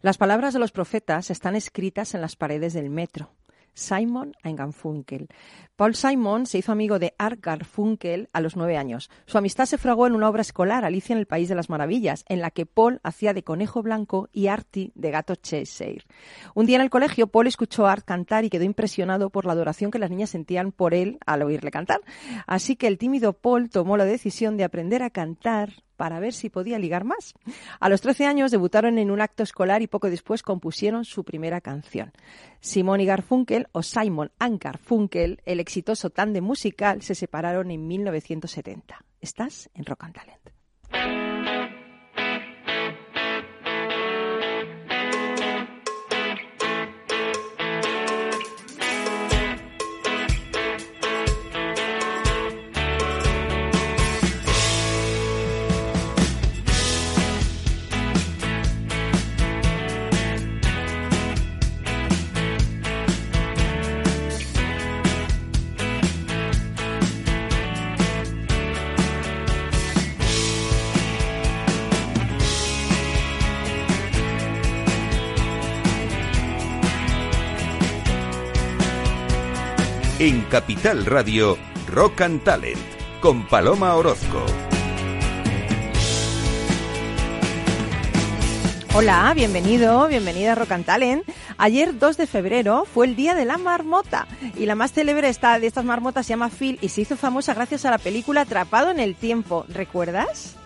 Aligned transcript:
Las 0.00 0.18
palabras 0.18 0.54
de 0.54 0.60
los 0.60 0.72
profetas 0.72 1.30
están 1.30 1.56
escritas 1.56 2.14
en 2.14 2.20
las 2.20 2.36
paredes 2.36 2.72
del 2.72 2.90
metro. 2.90 3.30
Simon 3.78 4.34
Garfunkel. 4.42 5.28
Paul 5.76 5.94
Simon 5.94 6.46
se 6.46 6.58
hizo 6.58 6.72
amigo 6.72 6.98
de 6.98 7.14
Art 7.16 7.38
Garfunkel 7.40 8.28
a 8.32 8.40
los 8.40 8.56
nueve 8.56 8.76
años. 8.76 9.08
Su 9.26 9.38
amistad 9.38 9.66
se 9.66 9.78
fragó 9.78 10.06
en 10.06 10.14
una 10.14 10.28
obra 10.28 10.42
escolar, 10.42 10.84
Alicia 10.84 11.12
en 11.12 11.20
el 11.20 11.26
País 11.26 11.48
de 11.48 11.54
las 11.54 11.70
Maravillas, 11.70 12.24
en 12.28 12.40
la 12.40 12.50
que 12.50 12.66
Paul 12.66 13.00
hacía 13.04 13.34
de 13.34 13.44
conejo 13.44 13.82
blanco 13.82 14.28
y 14.32 14.48
Artie 14.48 14.90
de 14.96 15.10
gato 15.10 15.36
Cheshire. 15.36 16.04
Un 16.54 16.66
día 16.66 16.76
en 16.76 16.82
el 16.82 16.90
colegio, 16.90 17.28
Paul 17.28 17.46
escuchó 17.46 17.86
a 17.86 17.92
Art 17.92 18.04
cantar 18.04 18.44
y 18.44 18.50
quedó 18.50 18.64
impresionado 18.64 19.30
por 19.30 19.46
la 19.46 19.52
adoración 19.52 19.90
que 19.92 20.00
las 20.00 20.10
niñas 20.10 20.30
sentían 20.30 20.72
por 20.72 20.94
él 20.94 21.18
al 21.24 21.42
oírle 21.42 21.70
cantar. 21.70 22.00
Así 22.46 22.74
que 22.74 22.88
el 22.88 22.98
tímido 22.98 23.32
Paul 23.32 23.70
tomó 23.70 23.96
la 23.96 24.04
decisión 24.04 24.56
de 24.56 24.64
aprender 24.64 25.02
a 25.04 25.10
cantar 25.10 25.84
para 25.98 26.20
ver 26.20 26.32
si 26.32 26.48
podía 26.48 26.78
ligar 26.78 27.04
más. 27.04 27.34
A 27.80 27.88
los 27.90 28.00
13 28.00 28.24
años 28.24 28.52
debutaron 28.52 28.98
en 28.98 29.10
un 29.10 29.20
acto 29.20 29.42
escolar 29.42 29.82
y 29.82 29.88
poco 29.88 30.08
después 30.08 30.42
compusieron 30.42 31.04
su 31.04 31.24
primera 31.24 31.60
canción. 31.60 32.12
Simon 32.60 33.00
y 33.00 33.04
Garfunkel, 33.04 33.66
o 33.72 33.82
Simon 33.82 34.30
and 34.38 34.62
Garfunkel, 34.62 35.42
el 35.44 35.60
exitoso 35.60 36.08
tándem 36.08 36.44
musical, 36.44 37.02
se 37.02 37.16
separaron 37.16 37.72
en 37.72 37.86
1970. 37.86 39.04
Estás 39.20 39.68
en 39.74 39.84
Rock 39.84 40.04
and 40.04 40.14
Talent. 40.14 41.27
Capital 80.50 81.04
Radio, 81.04 81.58
Rock 81.88 82.22
and 82.22 82.42
Talent, 82.42 82.78
con 83.20 83.46
Paloma 83.46 83.94
Orozco. 83.94 84.44
Hola, 88.94 89.32
bienvenido, 89.34 90.08
bienvenida 90.08 90.52
a 90.52 90.54
Rock 90.54 90.72
and 90.72 90.86
Talent. 90.86 91.28
Ayer, 91.58 91.98
2 91.98 92.16
de 92.16 92.26
febrero, 92.26 92.86
fue 92.86 93.06
el 93.06 93.14
día 93.14 93.34
de 93.34 93.44
la 93.44 93.58
marmota. 93.58 94.26
Y 94.56 94.64
la 94.64 94.74
más 94.74 94.92
célebre 94.92 95.28
esta, 95.28 95.58
de 95.58 95.66
estas 95.66 95.84
marmotas 95.84 96.24
se 96.24 96.30
llama 96.30 96.48
Phil 96.48 96.78
y 96.80 96.88
se 96.88 97.02
hizo 97.02 97.18
famosa 97.18 97.52
gracias 97.52 97.84
a 97.84 97.90
la 97.90 97.98
película 97.98 98.40
Atrapado 98.40 98.90
en 98.90 99.00
el 99.00 99.16
Tiempo. 99.16 99.66
¿Recuerdas? 99.68 100.56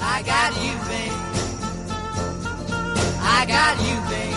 I 0.00 0.22
got 0.22 0.54
you, 0.62 0.72
I 3.22 3.46
got 3.46 3.78
you, 3.78 4.29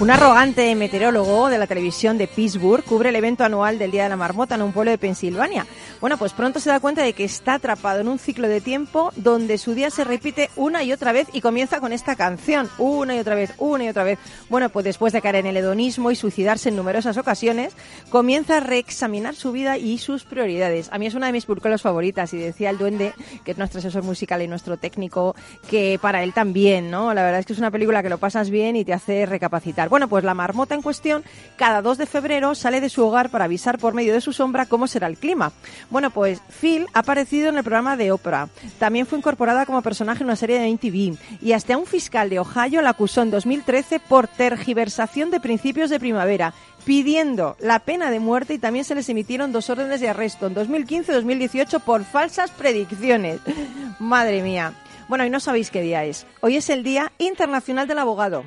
un 0.00 0.10
arrogante 0.10 0.74
meteorólogo 0.74 1.50
de 1.50 1.58
la 1.58 1.66
televisión 1.66 2.16
de 2.16 2.26
Pittsburgh 2.26 2.82
cubre 2.82 3.10
el 3.10 3.16
evento 3.16 3.44
anual 3.44 3.78
del 3.78 3.90
Día 3.90 4.04
de 4.04 4.08
la 4.08 4.16
Marmota 4.16 4.54
en 4.54 4.62
un 4.62 4.72
pueblo 4.72 4.90
de 4.90 4.96
Pensilvania. 4.96 5.66
Bueno, 6.00 6.16
pues 6.16 6.32
pronto 6.32 6.60
se 6.60 6.70
da 6.70 6.80
cuenta 6.80 7.02
de 7.02 7.12
que 7.12 7.24
está 7.24 7.54
atrapado 7.54 8.00
en 8.00 8.08
un 8.08 8.18
ciclo 8.18 8.48
de 8.48 8.62
tiempo 8.62 9.12
donde 9.16 9.58
su 9.58 9.74
día 9.74 9.90
se 9.90 10.02
repite 10.02 10.48
una 10.56 10.82
y 10.82 10.92
otra 10.92 11.12
vez 11.12 11.28
y 11.34 11.42
comienza 11.42 11.78
con 11.78 11.92
esta 11.92 12.16
canción, 12.16 12.70
una 12.78 13.16
y 13.16 13.18
otra 13.18 13.34
vez, 13.34 13.52
una 13.58 13.84
y 13.84 13.88
otra 13.88 14.04
vez. 14.04 14.18
Bueno, 14.48 14.70
pues 14.70 14.84
después 14.84 15.12
de 15.12 15.20
caer 15.20 15.36
en 15.36 15.46
el 15.46 15.58
hedonismo 15.58 16.10
y 16.10 16.16
suicidarse 16.16 16.70
en 16.70 16.76
numerosas 16.76 17.18
ocasiones, 17.18 17.74
comienza 18.08 18.56
a 18.56 18.60
reexaminar 18.60 19.34
su 19.34 19.52
vida 19.52 19.76
y 19.76 19.98
sus 19.98 20.24
prioridades. 20.24 20.88
A 20.90 20.96
mí 20.96 21.06
es 21.06 21.14
una 21.14 21.26
de 21.26 21.32
mis 21.32 21.44
películas 21.44 21.82
favoritas 21.82 22.32
y 22.32 22.38
decía 22.38 22.70
el 22.70 22.78
duende, 22.78 23.12
que 23.44 23.50
es 23.50 23.58
nuestro 23.58 23.80
asesor 23.80 24.02
musical 24.02 24.40
y 24.40 24.48
nuestro 24.48 24.78
técnico, 24.78 25.36
que 25.68 25.98
para 26.00 26.22
él 26.22 26.32
también, 26.32 26.90
¿no? 26.90 27.12
La 27.12 27.22
verdad 27.22 27.40
es 27.40 27.46
que 27.46 27.52
es 27.52 27.58
una 27.58 27.70
película 27.70 28.02
que 28.02 28.08
lo 28.08 28.16
pasas 28.16 28.48
bien 28.48 28.74
y 28.74 28.86
te 28.86 28.94
hace 28.94 29.26
recapacitar. 29.26 29.90
Bueno, 29.90 30.08
pues 30.08 30.24
la 30.24 30.32
marmota 30.32 30.74
en 30.74 30.80
cuestión 30.80 31.24
cada 31.56 31.82
2 31.82 31.98
de 31.98 32.06
febrero 32.06 32.54
sale 32.54 32.80
de 32.80 32.88
su 32.88 33.04
hogar 33.04 33.28
para 33.28 33.44
avisar 33.44 33.78
por 33.78 33.92
medio 33.92 34.14
de 34.14 34.22
su 34.22 34.32
sombra 34.32 34.64
cómo 34.64 34.86
será 34.86 35.06
el 35.06 35.18
clima. 35.18 35.52
Bueno, 35.90 36.10
pues 36.10 36.40
Phil 36.60 36.86
ha 36.94 37.00
aparecido 37.00 37.48
en 37.48 37.56
el 37.56 37.64
programa 37.64 37.96
de 37.96 38.12
Oprah. 38.12 38.48
También 38.78 39.06
fue 39.06 39.18
incorporada 39.18 39.66
como 39.66 39.82
personaje 39.82 40.22
en 40.22 40.28
una 40.28 40.36
serie 40.36 40.60
de 40.60 40.70
MTV. 40.72 41.18
Y 41.42 41.52
hasta 41.52 41.76
un 41.76 41.86
fiscal 41.86 42.30
de 42.30 42.38
Ohio 42.38 42.80
la 42.80 42.90
acusó 42.90 43.22
en 43.22 43.30
2013 43.30 43.98
por 44.00 44.28
tergiversación 44.28 45.30
de 45.30 45.40
principios 45.40 45.90
de 45.90 46.00
primavera 46.00 46.54
pidiendo 46.84 47.56
la 47.60 47.80
pena 47.80 48.10
de 48.10 48.20
muerte 48.20 48.54
y 48.54 48.58
también 48.58 48.84
se 48.84 48.94
les 48.94 49.08
emitieron 49.08 49.52
dos 49.52 49.68
órdenes 49.68 50.00
de 50.00 50.08
arresto 50.08 50.46
en 50.46 50.54
2015 50.54 51.12
y 51.12 51.14
2018 51.14 51.80
por 51.80 52.04
falsas 52.04 52.50
predicciones. 52.52 53.40
Madre 53.98 54.42
mía. 54.42 54.72
Bueno, 55.08 55.24
y 55.24 55.30
no 55.30 55.40
sabéis 55.40 55.70
qué 55.70 55.82
día 55.82 56.04
es. 56.04 56.26
Hoy 56.40 56.56
es 56.56 56.70
el 56.70 56.84
Día 56.84 57.12
Internacional 57.18 57.88
del 57.88 57.98
Abogado 57.98 58.44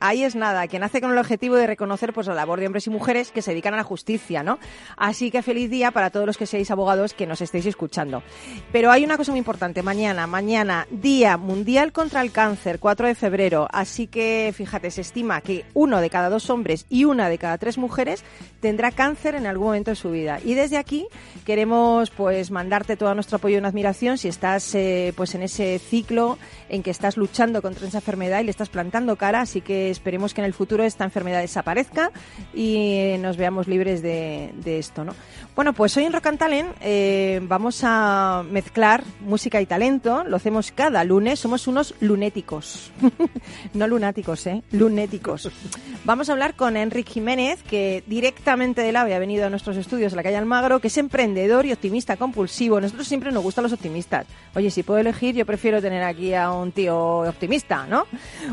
ahí 0.00 0.24
es 0.24 0.34
nada, 0.34 0.66
que 0.68 0.78
nace 0.78 1.00
con 1.00 1.12
el 1.12 1.18
objetivo 1.18 1.56
de 1.56 1.66
reconocer 1.66 2.12
pues 2.12 2.26
la 2.26 2.34
labor 2.34 2.60
de 2.60 2.66
hombres 2.66 2.86
y 2.86 2.90
mujeres 2.90 3.30
que 3.30 3.42
se 3.42 3.52
dedican 3.52 3.74
a 3.74 3.78
la 3.78 3.82
justicia, 3.84 4.42
¿no? 4.42 4.58
Así 4.96 5.30
que 5.30 5.42
feliz 5.42 5.70
día 5.70 5.90
para 5.90 6.10
todos 6.10 6.26
los 6.26 6.36
que 6.36 6.46
seáis 6.46 6.70
abogados 6.70 7.14
que 7.14 7.26
nos 7.26 7.40
estéis 7.40 7.66
escuchando. 7.66 8.22
Pero 8.72 8.90
hay 8.90 9.04
una 9.04 9.16
cosa 9.16 9.32
muy 9.32 9.38
importante, 9.38 9.82
mañana, 9.82 10.26
mañana, 10.26 10.86
Día 10.90 11.36
Mundial 11.36 11.92
contra 11.92 12.22
el 12.22 12.32
Cáncer, 12.32 12.78
4 12.78 13.08
de 13.08 13.14
febrero, 13.14 13.68
así 13.70 14.06
que 14.06 14.52
fíjate, 14.54 14.90
se 14.90 15.02
estima 15.02 15.40
que 15.40 15.64
uno 15.74 16.00
de 16.00 16.10
cada 16.10 16.28
dos 16.28 16.50
hombres 16.50 16.86
y 16.88 17.04
una 17.04 17.28
de 17.28 17.38
cada 17.38 17.58
tres 17.58 17.78
mujeres 17.78 18.24
tendrá 18.60 18.90
cáncer 18.90 19.34
en 19.34 19.46
algún 19.46 19.68
momento 19.68 19.90
de 19.90 19.96
su 19.96 20.10
vida. 20.10 20.40
Y 20.44 20.54
desde 20.54 20.76
aquí 20.76 21.06
queremos 21.44 22.10
pues 22.10 22.50
mandarte 22.50 22.96
todo 22.96 23.14
nuestro 23.14 23.36
apoyo 23.36 23.60
y 23.60 23.64
admiración 23.64 24.18
si 24.18 24.28
estás 24.28 24.74
eh, 24.74 25.12
pues 25.16 25.34
en 25.34 25.42
ese 25.42 25.78
ciclo 25.78 26.38
en 26.68 26.82
que 26.82 26.90
estás 26.90 27.16
luchando 27.16 27.62
contra 27.62 27.86
esa 27.86 27.98
enfermedad 27.98 28.40
y 28.40 28.44
le 28.44 28.50
estás 28.50 28.68
plantando 28.68 29.16
cara, 29.16 29.40
así 29.40 29.60
que 29.60 29.85
esperemos 29.90 30.34
que 30.34 30.40
en 30.40 30.44
el 30.44 30.54
futuro 30.54 30.84
esta 30.84 31.04
enfermedad 31.04 31.40
desaparezca 31.40 32.10
y 32.54 33.16
nos 33.20 33.36
veamos 33.36 33.68
libres 33.68 34.02
de, 34.02 34.52
esto, 34.64 35.04
¿no? 35.04 35.14
Bueno, 35.54 35.72
pues 35.72 35.96
hoy 35.96 36.04
en 36.04 36.12
Rock 36.12 36.26
and 36.26 36.38
Talent 36.38 36.68
eh, 36.82 37.40
vamos 37.42 37.80
a 37.82 38.44
mezclar 38.50 39.04
música 39.20 39.60
y 39.60 39.66
talento. 39.66 40.24
Lo 40.24 40.36
hacemos 40.36 40.70
cada 40.70 41.02
lunes. 41.04 41.40
Somos 41.40 41.66
unos 41.66 41.94
lunéticos. 42.00 42.92
no 43.74 43.86
lunáticos, 43.86 44.46
¿eh? 44.46 44.62
Lunéticos. 44.72 45.50
Vamos 46.04 46.28
a 46.28 46.32
hablar 46.32 46.54
con 46.56 46.76
Enrique 46.76 47.12
Jiménez, 47.14 47.62
que 47.62 48.04
directamente 48.06 48.82
del 48.82 48.96
AVE 48.96 49.14
ha 49.14 49.18
venido 49.18 49.46
a 49.46 49.50
nuestros 49.50 49.76
estudios 49.76 50.12
en 50.12 50.16
la 50.16 50.22
calle 50.22 50.36
Almagro, 50.36 50.80
que 50.80 50.88
es 50.88 50.98
emprendedor 50.98 51.66
y 51.66 51.72
optimista 51.72 52.16
compulsivo. 52.16 52.80
Nosotros 52.80 53.08
siempre 53.08 53.32
nos 53.32 53.42
gustan 53.42 53.64
los 53.64 53.72
optimistas. 53.72 54.26
Oye, 54.54 54.70
si 54.70 54.82
puedo 54.82 55.00
elegir, 55.00 55.34
yo 55.34 55.46
prefiero 55.46 55.80
tener 55.80 56.02
aquí 56.02 56.34
a 56.34 56.52
un 56.52 56.72
tío 56.72 56.96
optimista, 57.20 57.86
¿no? 57.86 58.06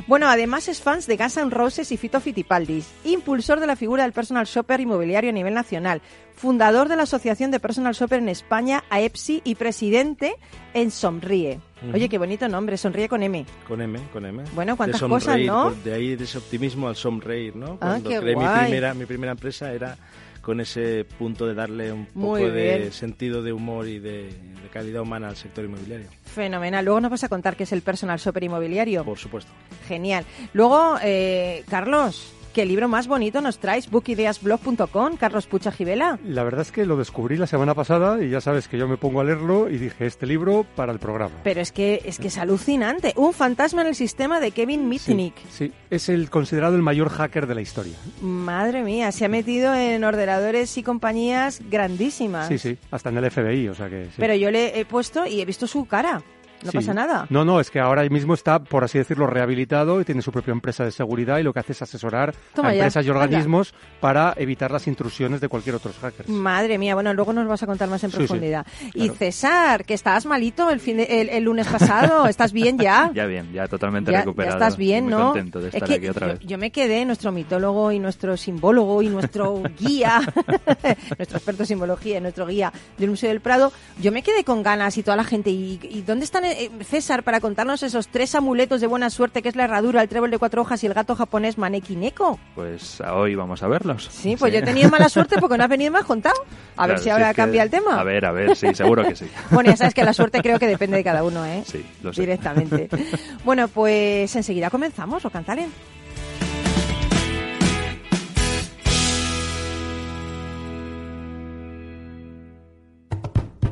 Bueno, 0.07 0.27
además 0.27 0.67
es 0.67 0.81
fans 0.81 1.07
de 1.07 1.17
N' 1.25 1.49
Roses 1.51 1.91
y 1.91 1.97
Fito 1.97 2.19
Fitipaldis, 2.19 2.87
impulsor 3.05 3.59
de 3.59 3.67
la 3.67 3.75
figura 3.75 4.03
del 4.03 4.11
personal 4.13 4.45
shopper 4.45 4.81
inmobiliario 4.81 5.29
a 5.29 5.33
nivel 5.33 5.53
nacional, 5.53 6.01
fundador 6.35 6.89
de 6.89 6.95
la 6.95 7.03
Asociación 7.03 7.51
de 7.51 7.59
Personal 7.59 7.93
Shopper 7.93 8.19
en 8.19 8.29
España, 8.29 8.83
AEPSI, 8.89 9.41
y 9.45 9.55
presidente 9.55 10.35
en 10.73 10.91
Sonríe. 10.91 11.59
Oye, 11.93 12.07
qué 12.09 12.17
bonito 12.17 12.47
nombre, 12.47 12.77
Sonríe 12.77 13.09
con 13.09 13.23
M. 13.23 13.45
Con 13.67 13.81
M, 13.81 13.99
con 14.11 14.25
M. 14.25 14.43
Bueno, 14.55 14.75
cuántas 14.77 15.01
cosas, 15.01 15.39
¿no? 15.39 15.71
De 15.71 15.93
ahí 15.93 16.15
de 16.15 16.23
ese 16.23 16.37
optimismo 16.37 16.87
al 16.87 16.95
sonreír, 16.95 17.55
¿no? 17.55 17.73
Ah, 17.81 17.97
Cuando 17.99 18.09
qué 18.09 18.19
creé 18.19 18.33
guay. 18.35 18.47
mi 18.47 18.61
primera, 18.63 18.93
mi 18.93 19.05
primera 19.05 19.31
empresa 19.33 19.71
era 19.73 19.97
con 20.43 20.59
ese 20.59 21.05
punto 21.05 21.47
de 21.47 21.53
darle 21.55 21.91
un 21.93 22.05
poco 22.05 22.37
de 22.37 22.91
sentido 22.91 23.41
de 23.41 23.53
humor 23.53 23.87
y 23.87 23.97
de, 23.97 24.23
de 24.23 24.69
calidad 24.71 25.01
humana 25.01 25.29
al 25.29 25.37
sector 25.37 25.63
inmobiliario. 25.63 26.07
Fenomenal. 26.25 26.83
Luego 26.83 26.99
nos 26.99 27.11
vas 27.11 27.23
a 27.23 27.29
contar 27.29 27.55
qué 27.55 27.63
es 27.63 27.71
el 27.71 27.81
personal 27.81 28.19
shopper 28.19 28.43
inmobiliario. 28.43 29.05
Por 29.05 29.17
supuesto. 29.17 29.51
Genial. 29.87 30.25
Luego, 30.51 30.97
eh, 31.01 31.63
Carlos, 31.69 32.33
¿qué 32.53 32.65
libro 32.65 32.87
más 32.87 33.07
bonito 33.07 33.41
nos 33.41 33.57
traes? 33.57 33.89
bookideasblog.com, 33.89 35.17
Carlos 35.17 35.47
Pucha 35.47 35.71
Gibela. 35.71 36.19
La 36.23 36.43
verdad 36.43 36.61
es 36.61 36.71
que 36.71 36.85
lo 36.85 36.95
descubrí 36.95 37.35
la 37.35 37.47
semana 37.47 37.73
pasada 37.73 38.23
y 38.23 38.29
ya 38.29 38.39
sabes 38.39 38.67
que 38.67 38.77
yo 38.77 38.87
me 38.87 38.97
pongo 38.97 39.19
a 39.19 39.23
leerlo 39.23 39.69
y 39.69 39.77
dije, 39.77 40.05
este 40.05 40.25
libro 40.25 40.65
para 40.75 40.91
el 40.91 40.99
programa. 40.99 41.33
Pero 41.43 41.61
es 41.61 41.71
que 41.71 42.01
es 42.05 42.19
que 42.19 42.27
es 42.27 42.37
alucinante. 42.37 43.13
Un 43.17 43.33
fantasma 43.33 43.81
en 43.81 43.87
el 43.87 43.95
sistema 43.95 44.39
de 44.39 44.51
Kevin 44.51 44.87
Mitnick. 44.87 45.35
Sí, 45.49 45.73
es 45.89 46.09
el 46.09 46.29
considerado 46.29 46.75
el 46.75 46.81
mayor 46.81 47.09
hacker 47.09 47.47
de 47.47 47.55
la 47.55 47.61
historia. 47.61 47.95
Madre 48.21 48.83
mía, 48.83 49.11
se 49.11 49.25
ha 49.25 49.29
metido 49.29 49.73
en 49.73 50.03
ordenadores 50.03 50.77
y 50.77 50.83
compañías 50.83 51.61
grandísimas. 51.69 52.47
Sí, 52.47 52.59
sí, 52.59 52.77
hasta 52.91 53.09
en 53.09 53.17
el 53.17 53.31
FBI, 53.31 53.67
o 53.69 53.75
sea 53.75 53.89
que 53.89 54.05
sí. 54.05 54.17
Pero 54.17 54.35
yo 54.35 54.51
le 54.51 54.79
he 54.79 54.85
puesto 54.85 55.25
y 55.25 55.41
he 55.41 55.45
visto 55.45 55.65
su 55.65 55.85
cara. 55.85 56.21
No 56.63 56.71
Sí. 56.71 56.77
pasa 56.77 56.93
nada. 56.93 57.25
No, 57.29 57.45
no, 57.45 57.59
es 57.59 57.69
que 57.69 57.79
ahora 57.79 58.03
mismo 58.09 58.33
está, 58.33 58.59
por 58.59 58.83
así 58.83 58.97
decirlo, 58.97 59.27
rehabilitado 59.27 59.99
y 60.01 60.05
tiene 60.05 60.21
su 60.21 60.31
propia 60.31 60.51
empresa 60.51 60.83
de 60.83 60.91
seguridad 60.91 61.37
y 61.39 61.43
lo 61.43 61.53
que 61.53 61.59
hace 61.59 61.73
es 61.73 61.81
asesorar 61.81 62.33
Toma 62.55 62.69
a 62.69 62.71
ya, 62.73 62.77
empresas 62.79 63.05
y 63.05 63.09
organismos 63.09 63.73
para 63.99 64.33
evitar 64.37 64.71
las 64.71 64.87
intrusiones 64.87 65.41
de 65.41 65.47
cualquier 65.49 65.75
otro 65.75 65.91
hacker. 66.01 66.27
Madre 66.29 66.77
mía, 66.77 66.93
bueno, 66.95 67.13
luego 67.13 67.33
nos 67.33 67.47
vas 67.47 67.61
a 67.63 67.65
contar 67.67 67.89
más 67.89 68.03
en 68.03 68.09
Sí, 68.11 68.17
sí, 68.17 68.23
profundidad. 68.23 68.65
Y. 68.93 69.09
César, 69.09 69.85
que 69.85 69.93
estabas 69.93 70.25
malito 70.25 70.69
el, 70.69 70.79
fin 70.79 70.97
de- 70.97 71.21
el, 71.21 71.29
el 71.29 71.43
lunes 71.43 71.67
pasado, 71.67 72.25
¿estás 72.27 72.51
bien 72.51 72.77
ya? 72.77 73.11
Ya 73.13 73.25
bien, 73.25 73.51
ya 73.53 73.67
totalmente 73.67 74.11
Ya- 74.11 74.19
recuperado. 74.19 74.57
Ya 74.59 74.65
estás 74.65 74.77
bien, 74.77 75.03
Muy 75.05 75.13
¿no? 75.13 75.25
contento 75.31 75.59
de 75.59 75.69
Es 75.69 75.83
que 75.83 75.93
aquí 75.95 76.07
otra 76.07 76.27
yo, 76.27 76.33
vez. 76.33 76.39
yo 76.47 76.57
me 76.57 76.71
quedé, 76.71 77.05
nuestro 77.05 77.31
mitólogo 77.31 77.91
y 77.91 77.99
nuestro 77.99 78.35
simbólogo 78.37 79.01
y 79.01 79.09
nuestro 79.09 79.61
guía, 79.79 80.21
nuestro 81.17 81.37
experto 81.37 81.63
en 81.63 81.67
simbología 81.67 82.17
y 82.17 82.21
nuestro 82.21 82.45
guía 82.47 82.71
del 82.97 83.09
Museo 83.11 83.29
del 83.29 83.41
Prado, 83.41 83.71
yo 84.01 84.11
me 84.11 84.23
quedé 84.23 84.43
con 84.43 84.63
ganas 84.63 84.97
y 84.97 85.03
toda 85.03 85.17
la 85.17 85.23
gente. 85.23 85.49
¿Y, 85.49 85.79
y 85.83 86.01
dónde 86.01 86.25
están 86.25 86.43
eh, 86.53 86.71
César 86.87 87.23
para 87.23 87.39
contarnos 87.39 87.83
esos 87.83 88.07
tres 88.07 88.33
amuletos 88.35 88.81
de 88.81 88.87
buena 88.87 89.09
suerte 89.09 89.41
que 89.41 89.49
es 89.49 89.55
la 89.55 89.65
herradura, 89.65 90.01
el 90.01 90.09
trébol 90.09 90.31
de 90.31 90.37
cuatro 90.37 90.61
hojas 90.61 90.83
y 90.83 90.87
el 90.87 90.93
gato 90.93 91.15
japonés 91.15 91.57
Maneki 91.57 91.95
Neko? 91.95 92.39
Pues 92.55 93.01
hoy 93.01 93.35
vamos 93.35 93.61
a 93.63 93.67
verlos. 93.67 94.09
Sí, 94.11 94.35
pues 94.37 94.53
yo 94.53 94.59
he 94.59 94.61
tenido 94.63 94.89
mala 94.89 95.09
suerte 95.09 95.37
porque 95.39 95.57
no 95.57 95.63
has 95.63 95.69
venido 95.69 95.95
has 95.97 96.05
contado. 96.05 96.35
A 96.77 96.87
ver 96.87 96.99
si 96.99 97.09
ahora 97.09 97.29
que- 97.29 97.35
cambia 97.35 97.63
el 97.63 97.69
tema. 97.69 97.99
A 97.99 98.03
ver, 98.03 98.25
a 98.25 98.31
ver, 98.31 98.55
sí, 98.55 98.73
seguro 98.73 99.03
que 99.07 99.15
sí. 99.15 99.25
Bueno, 99.51 99.69
ya 99.69 99.77
sabes 99.77 99.93
que 99.93 100.03
la 100.03 100.13
suerte 100.13 100.41
creo 100.41 100.57
que 100.59 100.67
depende 100.67 100.97
de 100.97 101.03
cada 101.03 101.23
uno, 101.23 101.45
¿eh? 101.45 101.63
Sí, 101.65 101.85
lo 102.01 102.11
sé. 102.13 102.21
Directamente. 102.21 102.89
bueno, 103.45 103.67
pues 103.67 104.35
enseguida 104.35 104.69
comenzamos, 104.69 105.23
o 105.25 105.29
cantaren. 105.29 105.69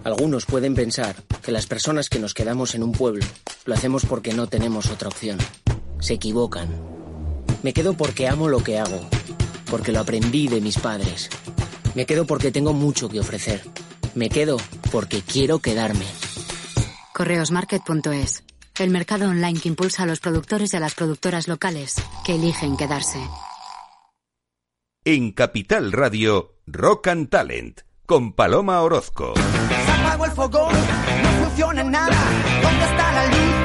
Algunos 0.04 0.46
pueden 0.46 0.74
pensar 0.74 1.16
que 1.44 1.52
las 1.52 1.68
personas 1.68 2.10
que 2.10 2.20
nos 2.20 2.34
quedamos 2.34 2.74
en 2.74 2.84
un 2.84 2.92
pueblo 2.92 3.26
lo 3.66 3.74
hacemos 3.74 4.06
porque 4.06 4.34
no 4.34 4.48
tenemos 4.48 4.90
otra 4.90 5.10
opción. 5.10 5.38
Se 6.00 6.16
equivocan. 6.16 6.70
Me 7.62 7.74
quedo 7.74 7.94
porque 7.94 8.28
amo 8.28 8.48
lo 8.50 8.64
que 8.64 8.80
hago, 8.80 9.00
porque 9.70 9.92
lo 9.92 10.00
aprendí 10.00 10.48
de 10.48 10.60
mis 10.60 10.80
padres. 10.80 11.30
Me 11.94 12.08
quedo 12.08 12.26
porque 12.26 12.52
tengo 12.52 12.74
mucho 12.74 13.10
que 13.10 13.20
ofrecer. 13.20 13.62
Me 14.16 14.30
quedo 14.30 14.58
porque 14.92 15.22
quiero 15.22 15.60
quedarme. 15.60 16.06
Correosmarket.es. 17.14 18.44
El 18.80 18.90
mercado 18.90 19.30
online 19.30 19.60
que 19.60 19.70
impulsa 19.70 20.04
a 20.04 20.06
los 20.08 20.20
productores 20.20 20.74
y 20.74 20.78
a 20.78 20.80
las 20.80 20.96
productoras 20.96 21.48
locales 21.48 21.96
que 22.26 22.36
eligen 22.36 22.78
quedarse. 22.78 23.20
En 25.06 25.32
Capital 25.32 25.92
Radio, 25.92 26.58
Rock 26.66 27.08
and 27.08 27.30
Talent, 27.30 27.82
con 28.08 28.34
Paloma 28.34 28.82
Orozco. 28.82 29.34
Se 30.12 30.16
apagó 30.16 30.26
el 30.26 30.32
fogón, 30.32 30.76
no 31.24 31.46
funciona 31.46 31.84
nada. 31.86 32.18
¿Dónde 32.62 32.86
está 32.86 33.12
la 33.14 33.26
luz 33.28 33.61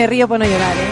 me 0.00 0.06
río 0.06 0.26
por 0.26 0.38
no 0.38 0.46
llorar, 0.46 0.74
¿eh? 0.78 0.89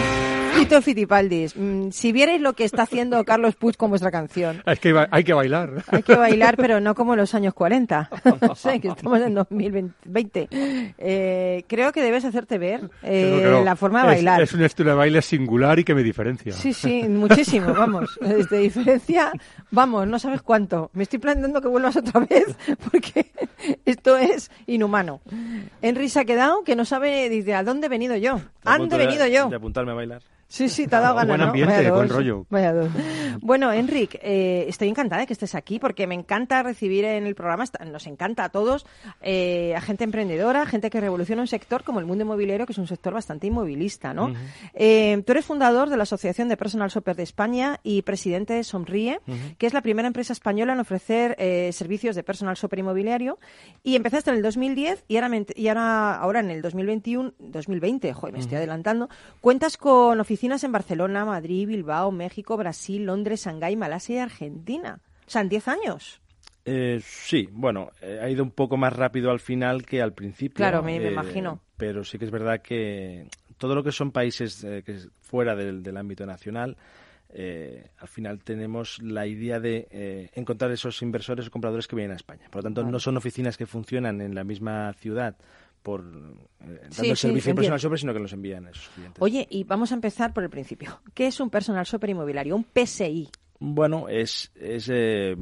Fito 0.55 0.81
Fitipaldis, 0.81 1.55
mm, 1.55 1.89
si 1.91 2.11
vierais 2.11 2.41
lo 2.41 2.53
que 2.53 2.63
está 2.65 2.83
haciendo 2.83 3.23
Carlos 3.23 3.55
Puig 3.55 3.77
con 3.77 3.89
vuestra 3.89 4.11
canción, 4.11 4.61
Es 4.65 4.79
que 4.79 4.93
hay 5.11 5.23
que 5.23 5.33
bailar. 5.33 5.83
hay 5.87 6.03
que 6.03 6.15
bailar, 6.15 6.57
pero 6.57 6.79
no 6.79 6.95
como 6.95 7.13
en 7.13 7.19
los 7.19 7.33
años 7.33 7.53
40. 7.53 8.09
No 8.41 8.55
sé, 8.55 8.79
que 8.79 8.89
estamos 8.89 9.19
en 9.21 9.33
2020. 9.35 10.47
Eh, 10.51 11.63
creo 11.67 11.91
que 11.91 12.01
debes 12.01 12.25
hacerte 12.25 12.57
ver 12.57 12.89
eh, 13.03 13.41
no. 13.49 13.63
la 13.63 13.75
forma 13.75 14.01
de 14.03 14.07
Es- 14.09 14.15
bailar. 14.17 14.41
Es, 14.41 14.53
un 14.53 14.63
estilo 14.63 14.89
de 14.91 14.95
baile 14.95 15.21
singular 15.21 15.79
y 15.79 15.83
que 15.83 15.93
me 15.95 16.03
diferencia. 16.03 16.51
Sí, 16.53 16.73
sí, 16.73 17.03
muchísimo, 17.07 17.73
vamos. 17.73 18.17
De 18.49 18.57
diferencia, 18.59 19.31
vamos, 19.71 20.07
no 20.07 20.19
sabes 20.19 20.41
cuánto. 20.41 20.89
Me 20.93 21.03
estoy 21.03 21.19
planteando 21.19 21.61
que 21.61 21.67
vuelvas 21.67 21.95
otra 21.97 22.21
vez 22.21 22.45
porque 22.91 23.31
esto 23.85 24.17
es 24.17 24.49
inhumano. 24.67 25.21
Henry 25.81 26.09
se 26.09 26.19
ha 26.21 26.25
quedado 26.25 26.63
que 26.63 26.75
no 26.75 26.85
sabe, 26.85 27.29
dice, 27.29 27.53
¿a 27.53 27.63
dónde 27.63 27.87
he 27.87 27.89
venido 27.89 28.15
yo? 28.15 28.41
A 28.65 28.73
¿Ande 28.73 28.79
punto 28.79 28.95
he 28.95 28.99
venido 29.05 29.27
yo? 29.27 29.49
De 29.49 29.55
apuntarme 29.55 29.91
a 29.91 29.95
bailar. 29.95 30.21
Sí, 30.49 30.67
sí, 30.67 30.87
te 30.87 30.95
ha 30.95 30.99
dado 30.99 31.13
Buen 31.13 31.27
ganas, 31.27 31.45
¿no? 31.45 31.49
ambiente, 31.51 31.75
Vaya 31.75 31.93
buen 31.93 32.09
rollo. 32.09 32.45
Vaya 32.49 32.73
dos. 32.73 32.89
Bueno, 33.39 33.71
Enric, 33.71 34.15
eh, 34.15 34.65
estoy 34.67 34.87
encantada 34.87 35.21
de 35.21 35.27
que 35.27 35.33
estés 35.33 35.53
aquí 35.53 35.77
porque 35.77 36.07
me 36.07 36.15
encanta 36.15 36.63
recibir 36.63 37.05
en 37.05 37.27
el 37.27 37.35
programa, 37.35 37.65
nos 37.85 38.07
encanta 38.07 38.45
a 38.45 38.49
todos, 38.49 38.87
eh, 39.21 39.75
a 39.75 39.81
gente 39.81 40.03
emprendedora, 40.03 40.65
gente 40.65 40.89
que 40.89 40.99
revoluciona 40.99 41.43
un 41.43 41.47
sector 41.47 41.83
como 41.83 41.99
el 41.99 42.07
mundo 42.07 42.23
inmobiliario, 42.23 42.65
que 42.65 42.71
es 42.71 42.79
un 42.79 42.87
sector 42.87 43.13
bastante 43.13 43.45
inmovilista, 43.45 44.15
¿no? 44.15 44.33
Eh, 44.73 45.21
tú 45.23 45.33
eres 45.33 45.45
fundador 45.45 45.89
de 45.89 45.97
la 45.97 46.03
Asociación 46.03 46.49
de 46.49 46.57
Personal 46.57 46.89
Shopper 46.89 47.15
de 47.15 47.23
España 47.23 47.79
y 47.83 48.01
presidente 48.01 48.55
de 48.55 48.63
Sonríe, 48.63 49.21
que 49.59 49.67
es 49.67 49.73
la 49.73 49.81
primera 49.81 50.07
empresa 50.07 50.33
española 50.33 50.73
en 50.73 50.79
ofrecer 50.79 51.35
eh, 51.37 51.69
servicios 51.73 52.15
de 52.15 52.23
personal 52.23 52.55
shopper 52.55 52.79
inmobiliario. 52.79 53.37
Y 53.83 53.95
empezaste 53.95 54.31
en 54.31 54.37
el 54.37 54.41
2010 54.41 55.05
y 55.07 55.17
ahora, 55.17 55.29
y 55.55 55.67
ahora, 55.67 56.15
ahora 56.15 56.39
en 56.39 56.49
el 56.49 56.63
2021, 56.63 57.33
2020, 57.37 58.13
joder, 58.13 58.33
me 58.33 58.39
estoy 58.39 58.57
adelantando, 58.57 59.09
cuentas 59.41 59.77
con 59.77 60.19
oficinas 60.19 60.38
en 60.43 60.71
Barcelona, 60.71 61.25
Madrid, 61.25 61.67
Bilbao, 61.67 62.11
México, 62.11 62.55
Brasil, 62.57 63.05
Londres, 63.05 63.43
Shanghái, 63.45 63.75
Malasia 63.75 64.15
y 64.15 64.19
Argentina. 64.19 64.99
O 65.27 65.29
sea, 65.29 65.41
en 65.41 65.49
10 65.49 65.67
años. 65.67 66.21
Eh, 66.65 66.99
sí, 67.03 67.47
bueno, 67.51 67.89
eh, 68.01 68.19
ha 68.21 68.29
ido 68.29 68.43
un 68.43 68.51
poco 68.51 68.77
más 68.77 68.93
rápido 68.93 69.31
al 69.31 69.39
final 69.39 69.85
que 69.85 70.01
al 70.01 70.13
principio. 70.13 70.55
Claro, 70.55 70.81
me- 70.83 70.99
me 70.99 71.07
eh, 71.07 71.11
imagino. 71.11 71.61
pero 71.77 72.03
sí 72.03 72.17
que 72.17 72.25
es 72.25 72.31
verdad 72.31 72.61
que 72.61 73.27
todo 73.57 73.75
lo 73.75 73.83
que 73.83 73.91
son 73.91 74.11
países 74.11 74.63
eh, 74.63 74.83
que 74.85 74.97
fuera 75.21 75.55
del, 75.55 75.83
del 75.83 75.97
ámbito 75.97 76.25
nacional, 76.25 76.77
eh, 77.31 77.89
al 77.97 78.07
final 78.07 78.39
tenemos 78.43 78.99
la 79.01 79.27
idea 79.27 79.59
de 79.59 79.87
eh, 79.91 80.29
encontrar 80.33 80.71
esos 80.71 81.01
inversores 81.01 81.47
o 81.47 81.51
compradores 81.51 81.87
que 81.87 81.95
vienen 81.95 82.13
a 82.13 82.15
España. 82.15 82.47
Por 82.49 82.57
lo 82.59 82.63
tanto, 82.63 82.83
no 82.83 82.99
son 82.99 83.17
oficinas 83.17 83.57
que 83.57 83.65
funcionan 83.65 84.21
en 84.21 84.33
la 84.35 84.43
misma 84.43 84.93
ciudad 84.93 85.35
por 85.81 86.01
eh, 86.01 86.03
dando 86.11 86.37
Sí, 86.95 87.09
el 87.09 87.15
sí, 87.17 87.21
servicio 87.21 87.27
de 87.27 87.27
entiendo. 87.27 87.55
personal 87.55 87.79
shopper, 87.79 87.99
sino 87.99 88.13
que 88.13 88.19
los 88.19 88.33
envían 88.33 88.67
a 88.67 88.69
esos 88.71 88.89
clientes. 88.89 89.21
Oye, 89.21 89.47
y 89.49 89.63
vamos 89.63 89.91
a 89.91 89.95
empezar 89.95 90.33
por 90.33 90.43
el 90.43 90.49
principio. 90.49 91.01
¿Qué 91.13 91.27
es 91.27 91.39
un 91.39 91.49
personal 91.49 91.85
shopper 91.85 92.09
inmobiliario? 92.09 92.55
Un 92.55 92.65
PSI. 92.65 93.29
Bueno, 93.61 94.07
es, 94.07 94.53
es 94.55 94.89
eh, 94.89 95.35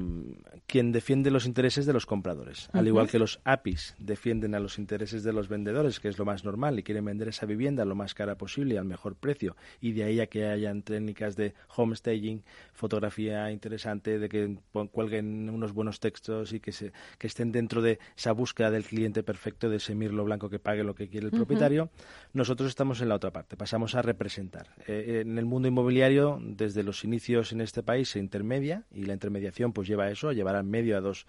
quien 0.66 0.92
defiende 0.92 1.30
los 1.30 1.46
intereses 1.46 1.86
de 1.86 1.94
los 1.94 2.08
compradores. 2.08 2.68
Al 2.74 2.88
igual 2.88 3.08
que 3.08 3.20
los 3.20 3.40
APIs 3.44 3.96
defienden 4.00 4.56
a 4.56 4.60
los 4.60 4.80
intereses 4.80 5.24
de 5.24 5.32
los 5.34 5.48
vendedores, 5.48 6.00
que 6.00 6.08
es 6.08 6.18
lo 6.18 6.26
más 6.26 6.44
normal, 6.44 6.80
y 6.80 6.84
quieren 6.84 7.06
vender 7.06 7.28
esa 7.28 7.46
vivienda 7.46 7.86
lo 7.86 7.94
más 7.94 8.16
cara 8.16 8.36
posible 8.36 8.74
y 8.74 8.78
al 8.78 8.86
mejor 8.86 9.18
precio. 9.18 9.56
Y 9.82 9.92
de 9.92 10.04
ahí 10.04 10.20
a 10.20 10.26
que 10.26 10.48
hayan 10.48 10.82
técnicas 10.82 11.36
de 11.36 11.54
homestaging, 11.76 12.44
fotografía 12.74 13.52
interesante, 13.52 14.18
de 14.18 14.30
que 14.30 14.58
cuelguen 14.92 15.52
unos 15.52 15.74
buenos 15.74 16.00
textos 16.00 16.54
y 16.54 16.60
que, 16.60 16.72
se, 16.72 16.94
que 17.20 17.28
estén 17.28 17.52
dentro 17.52 17.84
de 17.84 18.00
esa 18.18 18.32
búsqueda 18.32 18.72
del 18.72 18.84
cliente 18.84 19.22
perfecto, 19.22 19.70
de 19.70 19.78
ese 19.78 19.94
mirlo 19.94 20.26
blanco 20.26 20.50
que 20.50 20.58
pague 20.58 20.84
lo 20.84 20.96
que 20.96 21.08
quiere 21.08 21.28
el 21.28 21.32
propietario. 21.34 21.92
Nosotros 22.34 22.70
estamos 22.70 23.00
en 23.02 23.10
la 23.10 23.16
otra 23.16 23.30
parte, 23.30 23.56
pasamos 23.58 23.94
a 23.94 24.02
representar. 24.02 24.70
Eh, 24.88 25.22
en 25.22 25.38
el 25.38 25.46
mundo 25.46 25.68
inmobiliario, 25.68 26.40
desde 26.42 26.82
los 26.82 27.04
inicios 27.04 27.52
en 27.52 27.62
este 27.62 27.84
país, 27.84 28.07
se 28.08 28.20
intermedia 28.20 28.84
y 28.92 29.06
la 29.06 29.14
intermediación 29.14 29.74
pues 29.74 29.88
lleva 29.88 30.06
a 30.06 30.12
eso, 30.12 30.30
a 30.30 30.34
llevar 30.34 30.56
al 30.56 30.64
medio 30.64 30.98
a 30.98 31.02
dos 31.02 31.26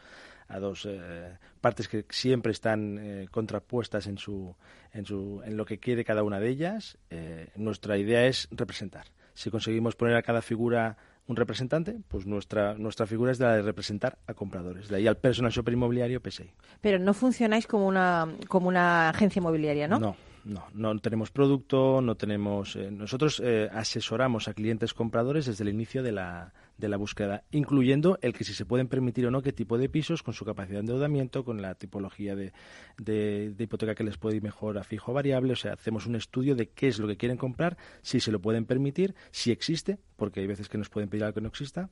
a 0.49 0.59
dos 0.59 0.87
eh, 0.89 1.37
partes 1.61 1.89
que 1.89 2.07
siempre 2.09 2.53
están 2.53 2.99
eh, 2.99 3.29
contrapuestas 3.31 4.07
en 4.07 4.17
su, 4.19 4.55
en 4.93 5.05
su 5.05 5.43
en 5.45 5.57
lo 5.57 5.67
que 5.67 5.79
quiere 5.79 6.05
cada 6.05 6.23
una 6.23 6.41
de 6.41 6.49
ellas. 6.49 6.97
Eh, 7.11 7.49
nuestra 7.57 7.99
idea 7.99 8.27
es 8.27 8.49
representar. 8.51 9.07
Si 9.35 9.51
conseguimos 9.51 9.95
poner 9.95 10.17
a 10.17 10.23
cada 10.23 10.41
figura 10.43 10.97
un 11.27 11.37
representante, 11.37 12.01
pues 12.09 12.27
nuestra 12.27 12.75
nuestra 12.79 13.07
figura 13.07 13.31
es 13.31 13.39
la 13.39 13.57
de 13.57 13.63
representar 13.63 14.19
a 14.27 14.33
compradores. 14.33 14.89
De 14.89 14.97
ahí 14.97 15.07
al 15.07 15.19
personal 15.19 15.53
shopper 15.53 15.75
inmobiliario 15.75 16.23
PSI. 16.25 16.51
Pero 16.81 16.99
no 16.99 17.13
funcionáis 17.13 17.67
como 17.67 17.87
una, 17.87 18.27
como 18.49 18.69
una 18.69 19.11
agencia 19.11 19.41
inmobiliaria, 19.41 19.87
¿no? 19.87 19.99
No, 19.99 20.17
no, 20.45 20.65
no 20.73 20.99
tenemos 20.99 21.31
producto, 21.31 22.01
no 22.01 22.15
tenemos. 22.15 22.75
eh, 22.77 22.91
nosotros 22.91 23.43
eh, 23.45 23.69
asesoramos 23.71 24.49
a 24.49 24.55
clientes 24.55 24.95
compradores 24.95 25.45
desde 25.45 25.65
el 25.65 25.69
inicio 25.69 26.03
de 26.03 26.13
la, 26.13 26.55
de 26.79 26.89
la 26.89 26.97
búsqueda, 26.97 27.45
incluyendo 27.51 28.19
el 28.23 28.33
que 28.33 28.45
si 28.45 28.55
se 28.55 28.65
pueden 28.65 28.89
permitir 28.89 29.27
o 29.27 29.31
no 29.31 29.43
qué 29.43 29.53
tipo 29.53 29.77
de 29.77 29.89
pisos, 29.89 30.23
con 30.23 30.33
su 30.33 30.45
capacidad 30.45 30.77
de 30.77 30.81
endeudamiento, 30.81 31.45
con 31.45 31.61
la 31.61 31.75
tipología 31.75 32.35
de, 32.37 32.53
de- 32.97 33.51
de 33.55 33.65
hipoteca 33.65 33.95
que 33.95 34.05
les 34.05 34.17
puede 34.17 34.37
ir 34.37 34.43
mejor 34.43 34.79
a 34.79 34.85
fijo 34.85 35.11
o 35.13 35.15
variable. 35.15 35.53
O 35.53 35.57
sea, 35.57 35.75
hacemos 35.75 36.07
un 36.07 36.15
estudio 36.17 36.55
de 36.55 36.69
qué 36.71 36.89
es 36.89 36.99
lo 36.99 37.07
que 37.09 37.17
quieren 37.17 37.37
comprar, 37.37 37.77
si 38.03 38.21
se 38.21 38.33
lo 38.33 38.41
pueden 38.41 38.65
permitir, 38.65 39.15
si 39.31 39.51
existe, 39.51 39.99
porque 40.17 40.41
hay 40.41 40.47
veces 40.47 40.69
que 40.69 40.79
nos 40.79 40.89
pueden 40.89 41.09
pedir 41.11 41.25
algo 41.25 41.35
que 41.35 41.41
no 41.43 41.49
exista. 41.49 41.91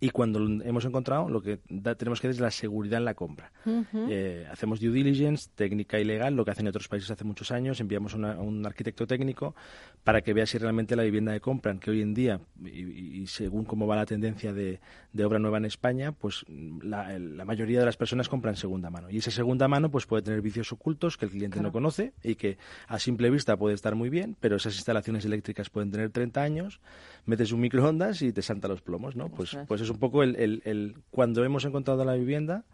Y 0.00 0.10
cuando 0.10 0.38
lo 0.38 0.62
hemos 0.62 0.84
encontrado, 0.84 1.28
lo 1.28 1.40
que 1.42 1.58
da- 1.68 1.94
tenemos 1.96 2.20
que 2.20 2.28
dar 2.28 2.34
es 2.34 2.40
la 2.40 2.50
seguridad 2.52 2.98
en 2.98 3.04
la 3.04 3.14
compra. 3.14 3.50
Eh, 4.08 4.46
hacemos 4.50 4.78
due 4.80 4.90
diligence, 4.92 5.48
técnica 5.54 5.98
y 5.98 6.04
legal, 6.04 6.34
lo 6.36 6.44
que 6.44 6.52
hacen 6.52 6.66
en 6.66 6.68
otros 6.70 6.86
países 6.88 7.10
hace 7.10 7.24
muchos 7.24 7.50
años. 7.50 7.80
Enviamos 7.80 8.14
una- 8.14 8.34
a 8.34 8.40
un 8.40 8.64
arquitecto 8.64 9.06
técnico 9.06 9.56
para 10.04 10.20
que 10.22 10.32
vea 10.34 10.46
si 10.46 10.56
realmente 10.58 10.94
la 10.94 11.02
vivienda 11.02 11.32
que 11.32 11.40
compran, 11.40 11.80
que 11.80 11.90
hoy 11.90 12.02
en 12.02 12.14
día, 12.14 12.40
y, 12.64 13.26
según 13.26 13.64
cómo 13.64 13.86
va 13.88 13.96
la 13.96 14.06
tendencia 14.06 14.52
de, 14.52 14.78
de 15.12 15.24
obra 15.24 15.38
nueva 15.40 15.58
en 15.58 15.64
España, 15.64 16.12
pues 16.12 16.44
la, 16.82 17.18
mayoría 17.44 17.80
de 17.80 17.86
las 17.86 17.96
personas 17.96 18.28
compran 18.28 18.56
segunda 18.56 18.90
mano. 18.90 19.10
Y 19.10 19.18
esa 19.18 19.30
segunda 19.30 19.66
mano 19.68 19.90
pues 19.90 20.06
puede 20.06 20.22
tener 20.22 20.40
vicios 20.42 20.72
ocultos 20.72 21.16
que 21.16 21.24
el 21.24 21.30
cliente 21.32 21.60
no 21.60 21.72
conoce 21.72 22.12
y 22.22 22.36
que 22.36 22.56
a 22.86 22.98
simple 22.98 23.30
vista 23.30 23.56
puede 23.56 23.74
estar 23.74 23.94
muy 23.96 24.10
bien, 24.10 24.36
pero 24.38 24.56
esas 24.56 24.74
instalaciones 24.76 25.24
eléctricas 25.24 25.70
pueden 25.70 25.90
tener 25.90 26.10
30 26.10 26.42
años, 26.42 26.80
metes 27.26 27.50
un 27.52 27.60
microondas 27.60 28.22
y 28.22 28.32
te 28.32 28.42
salta 28.42 28.68
los 28.68 28.80
plomos, 28.80 29.16
¿no? 29.16 29.28
Pues, 29.28 29.56
pues 29.66 29.80
es 29.80 29.87
un 29.90 29.98
poco 29.98 30.22
el- 30.22 30.36
el- 30.64 30.94
cuando 31.10 31.44
hemos 31.44 31.64
encontrado 31.64 32.04
la 32.04 32.14
vivienda, 32.14 32.64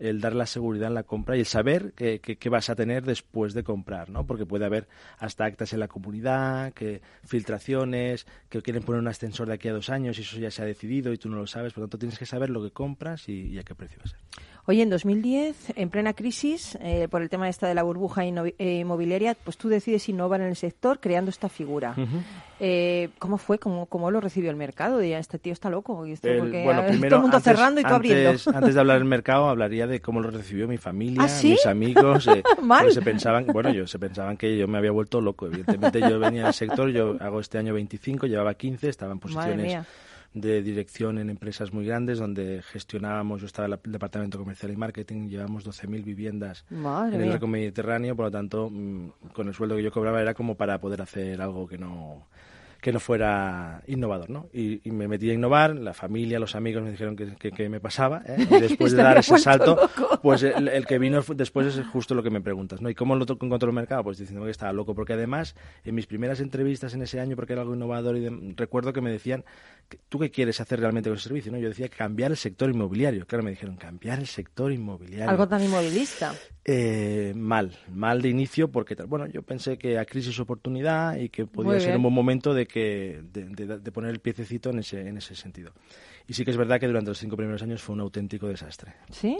el 0.00 0.20
dar 0.20 0.34
la 0.34 0.46
seguridad 0.46 0.88
en 0.88 0.94
la 0.94 1.02
compra 1.04 1.36
y 1.36 1.40
el 1.40 1.46
saber 1.46 1.92
qué, 1.94 2.18
qué- 2.20 2.36
qué 2.36 2.48
vas 2.48 2.70
a 2.70 2.74
tener 2.74 3.04
después 3.04 3.54
de 3.54 3.62
comprar, 3.62 4.10
¿no? 4.10 4.26
Porque 4.26 4.46
puede 4.46 4.64
haber 4.64 4.88
hasta 5.18 5.44
actas 5.44 5.72
en 5.72 5.80
la 5.80 5.88
comunidad, 5.88 6.72
que 6.72 7.00
filtraciones, 7.24 8.26
que 8.48 8.62
quieren 8.62 8.82
poner 8.82 9.00
un 9.00 9.08
ascensor 9.08 9.48
de 9.48 9.54
aquí 9.54 9.68
a 9.68 9.72
dos 9.72 9.90
años 9.90 10.18
y 10.18 10.22
eso 10.22 10.38
ya 10.38 10.50
se 10.50 10.62
ha 10.62 10.64
decidido 10.64 11.12
y 11.12 11.18
tú 11.18 11.28
no 11.28 11.36
lo 11.36 11.46
sabes, 11.46 11.72
por 11.72 11.82
lo 11.82 11.86
tanto 11.86 11.98
tienes 11.98 12.18
que 12.18 12.26
saber 12.26 12.50
lo 12.50 12.62
que 12.62 12.70
compras 12.70 13.28
y, 13.28 13.48
y 13.48 13.58
a 13.58 13.62
qué 13.62 13.74
precio 13.74 13.98
va 13.98 14.04
a 14.04 14.08
ser. 14.08 14.18
Oye, 14.66 14.82
en 14.82 14.90
2010, 14.90 15.72
en 15.74 15.88
plena 15.88 16.12
crisis, 16.12 16.78
eh, 16.82 17.08
por 17.10 17.22
el 17.22 17.28
tema 17.30 17.48
esta 17.48 17.66
de 17.66 17.74
la 17.74 17.82
burbuja 17.82 18.22
eh, 18.24 18.54
inmobiliaria, 18.80 19.34
pues 19.42 19.56
tú 19.56 19.68
decides 19.68 20.08
innovar 20.08 20.42
en 20.42 20.48
el 20.48 20.54
sector 20.56 21.00
creando 21.00 21.30
esta 21.30 21.48
figura. 21.48 21.94
Eh, 22.60 23.08
¿Cómo 23.18 23.38
fue? 23.38 23.58
¿Cómo, 23.58 23.86
¿Cómo 23.86 24.10
lo 24.10 24.20
recibió 24.20 24.50
el 24.50 24.56
mercado? 24.56 24.98
De, 24.98 25.16
este 25.18 25.38
tío 25.38 25.52
está 25.54 25.70
loco. 25.70 26.06
y 26.06 26.12
esto 26.12 26.28
El- 26.28 26.38
porque 26.40 26.62
bueno, 26.62 26.84
primero, 26.86 27.08
todo 27.08 27.16
el 27.16 27.22
mundo 27.22 27.36
antes- 27.38 27.52
cerrando 27.52 27.80
y 27.80 27.84
tú 27.84 27.88
abriendo. 27.94 28.28
antes- 28.30 28.46
Antes 28.48 28.74
de 28.74 28.80
hablar 28.80 28.98
del 28.98 29.08
mercado, 29.08 29.48
hablaría 29.48 29.86
de 29.90 30.00
cómo 30.00 30.20
lo 30.20 30.30
recibió 30.30 30.66
mi 30.66 30.78
familia, 30.78 31.24
¿Ah, 31.24 31.28
sí? 31.28 31.50
mis 31.50 31.66
amigos. 31.66 32.26
eh, 32.28 32.42
Mal. 32.62 32.90
se 32.92 33.02
pensaban, 33.02 33.46
bueno, 33.46 33.72
yo 33.72 33.86
se 33.86 33.98
pensaban 33.98 34.36
que 34.36 34.56
yo 34.56 34.66
me 34.68 34.78
había 34.78 34.90
vuelto 34.92 35.20
loco. 35.20 35.46
Evidentemente, 35.46 36.00
yo 36.00 36.18
venía 36.18 36.44
del 36.44 36.54
sector, 36.54 36.88
yo 36.90 37.16
hago 37.20 37.40
este 37.40 37.58
año 37.58 37.74
25, 37.74 38.26
llevaba 38.26 38.54
15, 38.54 38.88
estaba 38.88 39.12
en 39.12 39.18
posiciones 39.18 39.86
de 40.32 40.62
dirección 40.62 41.18
en 41.18 41.28
empresas 41.28 41.72
muy 41.72 41.84
grandes 41.84 42.20
donde 42.20 42.62
gestionábamos, 42.62 43.40
yo 43.40 43.46
estaba 43.46 43.66
en 43.66 43.72
el 43.84 43.92
departamento 43.92 44.38
comercial 44.38 44.70
y 44.70 44.76
marketing, 44.76 45.28
llevamos 45.28 45.66
12.000 45.66 46.04
viviendas 46.04 46.64
Madre 46.70 47.16
en 47.16 47.22
el 47.22 47.32
arco 47.32 47.48
mediterráneo, 47.48 48.14
por 48.14 48.26
lo 48.26 48.30
tanto, 48.30 48.70
mm, 48.70 49.08
con 49.32 49.48
el 49.48 49.54
sueldo 49.54 49.74
que 49.74 49.82
yo 49.82 49.90
cobraba 49.90 50.22
era 50.22 50.32
como 50.32 50.54
para 50.54 50.78
poder 50.80 51.02
hacer 51.02 51.40
algo 51.42 51.66
que 51.66 51.78
no 51.78 52.28
que 52.80 52.92
no 52.92 53.00
fuera 53.00 53.82
innovador, 53.86 54.30
¿no? 54.30 54.48
Y, 54.52 54.80
y 54.88 54.90
me 54.92 55.06
metí 55.08 55.28
a 55.30 55.34
innovar, 55.34 55.76
la 55.76 55.92
familia, 55.94 56.38
los 56.38 56.54
amigos 56.54 56.82
me 56.82 56.90
dijeron 56.90 57.14
que, 57.16 57.34
que- 57.36 57.52
que 57.52 57.68
me 57.68 57.80
pasaba, 57.80 58.22
¿eh? 58.26 58.36
Y 58.38 58.44
después 58.60 58.92
de 58.92 59.02
dar 59.02 59.18
ese 59.18 59.38
salto, 59.38 59.76
loco. 59.76 60.18
pues 60.22 60.42
el, 60.42 60.68
el 60.68 60.86
que 60.86 60.98
vino 60.98 61.22
después 61.34 61.76
es 61.76 61.86
justo 61.88 62.14
lo 62.14 62.22
que 62.22 62.30
me 62.30 62.40
preguntas, 62.40 62.80
¿no? 62.80 62.88
¿Y 62.90 62.94
cómo 62.94 63.16
lo 63.16 63.24
encontró 63.28 63.68
el 63.68 63.74
mercado? 63.74 64.02
Pues 64.04 64.18
diciendo 64.18 64.44
que 64.44 64.50
estaba 64.50 64.72
loco, 64.72 64.94
porque 64.94 65.12
además, 65.12 65.54
en 65.84 65.94
mis 65.94 66.06
primeras 66.06 66.40
entrevistas 66.40 66.94
en 66.94 67.02
ese 67.02 67.20
año, 67.20 67.36
porque 67.36 67.52
era 67.52 67.62
algo 67.62 67.74
innovador, 67.74 68.16
y 68.16 68.20
de- 68.20 68.54
recuerdo 68.56 68.92
que 68.92 69.00
me 69.00 69.10
decían, 69.10 69.44
¿tú 70.08 70.18
qué 70.18 70.30
quieres 70.30 70.60
hacer 70.60 70.80
realmente 70.80 71.10
con 71.10 71.16
el 71.16 71.20
servicio? 71.22 71.52
¿no? 71.52 71.58
Yo 71.58 71.68
decía, 71.68 71.88
cambiar 71.88 72.30
el 72.30 72.36
sector 72.36 72.70
inmobiliario. 72.70 73.26
Claro, 73.26 73.44
me 73.44 73.50
dijeron, 73.50 73.76
cambiar 73.76 74.18
el 74.18 74.26
sector 74.26 74.72
inmobiliario. 74.72 75.28
Algo 75.30 75.46
tan 75.48 75.62
inmovilista. 75.62 76.32
Eh, 76.64 77.32
mal, 77.34 77.72
mal 77.92 78.20
de 78.22 78.28
inicio 78.28 78.70
porque. 78.70 78.94
Bueno, 79.06 79.26
yo 79.26 79.42
pensé 79.42 79.78
que 79.78 79.98
a 79.98 80.04
crisis 80.04 80.38
oportunidad 80.38 81.16
y 81.16 81.28
que 81.30 81.46
podía 81.46 81.80
ser 81.80 81.96
un 81.96 82.02
buen 82.02 82.14
momento 82.14 82.52
de 82.54 82.66
que 82.70 83.22
de, 83.32 83.44
de- 83.48 83.78
de 83.78 83.92
poner 83.92 84.10
el 84.10 84.20
piececito 84.20 84.70
en 84.70 84.78
ese 84.78 85.06
en 85.08 85.16
ese 85.18 85.34
sentido. 85.34 85.72
Y 86.26 86.34
sí 86.34 86.44
que 86.44 86.50
es 86.52 86.56
verdad 86.56 86.78
que 86.78 86.86
durante 86.86 87.10
los 87.10 87.18
cinco 87.18 87.36
primeros 87.36 87.60
años 87.62 87.82
fue 87.82 87.94
un 87.94 88.00
auténtico 88.00 88.46
desastre. 88.46 88.94
¿Sí? 89.10 89.36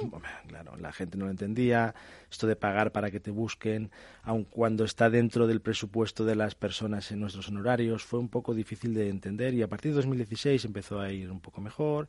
Claro, 0.49 0.76
la 0.76 0.92
gente 0.92 1.16
no 1.16 1.26
lo 1.26 1.30
entendía, 1.30 1.94
esto 2.30 2.46
de 2.49 2.56
pagar 2.56 2.90
para 2.90 3.10
que 3.12 3.20
te 3.20 3.30
busquen, 3.30 3.90
aun 4.22 4.44
cuando 4.44 4.84
está 4.84 5.08
dentro 5.08 5.46
del 5.46 5.60
presupuesto 5.60 6.25
de 6.25 6.34
las 6.34 6.54
personas 6.56 7.10
en 7.12 7.20
nuestros 7.20 7.49
honorarios, 7.49 8.02
fue 8.02 8.18
un 8.18 8.28
poco 8.28 8.54
difícil 8.54 8.92
de 8.94 9.08
entender 9.08 9.54
y 9.54 9.62
a 9.62 9.68
partir 9.68 9.92
de 9.92 9.96
2016 9.96 10.64
empezó 10.64 10.99
a 11.00 11.12
ir 11.12 11.30
un 11.30 11.40
poco 11.40 11.60
mejor 11.60 12.08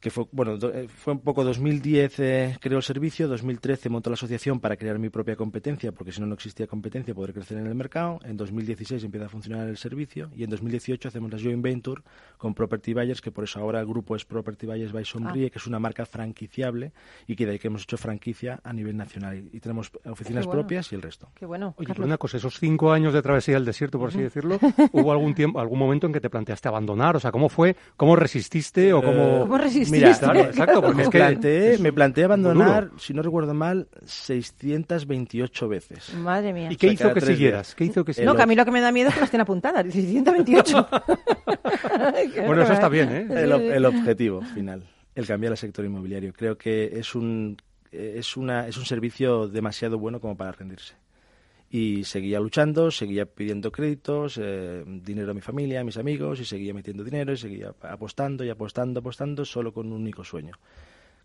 que 0.00 0.10
fue, 0.10 0.26
bueno, 0.32 0.56
do- 0.56 0.72
eh, 0.72 0.88
fue 0.88 1.12
un 1.14 1.20
poco 1.20 1.44
2010 1.44 2.20
eh, 2.20 2.56
creó 2.60 2.78
el 2.78 2.82
servicio, 2.82 3.28
2013 3.28 3.88
montó 3.88 4.10
la 4.10 4.14
asociación 4.14 4.60
para 4.60 4.76
crear 4.76 4.98
mi 4.98 5.08
propia 5.08 5.36
competencia, 5.36 5.92
porque 5.92 6.12
si 6.12 6.20
no, 6.20 6.26
no 6.26 6.34
existía 6.34 6.66
competencia, 6.66 7.14
poder 7.14 7.32
crecer 7.34 7.58
en 7.58 7.66
el 7.66 7.74
mercado. 7.74 8.20
En 8.24 8.36
2016 8.36 9.02
empieza 9.04 9.26
a 9.26 9.28
funcionar 9.28 9.68
el 9.68 9.76
servicio 9.76 10.30
y 10.36 10.44
en 10.44 10.50
2018 10.50 11.08
hacemos 11.08 11.32
la 11.32 11.38
joint 11.38 11.62
venture 11.62 12.02
con 12.36 12.54
Property 12.54 12.94
Buyers, 12.94 13.20
que 13.20 13.30
por 13.32 13.44
eso 13.44 13.60
ahora 13.60 13.80
el 13.80 13.86
grupo 13.86 14.14
es 14.16 14.24
Property 14.24 14.66
Buyers 14.66 14.92
by 14.92 15.04
Sombrie, 15.04 15.50
que 15.50 15.58
es 15.58 15.66
una 15.66 15.78
marca 15.78 16.06
franquiciable 16.06 16.92
y 17.26 17.34
que 17.36 17.46
de 17.46 17.52
ahí 17.52 17.58
que 17.58 17.68
hemos 17.68 17.82
hecho 17.82 17.96
franquicia 17.96 18.60
a 18.62 18.72
nivel 18.72 18.96
nacional. 18.96 19.48
Y, 19.52 19.60
tenemos 19.60 19.90
oficinas 20.04 20.46
bueno. 20.46 20.60
propias 20.60 20.92
y 20.92 20.94
el 20.94 21.02
resto. 21.02 21.28
Qué 21.34 21.44
bueno. 21.46 21.74
Oye, 21.78 21.88
pero 21.92 22.04
una 22.04 22.18
cosa, 22.18 22.36
esos 22.36 22.58
cinco 22.58 22.92
años 22.92 23.12
de 23.12 23.22
travesía 23.22 23.54
del 23.54 23.64
desierto, 23.64 23.98
por 23.98 24.10
así 24.10 24.20
decirlo, 24.20 24.58
¿hubo 24.92 25.12
algún 25.12 25.34
tiempo, 25.34 25.60
algún 25.60 25.78
momento 25.78 26.06
en 26.06 26.12
que 26.12 26.20
te 26.20 26.30
planteaste 26.30 26.68
abandonar? 26.68 27.16
O 27.16 27.20
sea, 27.20 27.32
¿cómo 27.32 27.48
fue? 27.48 27.76
¿Cómo 27.96 28.14
resististe 28.16 28.92
o 28.92 29.02
cómo...? 29.02 29.40
¿Cómo 29.40 29.58
resististe? 29.58 29.87
Mira, 29.90 30.16
Claro, 30.18 30.40
exacto, 30.40 30.80
porque 30.80 30.96
me, 30.96 31.02
es 31.02 31.08
que 31.08 31.18
planteé, 31.18 31.74
es 31.74 31.80
me 31.80 31.92
planteé 31.92 32.24
abandonar, 32.24 32.86
duro. 32.88 32.98
si 32.98 33.14
no 33.14 33.22
recuerdo 33.22 33.54
mal, 33.54 33.88
628 34.06 35.68
veces. 35.68 36.14
Madre 36.14 36.52
mía. 36.52 36.68
¿Y 36.70 36.76
qué 36.76 36.88
O 36.88 36.96
sea, 36.96 37.06
hizo 37.06 37.14
que 37.14 37.20
siguieras? 37.20 37.68
días. 37.68 37.74
¿Qué 37.74 37.84
hizo 37.84 38.04
que 38.04 38.12
El 38.12 38.24
No, 38.26 38.34
que 38.34 38.42
a 38.42 38.46
mí 38.46 38.54
lo 38.54 38.64
que 38.64 38.70
me 38.70 38.80
da 38.80 38.92
miedo 38.92 39.08
es 39.08 39.14
que 39.14 39.20
las 39.20 39.28
estén 39.28 39.40
apuntadas. 39.40 39.86
128. 39.92 40.88
Bueno, 42.46 42.62
eso 42.62 42.72
está 42.72 42.88
bien, 42.88 43.08
¿eh? 43.10 43.26
El, 43.30 43.52
el 43.52 43.84
objetivo 43.84 44.40
final, 44.42 44.82
el 45.14 45.26
cambiar 45.26 45.52
el 45.52 45.58
sector 45.58 45.84
inmobiliario. 45.84 46.32
Creo 46.32 46.56
que 46.56 46.98
es 46.98 47.14
un, 47.14 47.56
eh, 47.92 48.14
es, 48.18 48.36
una, 48.36 48.66
es 48.66 48.76
un 48.76 48.84
servicio 48.84 49.48
demasiado 49.48 49.98
bueno 49.98 50.20
como 50.20 50.36
para 50.36 50.52
rendirse. 50.52 50.94
Y 51.70 52.04
seguía 52.04 52.40
luchando, 52.40 52.90
seguía 52.90 53.26
pidiendo 53.26 53.70
créditos, 53.70 54.38
eh, 54.42 54.82
dinero 54.86 55.32
a 55.32 55.34
mi 55.34 55.42
familia, 55.42 55.80
a 55.80 55.84
mis 55.84 55.98
amigos, 55.98 56.40
y 56.40 56.44
seguía 56.46 56.72
metiendo 56.72 57.04
dinero, 57.04 57.32
y 57.32 57.36
seguía 57.36 57.74
apostando 57.82 58.42
y 58.44 58.48
apostando, 58.50 59.00
apostando, 59.00 59.44
solo 59.44 59.72
con 59.72 59.86
un 59.92 60.00
único 60.00 60.24
sueño. 60.24 60.54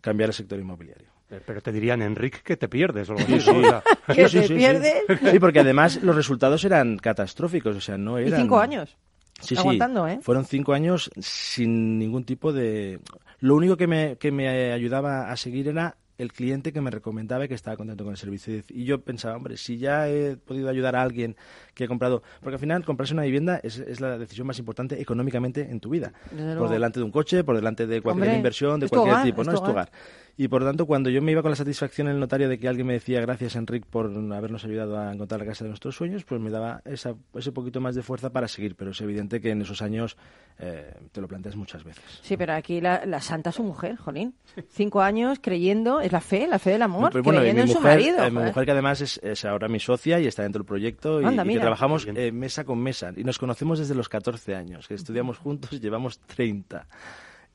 cambiar 0.02 0.28
el 0.30 0.34
sector 0.34 0.58
inmobiliario. 0.60 1.08
Pero 1.46 1.62
te 1.62 1.72
dirían, 1.72 2.02
Enrique, 2.02 2.40
que 2.44 2.58
te 2.58 2.68
pierdes. 2.68 3.08
o 3.08 3.14
algo 3.14 3.24
Sí, 3.26 3.34
así, 3.36 3.40
sí. 3.50 3.62
¿Que 4.14 4.28
sí, 4.28 4.40
te 4.40 4.46
sí, 4.48 4.54
pierdes? 4.54 4.94
Sí. 5.08 5.14
Sí, 5.30 5.38
porque 5.38 5.60
además 5.60 6.02
los 6.02 6.14
resultados 6.14 6.62
eran 6.64 6.98
catastróficos, 6.98 7.74
o 7.76 7.80
sea, 7.80 7.96
no 7.96 8.20
Y 8.20 8.24
eran... 8.26 8.40
cinco 8.42 8.58
años. 8.60 8.94
Sí, 9.40 9.54
sí. 9.56 9.60
Aguantando, 9.60 10.06
¿eh? 10.06 10.18
Fueron 10.20 10.44
cinco 10.44 10.74
años 10.74 11.10
sin 11.18 11.98
ningún 11.98 12.24
tipo 12.24 12.52
de... 12.52 13.00
Lo 13.40 13.56
único 13.56 13.78
que 13.78 13.86
me, 13.86 14.16
que 14.16 14.30
me 14.30 14.72
ayudaba 14.72 15.30
a 15.32 15.36
seguir 15.38 15.68
era 15.68 15.96
el 16.18 16.32
cliente 16.32 16.72
que 16.72 16.80
me 16.80 16.90
recomendaba 16.90 17.44
y 17.44 17.48
que 17.48 17.54
estaba 17.54 17.76
contento 17.76 18.04
con 18.04 18.12
el 18.12 18.16
servicio. 18.16 18.62
Y 18.68 18.84
yo 18.84 19.00
pensaba, 19.00 19.36
hombre, 19.36 19.56
si 19.56 19.78
ya 19.78 20.08
he 20.08 20.36
podido 20.36 20.68
ayudar 20.68 20.96
a 20.96 21.02
alguien 21.02 21.36
que 21.74 21.84
ha 21.84 21.88
comprado... 21.88 22.22
Porque 22.40 22.54
al 22.54 22.60
final 22.60 22.84
comprarse 22.84 23.14
una 23.14 23.24
vivienda 23.24 23.60
es, 23.62 23.78
es 23.78 24.00
la 24.00 24.18
decisión 24.18 24.46
más 24.46 24.58
importante 24.58 25.00
económicamente 25.00 25.70
en 25.70 25.80
tu 25.80 25.90
vida. 25.90 26.12
Por 26.58 26.68
delante 26.68 27.00
de 27.00 27.04
un 27.04 27.10
coche, 27.10 27.44
por 27.44 27.56
delante 27.56 27.86
de 27.86 28.00
cualquier 28.00 28.28
Hombre, 28.28 28.36
inversión, 28.36 28.80
de 28.80 28.88
cualquier 28.88 29.14
hogar, 29.14 29.24
tipo. 29.24 29.42
es 29.42 29.48
no 29.48 29.54
es 29.54 29.62
tu 29.62 29.70
hogar. 29.70 29.90
Y 30.36 30.48
por 30.48 30.62
lo 30.62 30.66
tanto, 30.66 30.86
cuando 30.86 31.10
yo 31.10 31.22
me 31.22 31.30
iba 31.30 31.42
con 31.42 31.52
la 31.52 31.56
satisfacción 31.56 32.08
en 32.08 32.14
el 32.14 32.20
notario 32.20 32.48
de 32.48 32.58
que 32.58 32.66
alguien 32.66 32.88
me 32.88 32.94
decía 32.94 33.20
gracias, 33.20 33.54
Enrique, 33.54 33.86
por 33.88 34.06
habernos 34.06 34.64
ayudado 34.64 34.98
a 34.98 35.12
encontrar 35.12 35.40
la 35.40 35.46
casa 35.46 35.62
de 35.64 35.68
nuestros 35.68 35.94
sueños, 35.94 36.24
pues 36.24 36.40
me 36.40 36.50
daba 36.50 36.82
esa, 36.84 37.14
ese 37.34 37.52
poquito 37.52 37.80
más 37.80 37.94
de 37.94 38.02
fuerza 38.02 38.30
para 38.30 38.48
seguir. 38.48 38.74
Pero 38.74 38.90
es 38.90 39.00
evidente 39.00 39.40
que 39.40 39.50
en 39.50 39.62
esos 39.62 39.80
años 39.80 40.16
eh, 40.58 40.92
te 41.12 41.20
lo 41.20 41.28
planteas 41.28 41.54
muchas 41.54 41.84
veces. 41.84 42.02
Sí, 42.22 42.36
pero 42.36 42.52
aquí 42.54 42.80
la, 42.80 43.06
la 43.06 43.20
santa 43.20 43.50
es 43.50 43.56
su 43.56 43.62
mujer, 43.62 43.94
Jolín. 43.94 44.34
Cinco 44.70 45.02
años 45.02 45.38
creyendo, 45.40 46.00
es 46.04 46.12
la 46.12 46.20
fe, 46.20 46.46
la 46.46 46.58
fe 46.58 46.70
del 46.70 46.82
amor, 46.82 47.10
Pero 47.12 47.22
bueno, 47.24 47.40
y 47.40 47.42
creyendo 47.42 47.64
mi 47.64 47.70
en 47.70 47.74
su 47.74 47.80
mujer, 47.80 47.98
marido. 47.98 48.24
eh, 48.24 48.30
mi 48.30 48.42
mujer 48.44 48.64
que 48.64 48.70
además 48.70 49.00
es, 49.00 49.18
es 49.22 49.44
ahora 49.44 49.68
mi 49.68 49.80
socia 49.80 50.20
y 50.20 50.26
está 50.26 50.42
dentro 50.42 50.60
del 50.60 50.66
proyecto 50.66 51.22
y, 51.22 51.24
Anda, 51.24 51.44
y 51.44 51.54
que 51.54 51.60
trabajamos 51.60 52.06
eh, 52.06 52.30
mesa 52.30 52.64
con 52.64 52.78
mesa. 52.78 53.12
Y 53.16 53.24
nos 53.24 53.38
conocemos 53.38 53.78
desde 53.78 53.94
los 53.94 54.08
14 54.08 54.54
años, 54.54 54.86
que 54.86 54.94
estudiamos 54.94 55.38
juntos, 55.38 55.70
llevamos 55.80 56.18
30. 56.20 56.86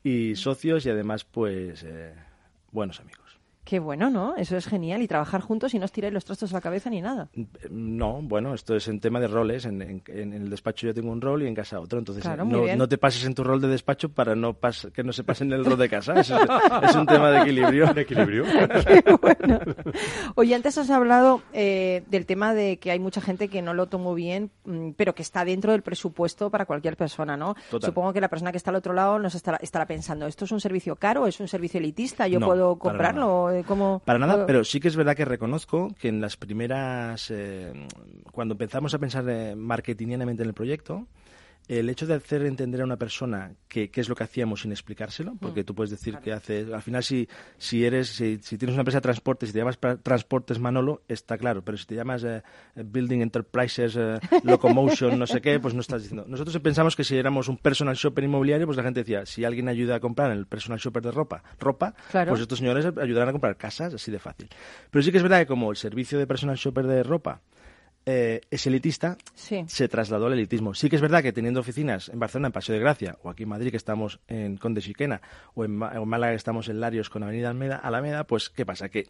Y 0.04 0.36
socios 0.36 0.86
y 0.86 0.90
además, 0.90 1.26
pues, 1.26 1.84
eh, 1.84 2.14
buenos 2.72 3.00
amigos. 3.00 3.29
Qué 3.70 3.78
bueno, 3.78 4.10
¿no? 4.10 4.36
Eso 4.36 4.58
es 4.58 4.66
genial. 4.66 5.04
Y 5.04 5.08
trabajar 5.08 5.42
juntos 5.42 5.76
y 5.76 5.78
no 5.78 5.86
os 5.86 5.92
tiráis 5.92 6.12
los 6.12 6.26
trastos 6.26 6.52
a 6.54 6.56
la 6.56 6.62
cabeza 6.62 6.90
ni 6.90 7.02
nada. 7.02 7.30
No, 7.70 8.20
bueno, 8.20 8.56
esto 8.56 8.76
es 8.76 8.88
en 8.88 9.00
tema 9.00 9.20
de 9.20 9.28
roles. 9.28 9.66
En, 9.66 9.80
en- 9.84 10.02
en 10.08 10.34
el 10.34 10.50
despacho 10.50 10.88
yo 10.88 10.94
tengo 10.96 11.12
un 11.12 11.22
rol 11.22 11.44
y 11.44 11.48
en 11.48 11.54
casa 11.54 11.80
otro. 11.80 12.00
Entonces, 12.00 12.24
Claro, 12.24 12.42
eh, 12.42 12.46
muy 12.46 12.54
no, 12.58 12.64
bien. 12.64 12.78
no 12.80 12.88
te 12.90 12.98
pases 12.98 13.24
en 13.26 13.36
tu 13.36 13.44
rol 13.44 13.62
de 13.62 13.68
despacho 13.68 14.10
para 14.10 14.34
no 14.36 14.56
pas- 14.60 14.92
que 14.92 15.04
no 15.04 15.14
se 15.14 15.24
pasen 15.24 15.54
en 15.54 15.60
el 15.60 15.66
rol 15.66 15.78
de 15.78 15.88
casa. 15.88 16.14
Eso 16.20 16.36
es, 16.42 16.50
es 16.90 16.96
un 16.96 17.06
tema 17.06 17.30
de 17.30 17.42
equilibrio. 17.42 17.94
¿De 17.94 18.02
equilibrio? 18.02 18.44
Qué 18.88 19.04
bueno. 19.22 19.60
Oye, 20.34 20.56
antes 20.56 20.76
has 20.80 20.90
hablado 20.90 21.44
eh, 21.54 22.02
del 22.10 22.26
tema 22.26 22.56
de 22.56 22.78
que 22.78 22.90
hay 22.90 22.98
mucha 22.98 23.22
gente 23.22 23.50
que 23.50 23.62
no 23.62 23.76
lo 23.76 23.86
tomó 23.86 24.16
bien, 24.16 24.50
mm, 24.66 24.94
pero 24.98 25.14
que 25.14 25.22
está 25.22 25.46
dentro 25.46 25.74
del 25.74 25.84
presupuesto 25.84 26.50
para 26.50 26.66
cualquier 26.66 26.98
persona, 26.98 27.38
¿no? 27.38 27.56
Total. 27.70 27.88
Supongo 27.88 28.14
que 28.14 28.22
la 28.22 28.30
persona 28.30 28.52
que 28.52 28.58
está 28.58 28.72
al 28.72 28.78
otro 28.78 28.94
lado 28.94 29.20
nos 29.20 29.36
estará, 29.36 29.58
estará 29.62 29.86
pensando, 29.86 30.26
¿esto 30.26 30.46
es 30.46 30.52
un 30.52 30.60
servicio 30.60 30.96
caro? 30.96 31.28
¿Es 31.28 31.40
un 31.40 31.48
servicio 31.48 31.78
elitista? 31.80 32.28
¿Yo 32.28 32.40
No, 32.40 32.48
puedo 32.48 32.76
para 32.76 32.90
comprarlo? 32.92 33.52
¿Cómo- 33.68 34.02
Para 34.06 34.20
nada, 34.20 34.46
pero 34.46 34.64
sí 34.64 34.80
que 34.80 34.88
es 34.88 34.96
verdad 34.96 35.16
que 35.16 35.26
reconozco 35.26 35.90
que 36.00 36.08
en 36.08 36.22
las 36.22 36.38
primeras, 36.38 37.30
eh, 37.32 37.72
cuando 38.32 38.54
empezamos 38.54 38.94
a 38.94 39.00
pensar 39.00 39.26
eh, 39.30 39.56
marketingianamente 39.56 40.44
en 40.44 40.50
el 40.50 40.54
proyecto, 40.54 41.08
el 41.70 41.88
hecho 41.90 42.06
de 42.08 42.16
hacer 42.16 42.44
entender 42.46 42.82
a 42.82 42.84
una 42.84 42.98
persona 42.98 43.54
qué 43.68 43.90
qué 43.92 44.02
es 44.02 44.10
lo 44.10 44.16
que 44.16 44.24
hacíamos 44.24 44.62
sin 44.62 44.72
explicárselo, 44.72 45.36
porque 45.40 45.64
tú 45.64 45.74
puedes 45.76 45.92
decir 45.92 46.18
que 46.18 46.34
haces, 46.34 46.70
al 46.74 46.82
final 46.82 47.04
si, 47.04 47.30
si 47.58 47.86
eres, 47.86 48.10
si, 48.10 48.40
si 48.42 48.58
tienes 48.58 48.74
una 48.74 48.82
empresa 48.82 48.98
de 48.98 49.04
transportes 49.04 49.50
y 49.50 49.54
te 49.54 49.60
llamas 49.60 49.78
Transportes 50.04 50.58
Manolo, 50.60 51.04
está 51.08 51.38
claro, 51.38 51.64
pero 51.64 51.78
si 51.78 51.86
te 51.86 51.94
llamas 51.96 52.24
eh, 52.24 52.42
Building 52.76 53.22
Enterprises, 53.22 53.96
eh, 53.96 54.20
Locomotion, 54.44 55.18
no 55.20 55.28
sé 55.28 55.40
qué, 55.42 55.60
pues 55.60 55.74
no 55.76 55.82
estás 55.82 56.02
diciendo. 56.02 56.26
Nosotros 56.28 56.58
pensamos 56.60 56.96
que 56.96 57.04
si 57.04 57.16
éramos 57.16 57.48
un 57.48 57.58
personal 57.58 57.96
shopper 57.96 58.24
inmobiliario, 58.24 58.66
pues 58.66 58.78
la 58.78 58.84
gente 58.84 59.02
decía, 59.02 59.26
si 59.28 59.46
alguien 59.46 59.68
ayuda 59.70 59.96
a 59.96 60.00
comprar 60.00 60.32
en 60.32 60.38
el 60.40 60.48
personal 60.48 60.80
shopper 60.80 61.04
de 61.04 61.12
ropa, 61.12 61.44
ropa, 61.60 61.94
Claro. 62.10 62.30
pues 62.32 62.42
estos 62.42 62.58
señores 62.60 62.86
ayudarán 63.00 63.30
a 63.30 63.32
comprar 63.32 63.56
casas, 63.58 63.94
así 63.94 64.12
de 64.12 64.18
fácil. 64.20 64.50
Pero 64.90 65.04
sí 65.04 65.12
que 65.12 65.18
es 65.18 65.24
verdad 65.24 65.40
que 65.40 65.46
como 65.46 65.70
el 65.70 65.78
servicio 65.78 66.18
de 66.18 66.26
personal 66.26 66.56
shopper 66.58 66.88
de 66.88 67.04
ropa 67.04 67.42
eh, 68.06 68.42
es 68.50 68.66
elitista, 68.68 69.18
Sí. 69.36 69.64
se 69.68 69.88
trasladó 69.88 70.28
al 70.28 70.34
elitismo. 70.34 70.74
Sí 70.74 70.90
que 70.90 70.96
es 70.96 71.02
verdad 71.02 71.22
que 71.22 71.32
teniendo 71.34 71.60
oficinas 71.60 72.10
en 72.10 72.20
Barcelona, 72.20 72.48
en 72.48 72.54
Paseo 72.54 72.74
de 72.74 72.82
Gracia, 72.82 73.18
o 73.24 73.30
aquí 73.30 73.44
en 73.44 73.50
Madrid, 73.50 73.72
que 73.72 73.78
estamos 73.78 74.20
en 74.28 74.58
Conde 74.58 74.82
Siquena, 74.82 75.22
o 75.54 75.64
en, 75.66 75.76
Ma- 75.78 75.92
o 76.00 76.04
en 76.04 76.10
Málaga, 76.10 76.34
que 76.34 76.38
estamos 76.38 76.70
en 76.70 76.80
Larios 76.80 77.10
con 77.10 77.24
Avenida 77.24 77.50
Almeda, 77.50 77.76
Alameda, 77.78 78.24
pues 78.26 78.50
¿qué 78.50 78.66
pasa? 78.66 78.90
Que 78.90 79.08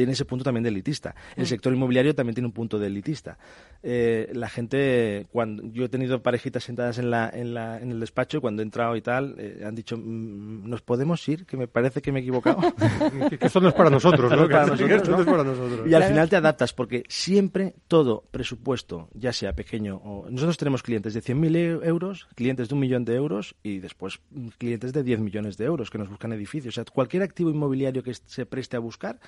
tiene 0.00 0.12
ese 0.12 0.24
punto 0.24 0.44
también 0.44 0.62
de 0.62 0.70
elitista. 0.70 1.14
El 1.36 1.46
sector 1.46 1.74
inmobiliario 1.74 2.14
también 2.14 2.34
tiene 2.34 2.46
un 2.46 2.52
punto 2.54 2.78
de 2.78 2.86
elitista. 2.86 3.36
Eh, 3.82 4.30
la 4.32 4.48
gente, 4.48 5.26
cuando 5.30 5.62
yo 5.66 5.84
he 5.84 5.88
tenido 5.90 6.22
parejitas 6.22 6.64
sentadas 6.64 6.96
en, 6.96 7.10
la, 7.10 7.28
en, 7.32 7.52
la, 7.52 7.78
en 7.78 7.90
el 7.92 8.00
despacho, 8.00 8.38
y 8.38 8.40
cuando 8.40 8.62
he 8.62 8.64
entrado 8.64 8.96
y 8.96 9.02
tal, 9.02 9.34
eh, 9.38 9.62
han 9.66 9.74
dicho, 9.74 9.98
"Mm, 9.98 10.68
¿nos 10.70 10.80
podemos 10.80 11.26
ir? 11.28 11.44
Que 11.44 11.58
me 11.58 11.68
parece 11.68 12.00
que 12.00 12.12
me 12.12 12.20
he 12.20 12.22
equivocado. 12.22 12.60
que 13.38 13.46
esto 13.46 13.60
no 13.60 13.68
es 13.68 13.74
para 13.74 13.90
nosotros, 13.90 14.30
¿no? 14.32 14.48
Para 14.48 14.66
nosotros, 14.66 15.08
no 15.08 15.24
para 15.26 15.44
nosotros. 15.44 15.86
Y 15.88 15.92
al 15.94 16.04
final 16.04 16.28
te 16.30 16.36
adaptas 16.36 16.72
porque 16.72 17.04
siempre 17.08 17.74
todo 17.88 18.24
presupuesto, 18.30 19.08
ya 19.14 19.32
sea 19.34 19.52
pequeño 19.52 19.96
o... 19.96 20.30
Nosotros 20.30 20.56
tenemos 20.56 20.82
clientes 20.82 21.12
de 21.12 21.20
100.000 21.20 21.56
e- 21.56 21.86
euros, 21.86 22.26
clientes 22.34 22.68
de 22.68 22.74
un 22.74 22.80
millón 22.80 23.04
de 23.04 23.14
euros 23.16 23.54
y 23.62 23.78
después 23.80 24.20
mm, 24.30 24.48
clientes 24.56 24.92
de 24.92 25.02
10 25.02 25.20
millones 25.20 25.56
de 25.58 25.66
euros 25.66 25.90
que 25.90 25.98
nos 25.98 26.08
buscan 26.08 26.32
edificios. 26.32 26.72
O 26.72 26.76
sea, 26.76 26.84
cualquier 26.84 27.22
activo 27.22 27.50
inmobiliario 27.50 28.02
que 28.02 28.14
se 28.14 28.46
preste 28.46 28.76
a 28.76 28.80
buscar, 28.80 29.20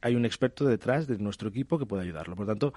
hay 0.00 0.14
un 0.14 0.24
experto 0.24 0.64
detrás 0.64 1.06
de 1.06 1.18
nuestro 1.18 1.48
equipo 1.48 1.78
que 1.78 1.86
puede 1.86 2.02
ayudarlo. 2.02 2.36
Por 2.36 2.46
lo 2.46 2.52
tanto, 2.52 2.74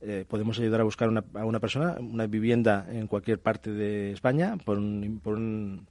eh, 0.00 0.24
podemos 0.28 0.58
ayudar 0.58 0.80
a 0.80 0.84
buscar 0.84 1.08
una, 1.08 1.24
a 1.34 1.44
una 1.44 1.60
persona 1.60 1.96
una 2.00 2.26
vivienda 2.26 2.86
en 2.90 3.06
cualquier 3.06 3.38
parte 3.38 3.70
de 3.70 4.12
España 4.12 4.56
por 4.64 4.78
un, 4.78 5.20
por 5.22 5.34
un 5.34 5.86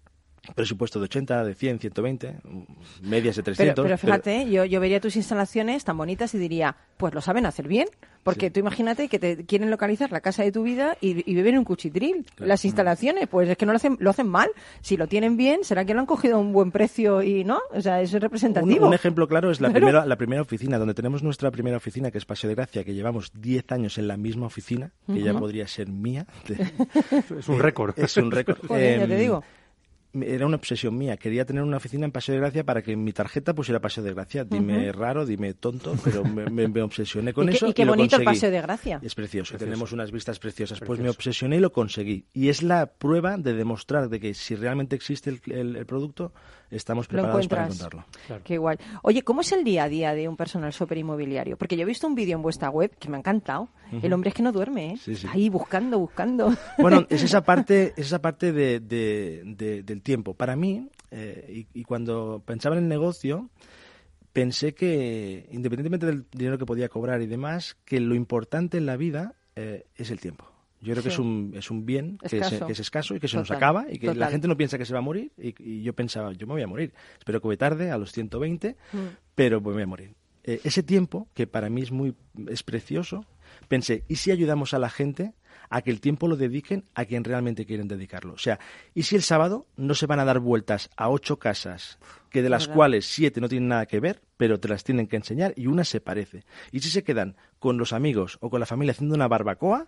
presupuesto 0.55 0.99
de 0.99 1.05
80, 1.05 1.43
de 1.43 1.53
100, 1.55 1.79
120, 1.79 2.35
mm, 2.43 3.07
medias 3.09 3.35
de 3.35 3.43
300. 3.43 3.75
Pero, 3.75 3.83
pero 3.85 3.97
fíjate, 3.97 4.49
yo, 4.49 4.65
yo 4.65 4.79
vería 4.79 4.99
tus 4.99 5.15
instalaciones 5.15 5.83
tan 5.83 5.97
bonitas 5.97 6.33
y 6.33 6.37
diría, 6.37 6.75
pues 6.97 7.13
lo 7.13 7.21
saben 7.21 7.45
hacer 7.45 7.67
bien. 7.67 7.87
Porque 8.21 8.47
Sí. 8.47 8.51
tú 8.51 8.59
imagínate 8.59 9.07
que 9.07 9.17
te 9.17 9.45
quieren 9.45 9.71
localizar 9.71 10.11
la 10.11 10.19
casa 10.19 10.43
de 10.43 10.51
tu 10.51 10.61
vida 10.63 10.97
y, 10.99 11.11
y 11.31 11.33
viven 11.35 11.53
en 11.53 11.59
un 11.59 11.63
cuchitril. 11.63 12.25
Claro. 12.35 12.49
Las 12.49 12.65
instalaciones, 12.65 13.29
pues 13.29 13.47
es 13.47 13.57
que 13.57 13.65
no 13.65 13.71
lo 13.71 13.77
hacen, 13.77 13.95
lo 14.01 14.09
hacen 14.09 14.27
mal. 14.27 14.49
Si 14.81 14.97
lo 14.97 15.07
tienen 15.07 15.37
bien, 15.37 15.63
será 15.63 15.85
que 15.85 15.93
lo 15.93 16.01
han 16.01 16.05
cogido 16.05 16.35
a 16.35 16.39
un 16.39 16.51
buen 16.51 16.69
precio 16.71 17.23
y 17.23 17.45
no. 17.45 17.59
O 17.71 17.79
sea, 17.79 18.01
eso 18.01 18.17
es 18.17 18.23
representativo. 18.23 18.85
un 18.85 18.93
ejemplo 18.93 19.25
claro 19.27 19.49
es 19.51 19.61
la, 19.61 19.69
Claro. 19.69 19.85
primera, 19.85 20.05
la 20.05 20.17
primera 20.17 20.41
oficina, 20.41 20.77
donde 20.77 20.93
tenemos 20.93 21.23
nuestra 21.23 21.49
primera 21.49 21.77
oficina, 21.77 22.11
que 22.11 22.17
es 22.17 22.25
Paseo 22.25 22.49
de 22.49 22.55
Gracia, 22.55 22.83
que 22.83 22.93
llevamos 22.93 23.31
10 23.33 23.71
años 23.71 23.97
en 23.97 24.09
la 24.09 24.17
misma 24.17 24.47
oficina, 24.47 24.91
que 25.07 25.21
ya 25.21 25.33
podría 25.33 25.65
ser 25.67 25.87
mía. 25.87 26.25
Es 27.39 27.47
un 27.47 27.59
récord. 27.59 27.97
es 27.97 28.17
un 28.17 28.31
récord. 28.31 28.57
Joder, 28.67 28.99
ya 28.99 29.07
te 29.07 29.13
Em, 29.13 29.19
digo. 29.19 29.43
Era 30.11 30.47
una 30.47 30.55
obsesión 30.55 30.97
mía. 30.97 31.17
Quería 31.17 31.45
tener 31.45 31.61
una 31.61 31.77
oficina 31.77 32.03
en 32.05 32.11
Paseo 32.11 32.33
de 32.33 32.41
Gracia 32.41 32.63
para 32.63 32.81
que 32.81 32.93
en 32.93 33.03
mi 33.03 33.13
tarjeta 33.13 33.53
pusiera 33.53 33.79
Paseo 33.79 34.03
de 34.03 34.13
Gracia. 34.13 34.43
Dime 34.43 34.91
raro, 34.91 35.23
dime 35.25 35.53
tonto, 35.53 35.95
pero 36.03 36.23
me, 36.23 36.45
me- 36.49 36.67
me 36.67 36.81
obsesioné 36.81 37.31
con 37.31 37.45
y, 37.47 37.51
qué- 37.51 37.57
eso. 37.57 37.67
y 37.67 37.73
qué 37.73 37.85
bonito 37.85 38.15
el 38.15 38.23
paseo 38.23 38.49
de 38.49 38.59
gracia. 38.61 38.99
Es 39.03 39.13
precioso, 39.13 39.51
Precioso. 39.51 39.65
tenemos 39.65 39.91
unas 39.91 40.11
vistas 40.11 40.39
preciosas. 40.39 40.79
Pues 40.79 40.99
me 40.99 41.09
obsesioné 41.09 41.57
y 41.57 41.59
lo 41.59 41.71
conseguí. 41.71 42.25
Y 42.33 42.49
es 42.49 42.63
la 42.63 42.87
prueba 42.87 43.37
de 43.37 43.53
demostrar 43.53 44.09
de 44.09 44.19
que 44.19 44.33
si 44.33 44.55
realmente 44.55 44.95
existe 44.95 45.29
el, 45.29 45.41
el- 45.51 45.75
el 45.75 45.85
producto, 45.85 46.33
estamos 46.71 47.07
preparados 47.07 47.47
para 47.47 47.65
encontrarlo. 47.65 48.05
Claro. 48.27 48.41
Qué 48.43 48.57
guay. 48.57 48.77
Oye, 49.03 49.21
¿cómo 49.23 49.41
es 49.41 49.51
el 49.51 49.63
día 49.63 49.83
a 49.85 49.89
día 49.89 50.13
de 50.13 50.27
un 50.27 50.35
personal 50.37 50.71
shopper 50.71 50.97
inmobiliario? 50.97 51.57
Porque 51.57 51.75
yo 51.75 51.83
he 51.83 51.85
visto 51.85 52.07
un 52.07 52.15
vídeo 52.15 52.35
en 52.35 52.41
vuestra 52.41 52.69
web 52.69 52.95
que 52.99 53.09
me 53.09 53.17
ha 53.17 53.19
encantado. 53.19 53.69
El 54.03 54.13
hombre 54.13 54.29
es 54.29 54.35
que 54.35 54.43
no 54.43 54.51
duerme, 54.51 54.93
¿eh? 54.93 54.97
Sí, 54.97 55.15
sí. 55.15 55.27
Ahí 55.31 55.49
buscando, 55.49 55.97
buscando. 55.97 56.53
Bueno, 56.77 57.05
es 57.09 57.23
esa 57.23 57.41
parte, 57.43 57.93
es 57.97 58.05
esa 58.07 58.21
parte 58.21 58.51
de, 58.51 58.79
de- 58.79 59.41
de- 59.45 59.81
del 59.83 60.01
tiempo. 60.03 60.35
Para 60.35 60.55
mí, 60.55 60.89
eh, 61.11 61.65
y, 61.73 61.79
y 61.79 61.83
cuando 61.83 62.43
pensaba 62.45 62.77
en 62.77 62.83
el 62.83 62.87
negocio, 62.89 63.49
pensé 64.31 64.73
que, 64.75 65.47
independientemente 65.51 66.05
del 66.05 66.25
dinero 66.31 66.57
que 66.59 66.65
podía 66.65 66.87
cobrar 66.89 67.21
y 67.21 67.27
demás, 67.27 67.77
que 67.85 67.99
lo 67.99 68.13
importante 68.15 68.77
en 68.77 68.85
la 68.85 68.95
vida 68.95 69.33
eh, 69.55 69.87
es 69.95 70.11
el 70.11 70.19
tiempo. 70.19 70.45
Yo 70.81 70.93
creo 70.93 71.03
que 71.03 71.09
es 71.09 71.19
un, 71.19 71.51
es 71.55 71.69
un 71.71 71.85
bien 71.85 72.17
que 72.19 72.27
es, 72.27 72.33
Escaso. 72.33 72.65
que 72.65 72.71
es 72.71 72.79
escaso 72.79 73.15
y 73.15 73.19
que 73.19 73.27
se 73.27 73.35
nos 73.37 73.51
acaba 73.51 73.85
y 73.89 73.99
que 73.99 74.15
la 74.15 74.27
gente 74.29 74.47
no 74.47 74.55
piensa 74.55 74.77
que 74.77 74.85
se 74.85 74.93
va 74.93 74.99
a 74.99 75.01
morir 75.01 75.31
y, 75.37 75.53
y 75.61 75.81
yo 75.83 75.93
pensaba, 75.93 76.31
yo 76.33 76.47
me 76.47 76.53
voy 76.53 76.61
a 76.61 76.67
morir. 76.67 76.93
Espero 77.17 77.41
que 77.41 77.47
voy 77.47 77.57
tarde, 77.57 77.91
a 77.91 77.97
los 77.97 78.11
120, 78.13 78.77
Mm. 78.93 78.97
pero 79.35 79.59
me 79.61 79.73
voy 79.73 79.83
a 79.83 79.87
morir. 79.87 80.13
Eh, 80.43 80.61
ese 80.63 80.81
tiempo, 80.83 81.27
que 81.33 81.47
para 81.47 81.69
mí 81.69 81.81
es 81.81 81.91
muy 81.91 82.15
es 82.47 82.63
precioso, 82.63 83.25
pensé, 83.67 84.03
¿y 84.07 84.15
si 84.15 84.31
ayudamos 84.31 84.73
a 84.73 84.79
la 84.79 84.89
gente 84.89 85.33
a 85.69 85.81
que 85.81 85.91
el 85.91 85.99
tiempo 86.01 86.27
lo 86.27 86.35
dediquen 86.37 86.85
a 86.95 87.05
quien 87.05 87.23
realmente 87.23 87.65
quieren 87.65 87.87
dedicarlo? 87.87 88.33
O 88.33 88.37
sea, 88.37 88.59
¿y 88.93 89.03
si 89.03 89.15
el 89.15 89.21
sábado 89.23 89.65
no 89.77 89.93
se 89.95 90.05
van 90.05 90.19
a 90.19 90.25
dar 90.25 90.39
vueltas 90.39 90.89
a 90.97 91.09
ocho 91.09 91.37
casas, 91.39 91.97
que 92.29 92.41
de 92.41 92.49
las 92.49 92.63
Verdad. 92.63 92.75
cuales 92.75 93.05
siete 93.07 93.41
no 93.41 93.49
tienen 93.49 93.69
nada 93.69 93.85
que 93.85 93.99
ver, 93.99 94.21
pero 94.37 94.59
te 94.59 94.67
las 94.67 94.83
tienen 94.83 95.07
que 95.07 95.15
enseñar 95.15 95.53
y 95.55 95.67
una 95.67 95.83
se 95.83 95.99
parece? 96.01 96.43
¿Y 96.71 96.79
si 96.81 96.89
se 96.89 97.03
quedan 97.03 97.35
con 97.59 97.77
los 97.77 97.91
amigos 97.93 98.37
o 98.41 98.49
con 98.49 98.59
la 98.59 98.65
familia 98.65 98.91
haciendo 98.91 99.15
una 99.15 99.27
barbacoa, 99.27 99.87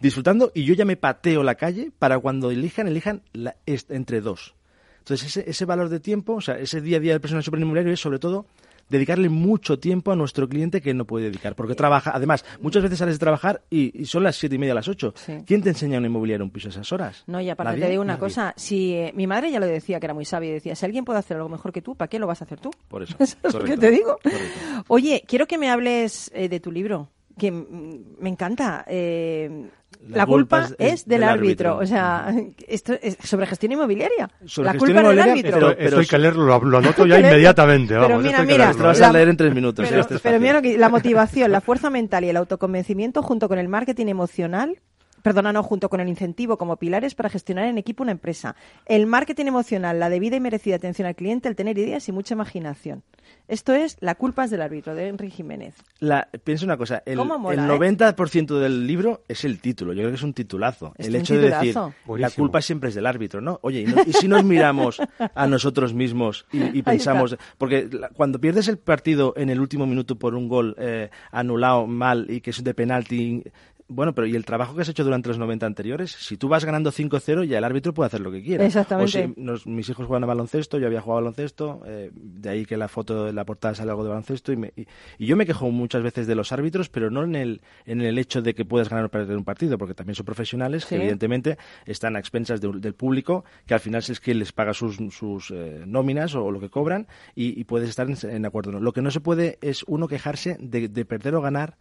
disfrutando 0.00 0.50
y 0.54 0.64
yo 0.64 0.74
ya 0.74 0.84
me 0.84 0.96
pateo 0.96 1.42
la 1.42 1.54
calle 1.54 1.92
para 1.98 2.18
cuando 2.18 2.50
elijan, 2.50 2.88
elijan 2.88 3.22
la- 3.32 3.56
entre 3.66 4.20
dos? 4.20 4.54
Entonces, 4.98 5.26
ese, 5.36 5.50
ese 5.50 5.64
valor 5.64 5.88
de 5.88 5.98
tiempo, 6.00 6.34
o 6.34 6.40
sea, 6.40 6.56
ese 6.58 6.80
día 6.80 6.98
a 6.98 7.00
día 7.00 7.12
del 7.12 7.20
personal 7.20 7.42
superinmobiliario 7.42 7.92
es 7.92 7.98
sobre 8.00 8.20
todo 8.20 8.46
dedicarle 8.88 9.28
mucho 9.28 9.78
tiempo 9.78 10.12
a 10.12 10.16
nuestro 10.16 10.48
cliente 10.48 10.80
que 10.80 10.94
no 10.94 11.06
puede 11.06 11.26
dedicar, 11.26 11.54
porque 11.54 11.74
trabaja, 11.74 12.12
además, 12.14 12.44
muchas 12.60 12.82
veces 12.82 12.98
sales 12.98 13.14
de 13.16 13.18
trabajar 13.20 13.62
y, 13.70 14.00
y 14.00 14.04
son 14.06 14.22
las 14.22 14.36
siete 14.36 14.56
y 14.56 14.58
media, 14.58 14.74
las 14.74 14.88
ocho. 14.88 15.14
Sí. 15.16 15.38
¿Quién 15.46 15.62
te 15.62 15.70
enseña 15.70 15.96
a 15.96 16.00
un 16.00 16.06
inmobiliario 16.06 16.44
un 16.44 16.50
piso 16.50 16.68
a 16.68 16.70
esas 16.70 16.92
horas? 16.92 17.24
No, 17.26 17.40
y 17.40 17.48
aparte 17.50 17.80
te 17.80 17.88
digo 17.88 18.02
una 18.02 18.14
nadie. 18.14 18.20
cosa, 18.20 18.54
si 18.56 18.92
eh, 18.94 19.12
mi 19.14 19.26
madre 19.26 19.50
ya 19.50 19.60
lo 19.60 19.66
decía, 19.66 19.98
que 20.00 20.06
era 20.06 20.14
muy 20.14 20.24
sabia, 20.24 20.50
y 20.50 20.52
decía, 20.54 20.74
si 20.76 20.84
alguien 20.84 21.04
puede 21.04 21.18
hacer 21.18 21.36
algo 21.36 21.48
mejor 21.48 21.72
que 21.72 21.82
tú, 21.82 21.94
¿para 21.94 22.08
qué 22.08 22.18
lo 22.18 22.26
vas 22.26 22.42
a 22.42 22.44
hacer 22.44 22.60
tú? 22.60 22.70
Por 22.88 23.02
eso. 23.02 23.16
Eso 23.20 23.36
es 23.42 23.54
lo 23.54 23.64
que 23.64 23.76
te 23.76 23.90
digo. 23.90 24.18
correcto. 24.22 24.84
Oye, 24.88 25.22
quiero 25.26 25.46
que 25.46 25.58
me 25.58 25.70
hables 25.70 26.30
eh, 26.34 26.48
de 26.48 26.60
tu 26.60 26.70
libro, 26.70 27.08
que 27.38 27.50
me 27.50 28.28
encanta. 28.28 28.84
eh, 28.88 29.68
La 30.08 30.18
la 30.18 30.26
culpa 30.26 30.62
culpa 30.66 30.74
es, 30.84 30.92
es 30.92 31.04
del, 31.06 31.20
del 31.20 31.28
árbitro. 31.28 31.70
árbitro. 31.70 31.84
O 31.84 31.86
sea, 31.86 32.34
esto 32.68 32.94
es 33.00 33.16
sobre 33.22 33.46
gestión 33.46 33.72
inmobiliaria. 33.72 34.28
Sobre 34.44 34.66
la 34.72 34.78
culpa 34.78 35.00
es 35.00 35.08
del 35.08 35.20
árbitro. 35.20 35.52
pero- 35.52 35.70
Esto, 35.70 35.82
esto 35.84 35.98
hay 36.00 36.06
que 36.06 36.18
leerlo, 36.18 36.44
lo, 36.46 36.60
lo 36.64 36.78
anoto 36.78 37.06
ya 37.06 37.16
Pero 37.16 37.28
inmediatamente. 37.28 37.94
Vamos, 37.94 38.18
mira, 38.22 38.30
esto 38.30 38.40
hay 38.42 38.46
que 38.48 38.52
mira, 38.52 38.72
Te 38.72 38.78
lo 38.78 38.84
vas 38.84 39.00
a 39.00 39.12
leer 39.12 39.28
en 39.28 39.36
tres 39.36 39.54
minutos. 39.54 39.88
Pero, 39.88 40.06
pero 40.22 40.40
mira 40.40 40.60
la 40.78 40.88
motivación, 40.88 41.52
la 41.52 41.60
fuerza 41.60 41.88
mental 41.90 42.24
y 42.24 42.28
el 42.30 42.36
autoconvencimiento 42.36 43.22
junto 43.22 43.48
con 43.48 43.58
el 43.58 43.68
marketing 43.68 44.06
emocional, 44.06 44.78
perdona, 45.22 45.52
no, 45.52 45.62
junto 45.62 45.88
con 45.88 46.00
el 46.00 46.08
incentivo 46.08 46.58
como 46.58 46.76
pilares 46.76 47.14
para 47.14 47.28
gestionar 47.30 47.66
en 47.66 47.78
equipo 47.78 48.02
una 48.02 48.12
empresa. 48.12 48.56
El 48.86 49.06
marketing 49.06 49.46
emocional, 49.46 49.98
la 50.00 50.08
debida 50.10 50.36
y 50.36 50.40
merecida 50.40 50.76
atención 50.76 51.06
al 51.06 51.14
cliente, 51.14 51.48
el 51.48 51.56
tener 51.56 51.78
ideas 51.78 52.08
y 52.08 52.12
mucha 52.12 52.34
imaginación. 52.34 53.02
Esto 53.48 53.72
es 53.74 53.96
La 54.00 54.14
culpa 54.16 54.44
es 54.44 54.50
del 54.50 54.62
árbitro, 54.62 54.94
de 54.94 55.08
Henry 55.08 55.30
Jiménez. 55.30 55.74
La, 56.00 56.28
piensa 56.44 56.64
una 56.64 56.76
cosa, 56.76 57.02
el, 57.06 57.16
¿Cómo 57.16 57.38
mola, 57.38 57.64
el 57.64 57.70
eh? 57.70 57.96
90% 57.96 58.58
del 58.58 58.86
libro 58.86 59.22
es 59.28 59.44
el 59.44 59.60
título. 59.60 59.92
Yo 59.92 60.00
creo 60.00 60.10
que 60.10 60.16
es 60.16 60.22
un 60.22 60.34
titulazo. 60.34 60.92
Es 60.98 61.06
el 61.06 61.14
un 61.14 61.20
hecho 61.20 61.34
de 61.38 61.50
decir, 61.50 61.76
la 62.18 62.30
culpa 62.30 62.60
siempre 62.60 62.88
es 62.88 62.94
del 62.94 63.06
árbitro, 63.06 63.40
¿no? 63.40 63.58
Oye, 63.62 63.80
¿y, 63.82 63.84
no- 63.86 64.02
y 64.06 64.12
si 64.12 64.26
nos 64.28 64.44
miramos 64.44 65.00
a 65.34 65.46
nosotros 65.46 65.94
mismos 65.94 66.46
y, 66.52 66.78
y 66.78 66.82
pensamos... 66.82 67.36
Porque 67.58 67.88
la- 67.90 68.08
cuando 68.10 68.40
pierdes 68.40 68.68
el 68.68 68.78
partido 68.78 69.34
en 69.36 69.50
el 69.50 69.60
último 69.60 69.86
minuto 69.86 70.16
por 70.18 70.34
un 70.34 70.48
gol 70.48 70.74
eh, 70.78 71.10
anulado 71.30 71.86
mal 71.86 72.26
y 72.28 72.40
que 72.40 72.50
es 72.50 72.62
de 72.64 72.74
penalti... 72.74 73.44
Bueno, 73.92 74.14
pero 74.14 74.26
¿y 74.26 74.34
el 74.36 74.44
trabajo 74.44 74.74
que 74.74 74.82
has 74.82 74.88
hecho 74.88 75.04
durante 75.04 75.28
los 75.28 75.38
90 75.38 75.66
anteriores? 75.66 76.10
Si 76.12 76.36
tú 76.36 76.48
vas 76.48 76.64
ganando 76.64 76.90
5-0, 76.92 77.44
ya 77.44 77.58
el 77.58 77.64
árbitro 77.64 77.92
puede 77.94 78.06
hacer 78.06 78.20
lo 78.20 78.30
que 78.32 78.42
quiera. 78.42 78.64
Exactamente. 78.64 79.24
O 79.24 79.34
si 79.34 79.40
nos- 79.40 79.66
mis 79.66 79.88
hijos 79.88 80.06
juegan 80.06 80.24
a 80.24 80.26
baloncesto, 80.26 80.78
yo 80.78 80.86
había 80.86 81.00
jugado 81.00 81.18
a 81.18 81.20
baloncesto, 81.22 81.82
eh, 81.86 82.10
de 82.14 82.48
ahí 82.48 82.64
que 82.64 82.76
la 82.76 82.88
foto 82.88 83.24
de 83.26 83.32
la 83.32 83.44
portada 83.44 83.74
sale 83.74 83.90
algo 83.90 84.02
de 84.04 84.08
baloncesto. 84.10 84.52
Y, 84.52 84.56
me- 84.56 84.72
y- 84.76 84.86
y 85.18 85.26
yo 85.26 85.36
me 85.36 85.46
quejo 85.46 85.70
muchas 85.70 86.02
veces 86.02 86.26
de 86.26 86.34
los 86.34 86.52
árbitros, 86.52 86.88
pero 86.88 87.10
no 87.10 87.22
en 87.24 87.36
el, 87.36 87.60
en 87.86 88.00
el 88.00 88.18
hecho 88.18 88.42
de 88.42 88.54
que 88.54 88.64
puedas 88.64 88.88
ganar 88.88 89.04
o 89.04 89.08
perder 89.10 89.36
un 89.36 89.44
partido, 89.44 89.78
porque 89.78 89.94
también 89.94 90.14
son 90.14 90.24
profesionales 90.26 90.82
Sí. 90.84 90.90
que 90.90 90.96
evidentemente 90.96 91.58
están 91.86 92.16
a 92.16 92.18
expensas 92.18 92.60
de- 92.60 92.72
del 92.80 92.94
público, 92.94 93.44
que 93.66 93.74
al 93.74 93.80
final 93.80 94.02
es 94.06 94.20
quien 94.20 94.38
les 94.38 94.52
paga 94.52 94.74
sus, 94.74 94.96
sus 95.10 95.50
eh, 95.50 95.82
nóminas 95.86 96.34
o, 96.34 96.50
lo 96.50 96.60
que 96.60 96.70
cobran 96.70 97.06
y, 97.34 97.58
y 97.60 97.64
puedes 97.64 97.88
estar 97.88 98.08
en, 98.08 98.16
en 98.30 98.46
acuerdo. 98.46 98.80
Lo 98.80 98.92
que 98.92 99.02
no 99.02 99.10
se 99.10 99.20
puede 99.20 99.58
es 99.60 99.84
uno 99.86 100.08
quejarse 100.08 100.56
de, 100.60 100.88
de 100.88 101.04
perder 101.04 101.34
o 101.34 101.40
ganar 101.42 101.76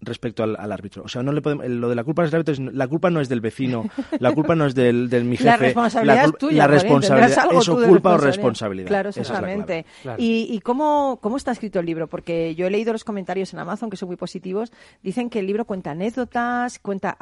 respecto 0.00 0.42
al, 0.42 0.56
al 0.56 0.72
árbitro. 0.72 1.02
O 1.04 1.08
sea, 1.08 1.22
no 1.22 1.32
le 1.32 1.40
podemos, 1.42 1.64
el- 1.64 1.80
lo 1.80 1.88
de 1.88 1.94
la 1.94 2.04
culpa 2.04 2.22
del 2.22 2.34
árbitro 2.34 2.52
es, 2.52 2.60
la 2.74 2.86
culpa 2.86 3.10
no 3.10 3.20
es 3.20 3.28
del 3.28 3.40
vecino, 3.40 3.84
la 4.20 4.32
culpa 4.32 4.54
no 4.54 4.66
es 4.66 4.74
del, 4.74 5.08
del 5.08 5.24
mi 5.24 5.36
jefe. 5.36 5.48
La 5.48 5.56
responsabilidad 5.56 6.24
es 6.26 6.32
tuya. 6.38 6.56
La 6.58 6.66
responsabilidad 6.66 7.38
algo 7.38 7.86
culpa 7.88 8.14
o 8.14 8.18
responsabilidad. 8.18 8.88
Claro, 8.88 9.08
Esa 9.10 9.20
es 9.22 9.28
exactamente. 9.28 9.86
Claro. 10.02 10.22
¿Y, 10.22 10.48
y 10.50 10.60
cómo, 10.60 11.18
cómo 11.22 11.36
está 11.36 11.52
escrito 11.52 11.80
el 11.80 11.86
libro? 11.86 12.06
Porque 12.08 12.54
yo 12.54 12.66
he 12.66 12.70
leído 12.70 12.92
los 12.92 13.04
comentarios 13.04 13.52
en 13.52 13.58
Amazon, 13.60 13.90
que 13.90 13.96
son 13.96 14.08
muy 14.08 14.16
positivos. 14.16 14.72
Dicen 15.02 15.30
que 15.30 15.40
el 15.40 15.46
libro 15.46 15.64
cuenta 15.64 15.92
anécdotas, 15.92 16.78
cuenta 16.78 17.16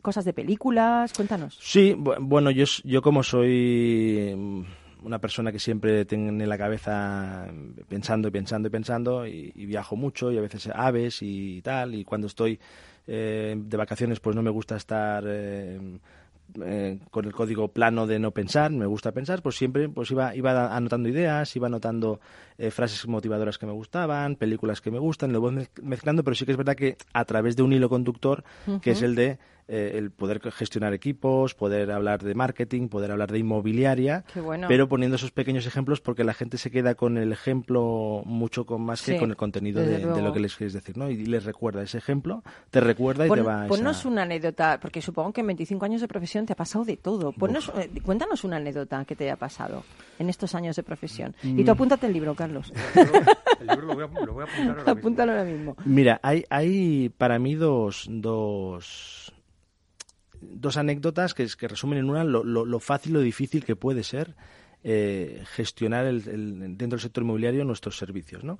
cosas 0.00 0.24
de 0.24 0.32
películas. 0.32 1.12
Cuéntanos. 1.12 1.58
Sí, 1.60 1.94
bu- 1.98 2.16
bueno, 2.20 2.50
yo, 2.50 2.64
yo 2.84 3.02
como 3.02 3.22
soy 3.22 4.34
mm, 4.36 4.62
una 5.02 5.18
persona 5.18 5.50
que 5.52 5.58
siempre 5.58 6.04
tiene 6.04 6.46
la 6.46 6.58
cabeza 6.58 7.46
pensando 7.88 8.28
y 8.28 8.30
pensando 8.30 8.68
y 8.68 8.70
pensando 8.70 9.26
y, 9.26 9.52
y 9.54 9.66
viajo 9.66 9.96
mucho 9.96 10.30
y 10.32 10.38
a 10.38 10.40
veces 10.40 10.68
aves 10.74 11.18
y 11.22 11.60
tal 11.62 11.94
y 11.94 12.04
cuando 12.04 12.26
estoy 12.26 12.58
eh, 13.06 13.54
de 13.56 13.76
vacaciones 13.76 14.20
pues 14.20 14.36
no 14.36 14.42
me 14.42 14.50
gusta 14.50 14.76
estar 14.76 15.24
eh, 15.26 15.78
eh, 16.62 16.98
con 17.10 17.24
el 17.26 17.32
código 17.32 17.68
plano 17.68 18.06
de 18.08 18.18
no 18.18 18.32
pensar, 18.32 18.72
me 18.72 18.86
gusta 18.86 19.12
pensar, 19.12 19.40
pues 19.40 19.56
siempre 19.56 19.88
pues 19.88 20.10
iba, 20.10 20.34
iba 20.34 20.74
anotando 20.76 21.08
ideas, 21.08 21.54
iba 21.54 21.68
anotando 21.68 22.20
eh, 22.58 22.70
frases 22.72 23.06
motivadoras 23.06 23.56
que 23.56 23.66
me 23.66 23.72
gustaban, 23.72 24.34
películas 24.34 24.80
que 24.80 24.90
me 24.90 24.98
gustan, 24.98 25.32
lo 25.32 25.40
voy 25.40 25.54
mez- 25.54 25.82
mezclando, 25.82 26.24
pero 26.24 26.34
sí 26.34 26.44
que 26.44 26.50
es 26.50 26.56
verdad 26.58 26.74
que 26.74 26.96
a 27.12 27.24
través 27.24 27.54
de 27.56 27.62
un 27.62 27.72
hilo 27.72 27.88
conductor, 27.88 28.42
que 28.82 28.90
es 28.90 29.02
el 29.02 29.14
de 29.14 29.38
eh, 29.70 29.92
el 29.96 30.10
poder 30.10 30.40
gestionar 30.52 30.92
equipos, 30.92 31.54
poder 31.54 31.90
hablar 31.92 32.22
de 32.22 32.34
marketing, 32.34 32.88
poder 32.88 33.10
hablar 33.12 33.30
de 33.32 33.38
inmobiliaria, 33.38 34.24
Qué 34.34 34.40
bueno. 34.40 34.66
pero 34.68 34.88
poniendo 34.88 35.14
esos 35.16 35.30
pequeños 35.30 35.64
ejemplos 35.66 36.00
porque 36.00 36.24
la 36.24 36.34
gente 36.34 36.58
se 36.58 36.70
queda 36.70 36.94
con 36.96 37.16
el 37.16 37.32
ejemplo 37.32 38.22
mucho 38.26 38.66
con 38.66 38.82
más 38.82 39.00
Sí, 39.00 39.12
que 39.12 39.18
con 39.18 39.30
el 39.30 39.36
contenido 39.36 39.80
de, 39.80 40.00
lo 40.22 40.32
que 40.32 40.40
les 40.40 40.56
quieres 40.56 40.72
decir, 40.72 40.96
¿no? 40.98 41.08
Y 41.08 41.24
les 41.24 41.44
recuerda 41.44 41.82
ese 41.82 41.98
ejemplo, 41.98 42.42
te 42.70 42.80
recuerda 42.80 43.26
y 43.26 43.28
Pon- 43.28 43.38
te 43.38 43.42
va 43.44 43.62
a 43.62 43.66
esa- 43.66 43.68
ponnos 43.68 44.04
una 44.04 44.22
anécdota, 44.22 44.78
porque 44.80 45.00
supongo 45.00 45.32
que 45.32 45.40
en 45.42 45.46
25 45.46 45.84
años 45.84 46.00
de 46.00 46.08
profesión 46.08 46.46
te 46.46 46.52
ha 46.52 46.56
pasado 46.56 46.84
de 46.84 46.96
todo. 46.96 47.32
Ponnos, 47.32 47.70
eh, 47.76 47.88
cuéntanos 48.04 48.44
una 48.44 48.56
anécdota 48.56 49.04
que 49.04 49.14
te 49.16 49.24
haya 49.24 49.36
pasado 49.36 49.84
en 50.18 50.28
estos 50.28 50.54
años 50.54 50.74
de 50.76 50.82
profesión. 50.82 51.34
Y 51.42 51.62
Mm. 51.62 51.64
tú 51.64 51.70
apúntate 51.70 52.06
el 52.06 52.12
libro, 52.12 52.34
Carlos. 52.34 52.72
El 53.60 53.66
libro 53.66 53.86
lo 53.86 53.94
voy 53.94 54.04
a, 54.04 54.24
lo 54.26 54.32
voy 54.34 54.42
a 54.42 54.46
apuntar 54.46 54.68
ahora 54.78 54.84
mismo. 54.84 54.98
Apúntalo 55.00 55.32
ahora 55.32 55.44
mismo. 55.44 55.76
Mira, 55.84 56.20
hay, 56.22 56.44
hay 56.50 57.08
para 57.10 57.38
mí 57.38 57.54
dos, 57.54 58.06
dos, 58.10 59.32
dos 60.40 60.76
anécdotas 60.76 61.34
que, 61.34 61.42
es- 61.44 61.56
que 61.56 61.68
resumen 61.68 61.98
en 61.98 62.10
una 62.10 62.24
lo, 62.24 62.44
lo, 62.44 62.64
lo 62.64 62.80
fácil 62.80 63.16
o 63.16 63.20
difícil 63.20 63.64
que 63.64 63.76
puede 63.76 64.02
ser 64.02 64.34
eh, 64.82 65.42
gestionar 65.52 66.06
el, 66.06 66.26
el- 66.28 66.58
dentro 66.76 66.96
del 66.96 67.00
sector 67.00 67.22
inmobiliario 67.24 67.64
nuestros 67.64 67.96
servicios, 67.98 68.44
¿no? 68.44 68.58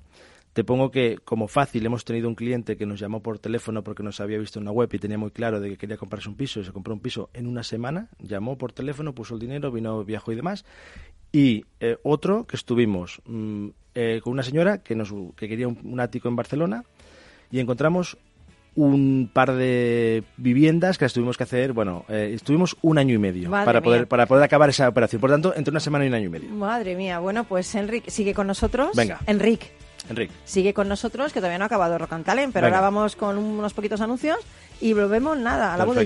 Te 0.53 0.65
pongo 0.65 0.91
que, 0.91 1.17
como 1.23 1.47
fácil, 1.47 1.85
hemos 1.85 2.03
tenido 2.03 2.27
un 2.27 2.35
cliente 2.35 2.75
que 2.75 2.85
nos 2.85 2.99
llamó 2.99 3.23
por 3.23 3.39
teléfono 3.39 3.85
porque 3.85 4.03
nos 4.03 4.19
había 4.19 4.37
visto 4.37 4.59
en 4.59 4.63
una 4.63 4.71
web 4.73 4.89
y 4.91 4.99
tenía 4.99 5.17
muy 5.17 5.31
claro 5.31 5.61
de 5.61 5.69
que 5.69 5.77
quería 5.77 5.95
comprarse 5.95 6.27
un 6.27 6.35
piso 6.35 6.59
y 6.59 6.65
se 6.65 6.73
compró 6.73 6.93
un 6.93 6.99
piso 6.99 7.29
en 7.33 7.47
una 7.47 7.63
semana, 7.63 8.09
llamó 8.19 8.57
por 8.57 8.73
teléfono, 8.73 9.15
puso 9.15 9.35
el 9.35 9.39
dinero, 9.39 9.71
vino, 9.71 10.03
viajó 10.03 10.33
y 10.33 10.35
demás. 10.35 10.65
Y 11.31 11.63
eh, 11.79 11.95
otro 12.03 12.45
que 12.45 12.57
estuvimos 12.57 13.21
mm, 13.25 13.67
eh, 13.95 14.19
con 14.21 14.33
una 14.33 14.43
señora 14.43 14.79
que, 14.83 14.93
nos, 14.93 15.13
que 15.37 15.47
quería 15.47 15.69
un, 15.69 15.79
un 15.85 16.01
ático 16.01 16.27
en 16.27 16.35
Barcelona 16.35 16.83
y 17.49 17.59
encontramos 17.59 18.17
un 18.75 19.29
par 19.31 19.53
de 19.53 20.23
viviendas 20.37 20.97
que 20.97 21.05
las 21.05 21.13
tuvimos 21.13 21.37
que 21.37 21.43
hacer, 21.43 21.73
bueno, 21.73 22.05
eh, 22.07 22.31
estuvimos 22.33 22.77
un 22.81 22.97
año 22.97 23.13
y 23.13 23.17
medio 23.17 23.49
Madre 23.49 23.65
para 23.65 23.81
poder, 23.81 24.07
para 24.07 24.25
poder 24.25 24.43
acabar 24.43 24.69
esa 24.69 24.87
operación. 24.87 25.19
Por 25.19 25.29
tanto, 25.29 25.53
entre 25.55 25.71
una 25.71 25.79
semana 25.79 26.05
y 26.05 26.07
un 26.07 26.13
año 26.13 26.25
y 26.27 26.29
medio. 26.29 26.49
Madre 26.49 26.95
mía, 26.95 27.19
bueno, 27.19 27.43
pues 27.43 27.73
Enrique 27.75 28.09
sigue 28.09 28.33
con 28.33 28.47
nosotros. 28.47 28.95
Venga. 28.95 29.19
Enrique 29.27 29.71
Enrique. 30.09 30.33
sigue 30.45 30.73
con 30.73 30.87
nosotros, 30.87 31.33
que 31.33 31.39
todavía 31.39 31.57
no 31.57 31.65
ha 31.65 31.67
acabado 31.67 31.97
Rock 31.97 32.13
and 32.13 32.25
Talent, 32.25 32.53
pero 32.53 32.67
Venga. 32.67 32.77
ahora 32.77 32.89
vamos 32.89 33.15
con 33.15 33.37
unos 33.37 33.73
poquitos 33.73 34.01
anuncios 34.01 34.37
y 34.79 34.93
volvemos 34.93 35.37
nada, 35.37 35.73
a 35.73 35.77
la 35.77 35.85
voz 35.85 35.95
de 35.95 36.05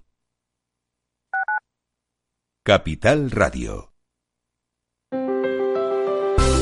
Capital 2.63 3.31
Radio. 3.31 3.90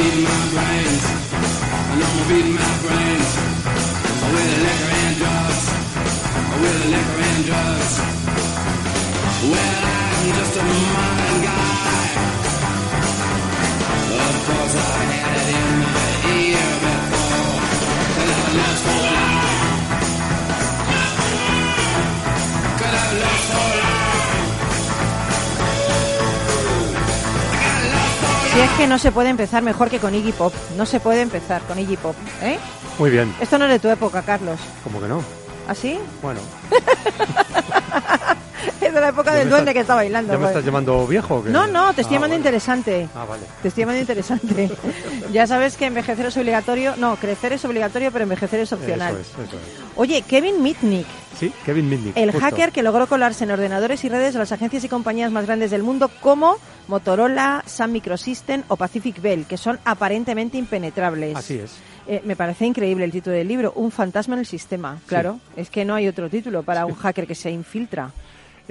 Beating 0.00 0.24
my 0.24 0.44
brains. 0.52 1.02
No 2.00 2.06
more 2.14 2.28
beating 2.30 2.54
my 2.54 2.74
brains. 2.84 3.28
With 4.32 4.48
the 4.50 4.58
liquor 4.64 4.92
and 5.02 5.14
drugs. 5.20 5.62
With 6.62 6.76
the 6.80 6.88
liquor 6.94 7.20
and 7.30 7.42
drugs. 7.48 7.92
Well, 9.52 9.84
I'm 10.16 10.28
just 10.38 10.56
a 10.56 10.64
modern 10.64 11.29
que 28.80 28.86
no 28.86 28.98
se 28.98 29.12
puede 29.12 29.28
empezar 29.28 29.62
mejor 29.62 29.90
que 29.90 29.98
con 29.98 30.14
Iggy 30.14 30.32
Pop. 30.32 30.54
No 30.78 30.86
se 30.86 31.00
puede 31.00 31.20
empezar 31.20 31.60
con 31.68 31.78
Iggy 31.78 31.98
Pop. 31.98 32.16
¿eh? 32.40 32.58
Muy 32.98 33.10
bien. 33.10 33.34
Esto 33.38 33.58
no 33.58 33.66
es 33.66 33.72
de 33.72 33.78
tu 33.78 33.90
época, 33.90 34.22
Carlos. 34.22 34.58
¿Cómo 34.82 35.02
que 35.02 35.06
no? 35.06 35.22
¿Así? 35.68 35.98
Bueno. 36.22 36.40
es 38.80 38.94
de 38.94 39.00
la 39.00 39.08
época 39.10 39.32
¿Ya 39.32 39.38
del 39.40 39.50
duende 39.50 39.74
que 39.74 39.80
está 39.80 39.94
bailando. 39.96 40.32
¿Ya 40.32 40.38
me 40.38 40.46
estás 40.46 40.64
llamando 40.64 41.06
viejo? 41.06 41.44
No, 41.46 41.66
no, 41.66 41.92
te 41.92 42.00
estoy 42.00 42.16
Ah, 42.16 42.20
llamando 42.20 42.32
vale. 42.32 42.36
interesante. 42.36 43.08
Ah, 43.14 43.26
vale. 43.28 43.42
Te 43.60 43.68
estoy 43.68 43.82
llamando 43.82 44.00
interesante. 44.00 44.70
ya 45.32 45.46
sabes 45.46 45.76
que 45.76 45.84
envejecer 45.84 46.24
es 46.26 46.36
obligatorio. 46.38 46.94
No, 46.96 47.16
crecer 47.16 47.52
es 47.52 47.62
obligatorio, 47.66 48.10
pero 48.10 48.22
envejecer 48.22 48.60
es 48.60 48.72
opcional. 48.72 49.12
Eso 49.12 49.20
es, 49.42 49.48
eso 49.48 49.56
es. 49.56 49.62
Oye, 49.96 50.22
Kevin 50.22 50.62
Mitnick, 50.62 51.06
Sí, 51.38 51.52
Kevin 51.66 51.88
Mitnick. 51.90 52.16
el 52.16 52.30
justo. 52.32 52.46
hacker 52.46 52.72
que 52.72 52.82
logró 52.82 53.06
colarse 53.06 53.44
en 53.44 53.50
ordenadores 53.50 54.02
y 54.04 54.08
redes 54.08 54.32
de 54.32 54.38
las 54.38 54.52
agencias 54.52 54.84
y 54.84 54.88
compañías 54.88 55.30
más 55.30 55.44
grandes 55.46 55.70
del 55.70 55.82
mundo 55.82 56.10
como 56.20 56.56
Motorola, 56.90 57.62
Sun 57.66 57.92
Microsystem 57.92 58.64
o 58.68 58.76
Pacific 58.76 59.22
Bell, 59.22 59.46
que 59.46 59.56
son 59.56 59.78
aparentemente 59.84 60.58
impenetrables. 60.58 61.36
Así 61.36 61.54
es. 61.54 61.76
Eh, 62.06 62.20
me 62.24 62.34
parece 62.34 62.66
increíble 62.66 63.04
el 63.04 63.12
título 63.12 63.36
del 63.36 63.46
libro, 63.46 63.72
Un 63.76 63.92
fantasma 63.92 64.34
en 64.34 64.40
el 64.40 64.46
sistema. 64.46 64.98
Claro, 65.06 65.38
es 65.56 65.70
que 65.70 65.84
no 65.84 65.94
hay 65.94 66.08
otro 66.08 66.28
título 66.28 66.64
para 66.64 66.84
un 66.84 66.94
hacker 66.94 67.26
que 67.26 67.36
se 67.36 67.50
infiltra. 67.50 68.10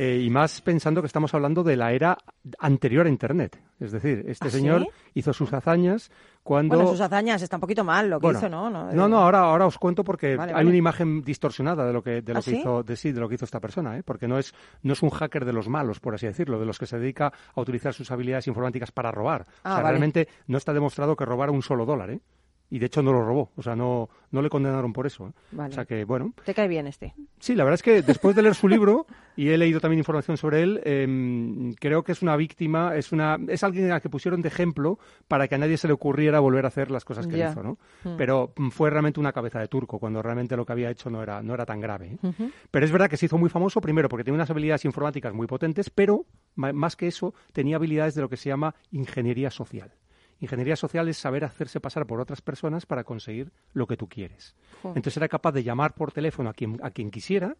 Eh, 0.02 0.22
y 0.24 0.30
más 0.30 0.62
pensando 0.62 1.02
que 1.02 1.08
estamos 1.08 1.34
hablando 1.34 1.62
de 1.62 1.76
la 1.76 1.92
era 1.92 2.18
anterior 2.60 3.06
a 3.06 3.10
Internet. 3.10 3.62
Es 3.82 3.92
decir, 3.92 4.24
este 4.30 4.48
¿Ah, 4.48 4.50
sí? 4.50 4.60
señor 4.60 4.88
hizo 5.14 5.34
sus 5.34 5.52
hazañas 5.52 6.10
cuando... 6.42 6.76
Bueno, 6.78 6.92
sus 6.92 7.02
hazañas 7.02 7.42
está 7.42 7.58
un 7.58 7.60
poquito 7.60 7.84
mal 7.84 8.10
lo 8.10 8.18
que 8.18 8.28
Bueno, 8.28 8.40
hizo, 8.40 8.48
¿no? 8.48 8.70
No, 8.70 8.94
no, 8.94 9.10
no, 9.10 9.18
ahora, 9.18 9.40
ahora 9.40 9.66
os 9.66 9.78
cuento 9.78 10.06
porque 10.06 10.38
Vale, 10.38 10.52
hay 10.52 10.56
vale. 10.56 10.70
una 10.70 10.78
imagen 10.78 11.22
distorsionada 11.22 11.86
de 11.86 11.92
lo 11.92 12.02
que, 12.02 12.22
de 12.22 12.32
lo 12.32 12.40
¿Ah, 12.40 12.42
que 12.42 12.52
sí? 12.52 12.60
hizo, 12.60 12.82
de, 12.82 12.96
sí, 12.96 13.12
de 13.12 13.20
lo 13.20 13.28
que 13.28 13.36
hizo 13.36 13.44
esta 13.44 13.60
persona, 13.60 13.98
¿eh? 13.98 14.04
porque 14.04 14.26
no 14.30 14.40
es, 14.40 14.54
no 14.84 14.94
es 14.94 15.04
un 15.04 15.10
hacker 15.10 15.44
de 15.44 15.52
los 15.52 15.68
malos, 15.68 16.00
por 16.00 16.16
así 16.16 16.28
decirlo, 16.28 16.62
de 16.62 16.66
los 16.66 16.80
que 16.80 16.86
se 16.86 16.98
dedica 16.98 17.34
a 17.54 17.60
utilizar 17.60 17.94
sus 17.94 18.10
habilidades 18.10 18.48
informáticas 18.48 18.94
para 18.94 19.12
robar. 19.12 19.48
Ah, 19.50 19.52
o 19.52 19.62
sea, 19.64 19.84
vale. 19.84 19.90
realmente 19.90 20.30
no 20.48 20.58
está 20.58 20.72
demostrado 20.74 21.18
que 21.18 21.26
robara 21.26 21.52
un 21.52 21.62
solo 21.62 21.86
dólar, 21.86 22.12
¿eh? 22.12 22.22
Y 22.69 22.79
de 22.79 22.86
hecho 22.86 23.01
no 23.01 23.12
lo 23.12 23.23
robó, 23.23 23.51
o 23.55 23.63
sea, 23.63 23.75
no, 23.75 24.10
no 24.32 24.41
le 24.41 24.49
condenaron 24.49 24.93
por 24.93 25.08
eso. 25.08 25.27
¿eh? 25.27 25.32
Vale. 25.51 25.71
O 25.71 25.73
sea 25.73 25.86
que, 25.86 26.03
bueno, 26.03 26.34
¿Te 26.45 26.53
cae 26.53 26.67
bien 26.67 26.88
este? 26.88 27.13
Sí, 27.39 27.55
la 27.55 27.63
verdad 27.63 27.75
es 27.75 27.84
que 27.84 28.01
después 28.03 28.36
de 28.36 28.41
leer 28.41 28.55
su 28.55 28.67
libro 28.67 29.08
y 29.36 29.49
he 29.49 29.58
leído 29.58 29.79
también 29.79 29.99
información 29.99 30.38
sobre 30.38 30.62
él, 30.62 30.82
em, 30.84 31.73
creo 31.73 32.03
que 32.03 32.12
es 32.12 32.21
una 32.21 32.36
víctima, 32.36 32.95
es 32.95 33.12
una 33.12 33.38
es 33.47 33.63
alguien 33.63 33.86
a 33.86 33.95
la 33.95 33.99
que 34.01 34.10
pusieron 34.10 34.41
de 34.41 34.49
ejemplo 34.49 34.99
para 35.27 35.47
que 35.47 35.55
a 35.55 35.58
nadie 35.58 35.77
se 35.77 35.88
le 35.88 35.93
ocurriera 35.93 36.39
volver 36.39 36.65
a 36.65 36.67
hacer 36.67 36.91
las 36.91 37.05
cosas 37.05 37.25
que 37.25 37.38
hizo, 37.38 37.63
¿no? 37.63 37.77
Mm. 38.03 38.17
Pero 38.17 38.53
mm, 38.55 38.69
fue 38.69 38.89
realmente 38.89 39.19
una 39.19 39.32
cabeza 39.32 39.60
de 39.60 39.67
turco 39.67 39.99
cuando 39.99 40.21
realmente 40.21 40.55
lo 40.55 40.65
que 40.65 40.73
había 40.73 40.89
hecho 40.89 41.10
no 41.10 41.23
era 41.23 41.41
no 41.41 41.53
era 41.53 41.65
tan 41.65 41.79
grave. 41.79 42.17
¿eh? 42.21 42.51
Pero 42.69 42.86
es 42.86 42.91
verdad 42.91 43.10
que 43.10 43.17
se 43.17 43.25
hizo 43.25 43.38
muy 43.38 43.49
famoso 43.49 43.82
primero 43.82 44.10
porque 44.10 44.23
tenía 44.23 44.36
unas 44.36 44.49
habilidades 44.49 44.86
informáticas 44.86 45.34
muy 45.34 45.47
potentes, 45.47 45.89
pero 45.89 46.25
más 46.55 46.95
que 46.95 47.08
eso 47.08 47.34
tenía 47.53 47.77
habilidades 47.77 48.15
de 48.15 48.21
lo 48.21 48.29
que 48.29 48.38
se 48.38 48.49
llama 48.49 48.75
ingeniería 48.91 49.49
social. 49.49 49.91
Ingeniería 50.39 50.75
social 50.75 51.08
es 51.10 51.17
saber 51.17 51.43
hacerse 51.43 51.80
pasar 51.80 52.06
por 52.08 52.19
otras 52.21 52.41
personas 52.41 52.86
para 52.86 53.04
conseguir 53.04 53.52
lo 53.73 53.88
que 53.88 53.97
tú 53.97 54.08
quieres. 54.08 54.56
Entonces 54.84 55.17
era 55.17 55.28
capaz 55.28 55.52
de 55.52 55.63
llamar 55.63 55.93
por 55.93 56.12
teléfono 56.12 56.49
a 56.49 56.54
quien, 56.54 56.80
a 56.82 56.91
quien 56.91 57.12
quisiera 57.12 57.58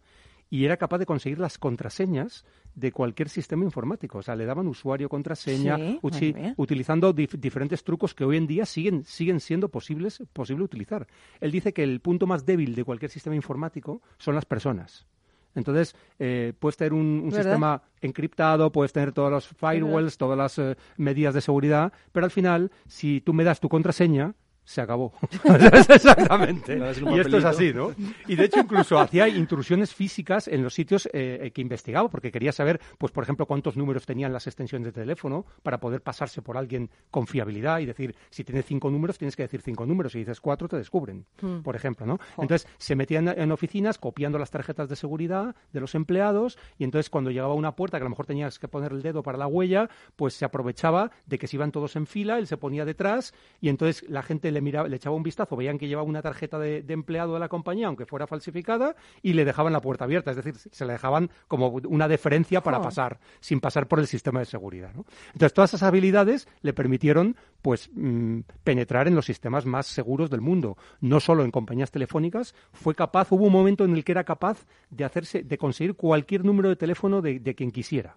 y 0.48 0.64
era 0.64 0.76
capaz 0.78 0.98
de 0.98 1.06
conseguir 1.06 1.38
las 1.38 1.58
contraseñas 1.58 2.44
de 2.74 2.90
cualquier 2.90 3.28
sistema 3.28 3.64
informático. 3.64 4.18
O 4.18 4.22
sea, 4.22 4.34
le 4.34 4.46
daban 4.46 4.66
usuario, 4.66 5.08
contraseña, 5.08 5.76
Sí, 5.76 5.98
uchi- 6.02 6.32
utilizando 6.56 7.14
dif- 7.14 7.38
diferentes 7.38 7.84
trucos 7.84 8.14
que 8.14 8.24
hoy 8.24 8.36
en 8.36 8.46
día 8.46 8.64
siguen, 8.66 9.04
siguen 9.04 9.40
siendo 9.40 9.68
posibles 9.68 10.22
posible 10.32 10.64
utilizar. 10.64 11.06
Él 11.40 11.50
dice 11.52 11.72
que 11.72 11.82
el 11.84 12.00
punto 12.00 12.26
más 12.26 12.46
débil 12.46 12.74
de 12.74 12.84
cualquier 12.84 13.10
sistema 13.10 13.36
informático 13.36 14.00
son 14.18 14.34
las 14.34 14.44
personas. 14.44 15.06
Entonces, 15.54 15.96
eh, 16.18 16.52
puedes 16.58 16.76
tener 16.76 16.92
un, 16.92 17.30
sistema 17.32 17.82
encriptado, 18.00 18.70
puedes 18.70 18.92
tener 18.92 19.12
todos 19.12 19.30
los 19.30 19.48
firewalls, 19.48 20.16
todas 20.16 20.38
las 20.38 20.58
eh, 20.58 20.76
medidas 20.96 21.34
de 21.34 21.40
seguridad, 21.40 21.92
pero 22.12 22.24
al 22.24 22.30
final, 22.30 22.70
si 22.86 23.20
tú 23.20 23.32
me 23.32 23.44
das 23.44 23.60
tu 23.60 23.68
contraseña, 23.68 24.34
se 24.70 24.80
acabó. 24.80 25.12
Exactamente. 25.88 26.78
Y 26.78 27.18
esto 27.18 27.38
es 27.38 27.44
así. 27.44 27.72
¿no? 27.72 27.92
Y 28.28 28.36
de 28.36 28.44
hecho 28.44 28.60
incluso 28.60 28.98
hacía 28.98 29.26
intrusiones 29.26 29.92
físicas 29.92 30.46
en 30.46 30.62
los 30.62 30.74
sitios 30.74 31.06
eh, 31.06 31.40
eh, 31.42 31.50
que 31.50 31.60
investigaba, 31.60 32.08
porque 32.08 32.30
quería 32.30 32.52
saber, 32.52 32.80
pues 32.96 33.12
por 33.12 33.24
ejemplo, 33.24 33.46
cuántos 33.46 33.76
números 33.76 34.06
tenían 34.06 34.32
las 34.32 34.46
extensiones 34.46 34.86
de 34.86 34.92
teléfono 34.92 35.44
para 35.62 35.80
poder 35.80 36.02
pasarse 36.02 36.40
por 36.40 36.56
alguien 36.56 36.88
con 37.10 37.26
fiabilidad 37.26 37.80
y 37.80 37.86
decir, 37.86 38.14
si 38.30 38.44
tienes 38.44 38.64
cinco 38.64 38.90
números, 38.90 39.18
tienes 39.18 39.34
que 39.34 39.42
decir 39.42 39.60
cinco 39.60 39.86
números, 39.86 40.12
si 40.12 40.20
dices 40.20 40.40
cuatro, 40.40 40.68
te 40.68 40.76
descubren, 40.76 41.26
Hmm. 41.40 41.62
por 41.62 41.74
ejemplo, 41.74 42.06
¿no? 42.06 42.18
Entonces 42.38 42.68
se 42.78 42.94
metían 42.94 43.28
en 43.28 43.50
oficinas 43.50 43.98
copiando 43.98 44.38
las 44.38 44.50
tarjetas 44.50 44.88
de 44.88 44.96
seguridad 44.96 45.56
de 45.72 45.80
los 45.80 45.94
empleados 45.94 46.58
y 46.78 46.84
entonces 46.84 47.10
cuando 47.10 47.30
llegaba 47.30 47.52
a 47.52 47.56
una 47.56 47.74
puerta 47.74 47.98
que 47.98 48.02
a 48.02 48.04
lo 48.04 48.10
mejor 48.10 48.26
tenías 48.26 48.58
que 48.58 48.68
poner 48.68 48.92
el 48.92 49.02
dedo 49.02 49.22
para 49.22 49.38
la 49.38 49.46
huella, 49.46 49.88
pues 50.16 50.34
se 50.34 50.44
aprovechaba 50.44 51.10
de 51.26 51.38
que 51.38 51.46
se 51.46 51.56
iban 51.56 51.72
todos 51.72 51.96
en 51.96 52.06
fila, 52.06 52.38
él 52.38 52.46
se 52.46 52.56
ponía 52.56 52.84
detrás 52.84 53.34
y 53.60 53.68
entonces 53.68 54.08
la 54.08 54.22
gente 54.22 54.50
le 54.52 54.59
miraba, 54.60 54.88
le 54.88 54.96
echaba 54.96 55.16
un 55.16 55.22
vistazo, 55.22 55.56
veían 55.56 55.78
que 55.78 55.88
llevaba 55.88 56.08
una 56.08 56.22
tarjeta 56.22 56.58
de, 56.58 56.82
de 56.82 56.94
empleado 56.94 57.34
de 57.34 57.40
la 57.40 57.48
compañía, 57.48 57.86
aunque 57.86 58.06
fuera 58.06 58.26
falsificada, 58.26 58.96
y 59.22 59.32
le 59.32 59.44
dejaban 59.44 59.72
la 59.72 59.80
puerta 59.80 60.04
abierta, 60.04 60.30
es 60.30 60.36
decir, 60.36 60.54
se 60.56 60.84
le 60.84 60.92
dejaban 60.92 61.30
como 61.48 61.68
una 61.68 62.08
deferencia 62.08 62.62
para 62.62 62.80
pasar, 62.80 63.20
sin 63.40 63.60
pasar 63.60 63.88
por 63.88 63.98
el 63.98 64.06
sistema 64.06 64.40
de 64.40 64.46
seguridad. 64.46 64.92
¿no? 64.94 65.04
Entonces 65.32 65.54
todas 65.54 65.70
esas 65.70 65.82
habilidades 65.82 66.48
le 66.62 66.72
permitieron 66.72 67.36
pues 67.62 67.90
mm, 67.92 68.40
penetrar 68.64 69.08
en 69.08 69.14
los 69.14 69.26
sistemas 69.26 69.66
más 69.66 69.86
seguros 69.86 70.30
del 70.30 70.40
mundo, 70.40 70.76
no 71.00 71.20
solo 71.20 71.44
en 71.44 71.50
compañías 71.50 71.90
telefónicas, 71.90 72.54
fue 72.72 72.94
capaz, 72.94 73.30
hubo 73.32 73.46
un 73.46 73.52
momento 73.52 73.84
en 73.84 73.94
el 73.94 74.04
que 74.04 74.12
era 74.12 74.24
capaz 74.24 74.66
de 74.90 75.04
hacerse, 75.04 75.42
de 75.42 75.58
conseguir 75.58 75.94
cualquier 75.94 76.44
número 76.44 76.68
de 76.68 76.76
teléfono 76.76 77.20
de, 77.20 77.38
de 77.38 77.54
quien 77.54 77.70
quisiera. 77.70 78.16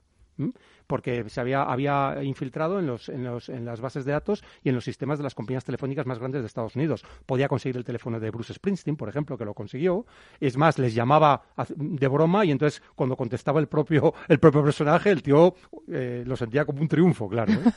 Porque 0.87 1.27
se 1.29 1.41
había, 1.41 1.63
había 1.63 2.23
infiltrado 2.23 2.79
en, 2.79 2.87
los, 2.87 3.09
en, 3.09 3.23
los, 3.23 3.49
en 3.49 3.65
las 3.65 3.81
bases 3.81 4.05
de 4.05 4.11
datos 4.11 4.43
y 4.63 4.69
en 4.69 4.75
los 4.75 4.83
sistemas 4.83 5.17
de 5.19 5.23
las 5.23 5.35
compañías 5.35 5.63
telefónicas 5.65 6.05
más 6.05 6.19
grandes 6.19 6.41
de 6.41 6.47
Estados 6.47 6.75
Unidos. 6.75 7.03
Podía 7.25 7.47
conseguir 7.47 7.77
el 7.77 7.83
teléfono 7.83 8.19
de 8.19 8.29
Bruce 8.31 8.53
Springsteen, 8.53 8.95
por 8.95 9.09
ejemplo, 9.09 9.37
que 9.37 9.45
lo 9.45 9.53
consiguió. 9.53 10.05
Es 10.39 10.57
más, 10.57 10.77
les 10.79 10.93
llamaba 10.93 11.43
de 11.75 12.07
broma 12.07 12.45
y 12.45 12.51
entonces 12.51 12.81
cuando 12.95 13.15
contestaba 13.15 13.59
el 13.59 13.67
propio, 13.67 14.13
el 14.27 14.39
propio 14.39 14.63
personaje, 14.63 15.09
el 15.11 15.21
tío 15.23 15.55
eh, 15.91 16.23
lo 16.25 16.35
sentía 16.35 16.65
como 16.65 16.81
un 16.81 16.87
triunfo, 16.87 17.27
claro. 17.29 17.53
¿eh? 17.53 17.57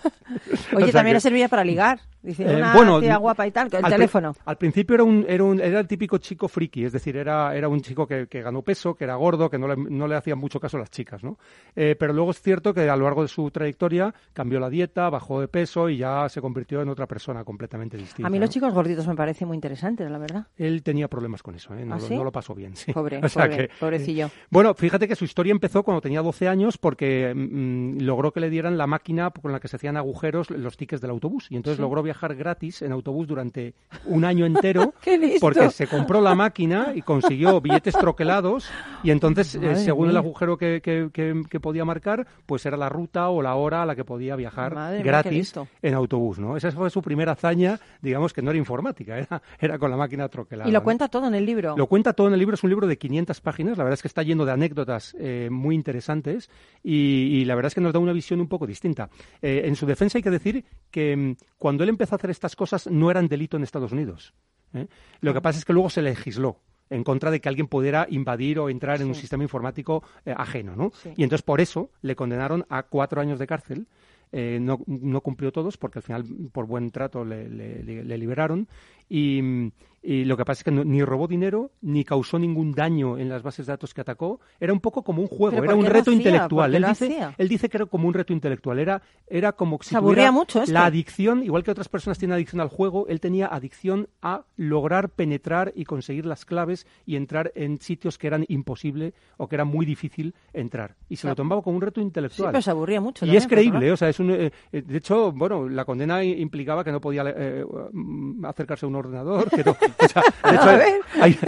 O 0.72 0.76
Oye, 0.76 0.86
sea 0.86 0.94
también 0.94 1.12
que- 1.12 1.14
le 1.14 1.20
servía 1.20 1.48
para 1.48 1.64
ligar. 1.64 2.00
Dice, 2.22 2.42
eh, 2.44 2.56
una 2.56 2.74
bueno, 2.74 3.00
tía 3.00 3.16
guapa 3.18 3.46
y 3.46 3.52
tal, 3.52 3.70
que 3.70 3.76
el 3.76 3.84
al 3.84 3.90
pri- 3.90 3.96
teléfono. 3.98 4.34
Al 4.44 4.58
principio 4.58 4.94
era 4.94 5.04
un, 5.04 5.24
era 5.28 5.44
un 5.44 5.60
era 5.60 5.78
el 5.78 5.86
típico 5.86 6.18
chico 6.18 6.48
friki, 6.48 6.84
es 6.84 6.92
decir, 6.92 7.16
era, 7.16 7.54
era 7.56 7.68
un 7.68 7.80
chico 7.80 8.06
que, 8.06 8.26
que 8.26 8.42
ganó 8.42 8.62
peso, 8.62 8.96
que 8.96 9.04
era 9.04 9.14
gordo, 9.14 9.48
que 9.48 9.58
no 9.58 9.68
le, 9.68 9.76
no 9.76 10.08
le 10.08 10.16
hacían 10.16 10.38
mucho 10.38 10.58
caso 10.58 10.76
a 10.76 10.80
las 10.80 10.90
chicas, 10.90 11.22
¿no? 11.22 11.38
Eh, 11.76 11.94
pero 11.98 12.12
luego 12.12 12.32
es 12.32 12.40
cierto 12.42 12.74
que 12.74 12.90
a 12.96 12.98
lo 12.98 13.04
largo 13.04 13.22
de 13.22 13.28
su 13.28 13.50
trayectoria 13.50 14.14
cambió 14.32 14.58
la 14.60 14.68
dieta, 14.70 15.08
bajó 15.10 15.40
de 15.40 15.48
peso 15.48 15.88
y 15.88 15.98
ya 15.98 16.28
se 16.28 16.40
convirtió 16.40 16.82
en 16.82 16.88
otra 16.88 17.06
persona 17.06 17.44
completamente 17.44 17.96
distinta. 17.96 18.26
A 18.26 18.30
mí 18.30 18.38
¿no? 18.38 18.44
los 18.46 18.50
chicos 18.50 18.72
gorditos 18.72 19.06
me 19.06 19.14
parecen 19.14 19.48
muy 19.48 19.54
interesantes, 19.56 20.10
la 20.10 20.18
verdad. 20.18 20.46
Él 20.56 20.82
tenía 20.82 21.08
problemas 21.08 21.42
con 21.42 21.54
eso, 21.54 21.74
¿eh? 21.74 21.84
no, 21.84 21.94
¿Ah, 21.96 22.00
sí? 22.00 22.14
no 22.16 22.24
lo 22.24 22.32
pasó 22.32 22.54
bien. 22.54 22.74
Sí. 22.76 22.92
Pobre, 22.92 23.18
O 23.24 23.28
sea 23.28 23.44
pobre, 23.44 23.56
que- 23.68 23.70
pobrecillo. 23.80 24.30
Bueno, 24.50 24.74
fíjate 24.74 25.06
que 25.08 25.16
su 25.16 25.24
historia 25.24 25.50
empezó 25.50 25.82
cuando 25.82 26.00
tenía 26.00 26.22
12 26.22 26.48
años 26.48 26.78
porque 26.78 27.32
mm, 27.34 28.00
logró 28.02 28.32
que 28.32 28.40
le 28.40 28.50
dieran 28.50 28.76
la 28.78 28.86
máquina 28.86 29.30
con 29.30 29.52
la 29.52 29.60
que 29.60 29.68
se 29.68 29.76
hacían 29.76 29.96
agujeros 29.96 30.50
los 30.50 30.76
tickets 30.76 31.00
del 31.00 31.10
autobús 31.10 31.46
y 31.50 31.56
entonces 31.56 31.76
Sí. 31.76 31.82
logró 31.82 32.02
viajar 32.02 32.34
gratis 32.34 32.82
en 32.82 32.92
autobús 32.92 33.26
durante 33.26 33.74
un 34.06 34.24
año 34.24 34.46
entero 34.46 34.94
porque 35.40 35.70
se 35.70 35.86
compró 35.86 36.20
la 36.20 36.34
máquina 36.34 36.92
y 36.94 37.02
consiguió 37.02 37.60
billetes 37.60 37.94
troquelados 37.98 38.68
y 39.02 39.10
entonces, 39.10 39.54
eh, 39.56 39.76
según 39.76 40.10
el 40.10 40.16
agujero 40.16 40.56
que- 40.56 40.80
que 40.82 41.60
podía 41.60 41.84
marcar, 41.84 42.26
pues 42.46 42.64
era 42.66 42.76
la 42.76 42.85
ruta 42.88 43.28
o 43.28 43.42
la 43.42 43.54
hora 43.54 43.82
a 43.82 43.86
la 43.86 43.94
que 43.94 44.04
podía 44.04 44.36
viajar 44.36 44.74
Madre 44.74 45.02
gratis 45.02 45.54
en 45.82 45.94
autobús, 45.94 46.38
¿no? 46.38 46.56
Esa 46.56 46.70
fue 46.72 46.90
su 46.90 47.02
primera 47.02 47.32
hazaña, 47.32 47.78
digamos 48.00 48.32
que 48.32 48.42
no 48.42 48.50
era 48.50 48.58
informática, 48.58 49.18
era, 49.18 49.42
era 49.58 49.78
con 49.78 49.90
la 49.90 49.96
máquina 49.96 50.28
troquelada. 50.28 50.68
Y 50.68 50.72
lo 50.72 50.80
¿no? 50.80 50.84
cuenta 50.84 51.08
todo 51.08 51.26
en 51.26 51.34
el 51.34 51.44
libro. 51.44 51.76
Lo 51.76 51.86
cuenta 51.86 52.12
todo 52.12 52.28
en 52.28 52.34
el 52.34 52.38
libro, 52.38 52.54
es 52.54 52.64
un 52.64 52.70
libro 52.70 52.86
de 52.86 52.98
500 52.98 53.40
páginas, 53.40 53.78
la 53.78 53.84
verdad 53.84 53.94
es 53.94 54.02
que 54.02 54.08
está 54.08 54.22
lleno 54.22 54.44
de 54.44 54.52
anécdotas 54.52 55.16
eh, 55.18 55.48
muy 55.50 55.74
interesantes 55.74 56.50
y, 56.82 56.94
y 56.94 57.44
la 57.44 57.54
verdad 57.54 57.68
es 57.68 57.74
que 57.74 57.80
nos 57.80 57.92
da 57.92 57.98
una 57.98 58.12
visión 58.12 58.40
un 58.40 58.48
poco 58.48 58.66
distinta. 58.66 59.08
Eh, 59.42 59.62
en 59.64 59.76
su 59.76 59.86
defensa 59.86 60.18
hay 60.18 60.22
que 60.22 60.30
decir 60.30 60.64
que 60.90 61.16
mm, 61.16 61.36
cuando 61.58 61.84
él 61.84 61.90
empezó 61.90 62.14
a 62.14 62.18
hacer 62.18 62.30
estas 62.30 62.56
cosas 62.56 62.86
no 62.86 63.10
eran 63.10 63.28
delito 63.28 63.56
en 63.56 63.62
Estados 63.62 63.92
Unidos. 63.92 64.34
¿eh? 64.74 64.86
Lo 65.20 65.34
que 65.34 65.40
pasa 65.40 65.58
es 65.58 65.64
que 65.64 65.72
luego 65.72 65.90
se 65.90 66.02
legisló 66.02 66.60
en 66.90 67.04
contra 67.04 67.30
de 67.30 67.40
que 67.40 67.48
alguien 67.48 67.66
pudiera 67.66 68.06
invadir 68.10 68.58
o 68.58 68.68
entrar 68.70 69.00
en 69.00 69.08
un 69.08 69.14
sistema 69.14 69.42
informático 69.42 70.02
eh, 70.24 70.34
ajeno, 70.36 70.76
¿no? 70.76 70.92
Sí. 71.02 71.10
Y 71.16 71.22
entonces 71.24 71.42
por 71.42 71.60
eso 71.60 71.90
le 72.02 72.14
condenaron 72.16 72.64
a 72.68 72.84
cuatro 72.84 73.20
años 73.20 73.38
de 73.38 73.46
cárcel. 73.46 73.86
Eh, 74.32 74.58
no, 74.60 74.80
no 74.86 75.20
cumplió 75.20 75.52
todos 75.52 75.76
porque 75.76 76.00
al 76.00 76.02
final 76.02 76.24
por 76.50 76.66
buen 76.66 76.90
trato 76.90 77.24
le, 77.24 77.48
le- 77.48 77.82
le- 77.84 78.02
le 78.04 78.18
liberaron 78.18 78.66
y, 79.08 79.40
mm, 79.42 79.70
y 80.02 80.24
lo 80.24 80.36
que 80.36 80.44
pasa 80.44 80.60
es 80.60 80.64
que 80.64 80.70
no- 80.70 80.84
ni 80.84 81.02
robó 81.02 81.26
dinero 81.26 81.72
ni 81.82 82.04
causó 82.04 82.38
ningún 82.38 82.70
daño 82.72 83.18
en 83.18 83.28
las 83.28 83.42
bases 83.42 83.66
de 83.66 83.72
datos 83.72 83.92
que 83.92 84.02
atacó. 84.02 84.38
Era 84.60 84.72
un 84.72 84.78
poco 84.78 85.02
como 85.02 85.20
un 85.20 85.26
juego, 85.26 85.50
¿Pero 85.56 85.64
era 85.64 85.74
un 85.74 85.84
reto 85.84 86.10
hacía? 86.12 86.14
intelectual. 86.14 86.70
¿Por 86.70 86.80
qué 86.80 86.86
Él 86.86 86.86
dice, 86.92 87.28
él 87.36 87.48
dice 87.48 87.68
que 87.68 87.76
era 87.78 87.86
como 87.86 88.06
un 88.06 88.14
reto 88.14 88.32
intelectual. 88.32 88.78
Era, 88.78 89.02
era 89.26 89.50
como 89.52 89.78
si 89.82 89.90
Se 89.90 89.96
aburría 89.96 90.28
tuviera 90.28 90.30
mucho 90.32 90.62
la 90.72 90.84
adicción, 90.86 91.42
igual 91.42 91.64
que 91.64 91.72
otras 91.72 91.88
personas 91.88 92.18
tienen 92.18 92.34
adicción 92.36 92.60
al 92.60 92.68
juego, 92.68 93.08
él 93.08 93.18
tenía 93.18 93.48
adicción 93.48 94.08
a 94.22 94.44
lograr 94.56 95.08
penetrar 95.10 95.72
y 95.74 95.84
conseguir 95.84 96.24
las 96.24 96.44
claves 96.44 96.86
y 97.04 97.16
entrar 97.16 97.50
en 97.56 97.80
sitios 97.80 98.16
que 98.16 98.28
eran 98.28 98.44
imposible 98.46 99.12
o 99.38 99.48
que 99.48 99.56
era 99.56 99.64
muy 99.64 99.84
difícil 99.86 100.36
entrar. 100.52 100.94
Y 101.08 101.16
se 101.16 101.26
lo 101.26 101.34
tomaba 101.34 101.62
como 101.62 101.74
un 101.78 101.82
reto 101.82 102.00
Sí, 102.00 102.04
intelectual. 102.06 102.52
pero 102.52 102.62
se 102.62 102.70
aburría 102.70 103.00
mucho. 103.00 103.24
Y 103.24 103.28
también, 103.28 103.42
es 103.42 103.48
creíble, 103.48 103.90
o 103.90 103.96
sea, 103.96 104.08
es 104.08 104.20
un, 104.20 104.30
eh, 104.30 104.52
eh, 104.70 104.82
de 104.82 104.98
hecho, 104.98 105.32
bueno, 105.32 105.68
la 105.68 105.84
condena 105.84 106.22
implicaba 106.22 106.84
que 106.84 106.92
no 106.92 107.00
podía 107.00 107.24
eh, 107.26 107.64
mm, 107.92 108.44
acercarse 108.44 108.86
a 108.86 108.88
un 108.96 109.04
ordenador, 109.06 109.50
que 109.50 109.62
no- 109.64 109.72
o 109.72 110.08
sea, 110.08 110.22
de 110.22 110.50
hecho, 110.56 110.62
A 110.62 110.76
ver. 110.76 110.94
hay, 111.20 111.38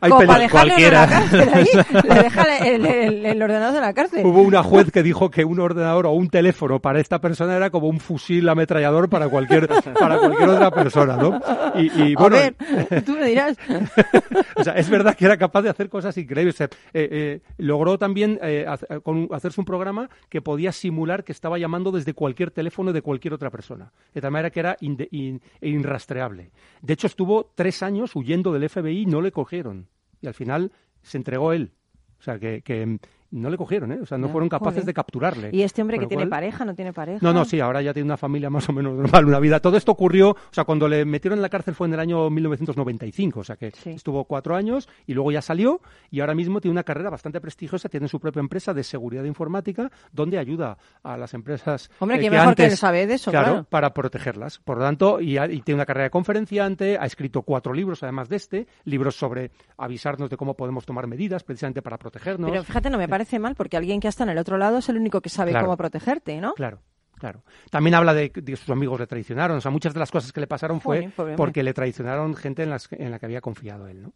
hay 0.00 0.12
dejarle 0.40 0.74
en 0.86 0.92
la 0.92 1.06
cárcel 1.08 1.48
ahí, 1.54 1.66
le 2.08 2.14
deja 2.22 2.56
el, 2.66 2.86
el- 2.86 3.26
el 3.26 3.42
ordenador 3.42 3.74
de 3.74 3.80
la 3.80 3.92
cárcel. 3.92 4.24
Hubo 4.26 4.42
una 4.42 4.62
juez 4.62 4.90
que 4.90 5.02
dijo 5.02 5.30
que 5.30 5.44
un 5.44 5.60
ordenador 5.60 6.06
o 6.06 6.12
un 6.12 6.28
teléfono 6.28 6.80
para 6.80 7.00
esta 7.00 7.20
persona 7.20 7.56
era 7.56 7.70
como 7.70 7.88
un 7.88 8.00
fusil 8.00 8.48
ametrallador 8.48 9.08
para 9.08 9.28
cualquier 9.28 9.68
para 9.68 10.18
cualquier 10.18 10.48
otra 10.48 10.70
persona, 10.70 11.16
¿no? 11.16 11.40
Y, 11.74 12.02
y, 12.02 12.14
A 12.16 12.20
bueno, 12.20 12.36
ver, 12.36 13.02
tú 13.04 13.12
me 13.12 13.26
dirás. 13.26 13.56
o 14.56 14.64
sea, 14.64 14.74
es 14.74 14.88
verdad 14.88 15.14
que 15.14 15.24
era 15.24 15.36
capaz 15.36 15.62
de 15.62 15.70
hacer 15.70 15.88
cosas 15.88 16.16
increíbles. 16.18 16.54
O 16.54 16.58
sea, 16.58 16.66
eh, 16.92 17.08
eh, 17.10 17.40
logró 17.58 17.98
también 17.98 18.38
eh, 18.42 18.64
hace- 18.68 18.86
con- 19.02 19.28
hacerse 19.32 19.60
un 19.60 19.64
programa 19.64 20.08
que 20.28 20.40
podía 20.42 20.72
simular 20.72 21.24
que 21.24 21.32
estaba 21.32 21.58
llamando 21.58 21.90
desde 21.92 22.14
cualquier 22.14 22.50
teléfono 22.50 22.92
de 22.92 23.02
cualquier 23.02 23.34
otra 23.34 23.50
persona. 23.50 23.92
De 24.14 24.20
tal 24.20 24.30
manera 24.30 24.50
que 24.50 24.60
era 24.60 24.76
in- 24.80 25.40
e 25.60 25.68
inrastreable. 25.68 26.50
De 26.82 26.93
hecho, 26.94 27.06
estuvo 27.06 27.50
tres 27.54 27.82
años 27.82 28.14
huyendo 28.16 28.52
del 28.52 28.68
FBI 28.68 29.06
no 29.06 29.20
le 29.20 29.32
cogieron. 29.32 29.88
Y 30.20 30.26
al 30.26 30.34
final 30.34 30.72
se 31.02 31.18
entregó 31.18 31.52
él. 31.52 31.72
O 32.18 32.22
sea, 32.22 32.38
que, 32.38 32.62
que, 32.62 32.98
no 33.34 33.50
le 33.50 33.56
cogieron, 33.56 33.92
¿eh? 33.92 33.98
O 34.02 34.06
sea, 34.06 34.16
no 34.18 34.26
Ya, 34.28 34.32
fueron 34.32 34.48
capaces 34.48 34.74
joder. 34.82 34.86
de 34.86 34.94
capturarle. 34.94 35.50
Y 35.52 35.62
este 35.62 35.82
hombre 35.82 35.96
Con 35.96 36.04
que 36.04 36.08
tiene 36.08 36.22
cual- 36.24 36.30
pareja, 36.30 36.64
no 36.64 36.74
tiene 36.74 36.92
pareja. 36.92 37.18
No, 37.20 37.32
no, 37.32 37.44
sí, 37.44 37.60
ahora 37.60 37.82
ya 37.82 37.92
tiene 37.92 38.06
una 38.06 38.16
familia 38.16 38.50
más 38.50 38.68
o 38.68 38.72
menos 38.72 38.94
normal, 38.94 39.24
una 39.26 39.40
vida. 39.40 39.60
Todo 39.60 39.76
esto 39.76 39.92
ocurrió, 39.92 40.30
o 40.30 40.36
sea, 40.50 40.64
cuando 40.64 40.88
le 40.88 41.04
metieron 41.04 41.38
en 41.38 41.42
la 41.42 41.48
cárcel 41.48 41.74
fue 41.74 41.86
en 41.88 41.94
el 41.94 42.00
año 42.00 42.30
1995, 42.30 43.40
o 43.40 43.44
sea 43.44 43.56
que 43.56 43.72
estuvo 43.86 44.24
cuatro 44.24 44.56
años 44.56 44.88
y 45.06 45.14
luego 45.14 45.32
ya 45.32 45.42
salió 45.42 45.80
y 46.10 46.20
ahora 46.20 46.34
mismo 46.34 46.60
tiene 46.60 46.72
una 46.72 46.84
carrera 46.84 47.10
bastante 47.10 47.40
prestigiosa, 47.40 47.88
tiene 47.88 48.08
su 48.08 48.20
propia 48.20 48.40
empresa 48.40 48.72
de 48.74 48.84
seguridad 48.84 49.24
informática 49.24 49.90
donde 50.12 50.38
ayuda 50.38 50.78
a 51.02 51.16
las 51.16 51.34
empresas. 51.34 51.90
Hombre, 51.98 52.18
eh, 52.18 52.20
quién 52.20 52.32
mejor 52.32 52.54
que 52.54 52.62
antes- 52.62 52.72
él 52.74 52.78
sabe 52.78 53.06
de 53.06 53.14
eso, 53.14 53.30
claro. 53.30 53.64
para 53.68 53.92
protegerlas. 53.92 54.58
Por 54.58 54.78
lo 54.78 54.84
tanto, 54.84 55.20
y, 55.20 55.38
y 55.38 55.60
tiene 55.62 55.76
una 55.76 55.86
carrera 55.86 56.04
de 56.04 56.10
conferenciante, 56.10 56.98
ha 56.98 57.04
escrito 57.04 57.42
cuatro 57.42 57.72
libros 57.72 58.02
además 58.02 58.28
de 58.28 58.36
este, 58.36 58.66
libros 58.84 59.16
sobre 59.16 59.50
avisarnos 59.76 60.30
de 60.30 60.36
cómo 60.36 60.54
podemos 60.54 60.86
tomar 60.86 61.06
medidas 61.06 61.42
precisamente 61.42 61.82
para 61.82 61.98
protegernos. 61.98 62.50
Pero 62.50 62.62
fíjate, 62.64 62.90
no 62.90 62.98
me 62.98 63.08
parece 63.08 63.23
mal 63.38 63.54
porque 63.54 63.76
alguien 63.76 64.00
que 64.00 64.08
está 64.08 64.24
en 64.24 64.30
el 64.30 64.38
otro 64.38 64.58
lado 64.58 64.78
es 64.78 64.88
el 64.88 64.96
único 64.96 65.20
que 65.20 65.28
sabe 65.28 65.50
Claro. 65.50 65.66
cómo 65.66 65.76
protegerte, 65.76 66.40
¿no? 66.40 66.54
Claro. 66.54 66.80
Claro. 67.16 67.42
También 67.70 67.94
habla 67.94 68.12
de 68.12 68.30
que 68.30 68.56
sus 68.56 68.68
amigos 68.70 68.98
le 69.00 69.06
traicionaron. 69.06 69.56
O 69.56 69.60
sea, 69.60 69.70
muchas 69.70 69.94
de 69.94 70.00
las 70.00 70.10
cosas 70.10 70.32
que 70.32 70.40
le 70.40 70.46
pasaron 70.46 70.80
fue 70.80 71.10
porque 71.36 71.62
le 71.62 71.72
traicionaron 71.72 72.34
gente 72.34 72.64
en, 72.64 72.70
las, 72.70 72.88
en 72.92 73.10
la 73.10 73.18
que 73.18 73.26
había 73.26 73.40
confiado 73.40 73.86
él, 73.86 74.02
¿no? 74.02 74.12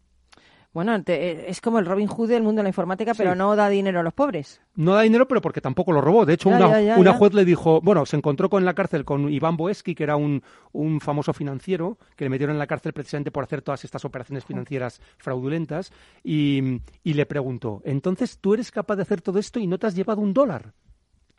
Bueno, 0.79 1.03
te- 1.03 1.33
eh, 1.33 1.45
es 1.49 1.61
como 1.61 1.81
el 1.81 1.87
Robin 1.87 2.07
Hood 2.07 2.29
del 2.29 2.45
mundo 2.45 2.61
de 2.61 2.63
la 2.63 2.69
informática, 2.69 3.13
pero 3.17 3.35
no 3.35 3.57
da 3.57 3.69
dinero 3.69 3.99
a 3.99 4.05
los 4.05 4.15
pobres. 4.15 4.61
No 4.77 4.95
da 4.95 5.03
dinero, 5.03 5.27
pero 5.27 5.41
porque 5.41 5.61
tampoco 5.61 5.91
lo 5.91 6.01
robó. 6.01 6.25
De 6.25 6.35
hecho, 6.35 6.51
Ya, 6.51 6.57
una, 6.57 6.69
ya, 6.71 6.81
ya, 6.81 6.99
una 6.99 7.11
ya. 7.11 7.19
juez 7.19 7.35
le 7.35 7.45
dijo, 7.45 7.81
bueno, 7.81 8.07
se 8.07 8.17
encontró 8.17 8.49
con 8.49 8.61
en 8.63 8.65
la 8.67 8.75
cárcel 8.75 9.05
con 9.05 9.29
Iván 9.29 9.57
Boesky, 9.57 9.97
que 9.97 10.05
era 10.05 10.15
un, 10.15 10.41
un 10.71 11.01
famoso 11.01 11.33
financiero, 11.33 11.99
que 12.15 12.25
le 12.27 12.31
metieron 12.31 12.55
en 12.55 12.61
la 12.61 12.69
cárcel 12.69 12.93
precisamente 12.93 13.33
por 13.33 13.43
hacer 13.43 13.61
todas 13.61 13.85
estas 13.85 14.05
operaciones 14.05 14.45
financieras 14.45 15.01
fraudulentas, 15.17 15.91
y, 16.23 16.81
y 17.03 17.15
le 17.15 17.27
preguntó, 17.27 17.83
entonces, 17.85 18.39
¿tú 18.39 18.55
eres 18.55 18.71
capaz 18.71 18.95
de 18.95 19.03
hacer 19.03 19.21
todo 19.21 19.41
esto 19.41 19.59
y 19.59 19.67
no 19.67 19.79
te 19.79 19.89
has 19.89 19.97
llevado 19.97 20.21
un 20.21 20.33
dólar? 20.33 20.75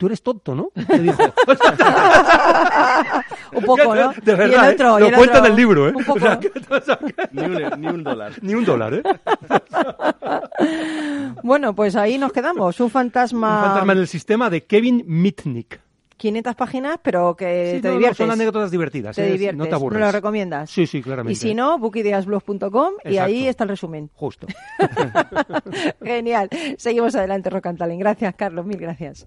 Tú 0.00 0.06
eres 0.06 0.22
tonto, 0.22 0.54
¿no? 0.54 0.70
Le 0.88 0.98
dijo. 0.98 1.18
Un 3.52 3.64
poco, 3.64 3.94
¿no? 3.94 4.12
De 4.12 4.16
Y 4.24 4.30
el 4.30 4.36
verdad, 4.38 4.70
¿eh? 4.70 4.74
otro, 4.74 4.98
y 4.98 5.02
lo 5.02 5.08
el 5.08 5.14
cuenta 5.14 5.34
otro, 5.40 5.44
en 5.44 5.50
el 5.52 5.56
libro, 5.58 5.88
¿eh? 5.88 5.92
un 5.94 6.04
poco. 6.04 6.18
O 6.18 6.22
sea, 6.22 6.38
que- 6.40 6.50
Ni 7.32 7.42
un, 7.42 7.80
ni 7.82 7.86
un 7.88 8.02
dólar. 8.02 8.32
Ni 8.40 8.54
un 8.54 8.64
dólar, 8.64 8.94
¿eh? 8.94 9.02
Bueno, 11.42 11.74
pues 11.74 11.96
ahí 11.96 12.16
nos 12.16 12.32
quedamos. 12.32 12.80
Un 12.80 12.88
fantasma. 12.88 13.58
Un 13.58 13.64
fantasma 13.66 13.92
en 13.92 13.98
el 13.98 14.08
sistema 14.08 14.48
de 14.48 14.64
Kevin 14.64 15.04
Mitnick. 15.06 15.78
500 16.16 16.54
páginas, 16.54 16.96
pero 17.02 17.36
que 17.36 17.72
Sí, 17.76 17.82
te 17.82 17.88
no, 17.88 17.92
no, 17.92 17.98
diviertes. 17.98 18.16
son 18.16 18.30
anécdotas 18.30 18.70
divertidas, 18.70 19.16
Te 19.16 19.26
¿eh? 19.28 19.32
diviertes. 19.32 19.58
No 19.58 19.66
te 19.66 19.74
aburres. 19.74 20.00
¿Me 20.00 20.06
lo 20.06 20.12
recomiendas? 20.12 20.70
Sí, 20.70 20.86
sí, 20.86 21.02
claramente. 21.02 21.32
Y 21.34 21.36
si 21.36 21.54
no, 21.54 21.78
bookideasblog.com 21.78 22.92
y 23.04 23.18
ahí 23.18 23.46
está 23.48 23.64
el 23.64 23.68
resumen. 23.70 24.10
Justo. 24.14 24.46
Genial. 26.02 26.48
Seguimos 26.78 27.14
adelante, 27.14 27.50
Talent. 27.50 28.00
Gracias, 28.00 28.34
Carlos. 28.34 28.64
Mil 28.64 28.78
gracias. 28.78 29.26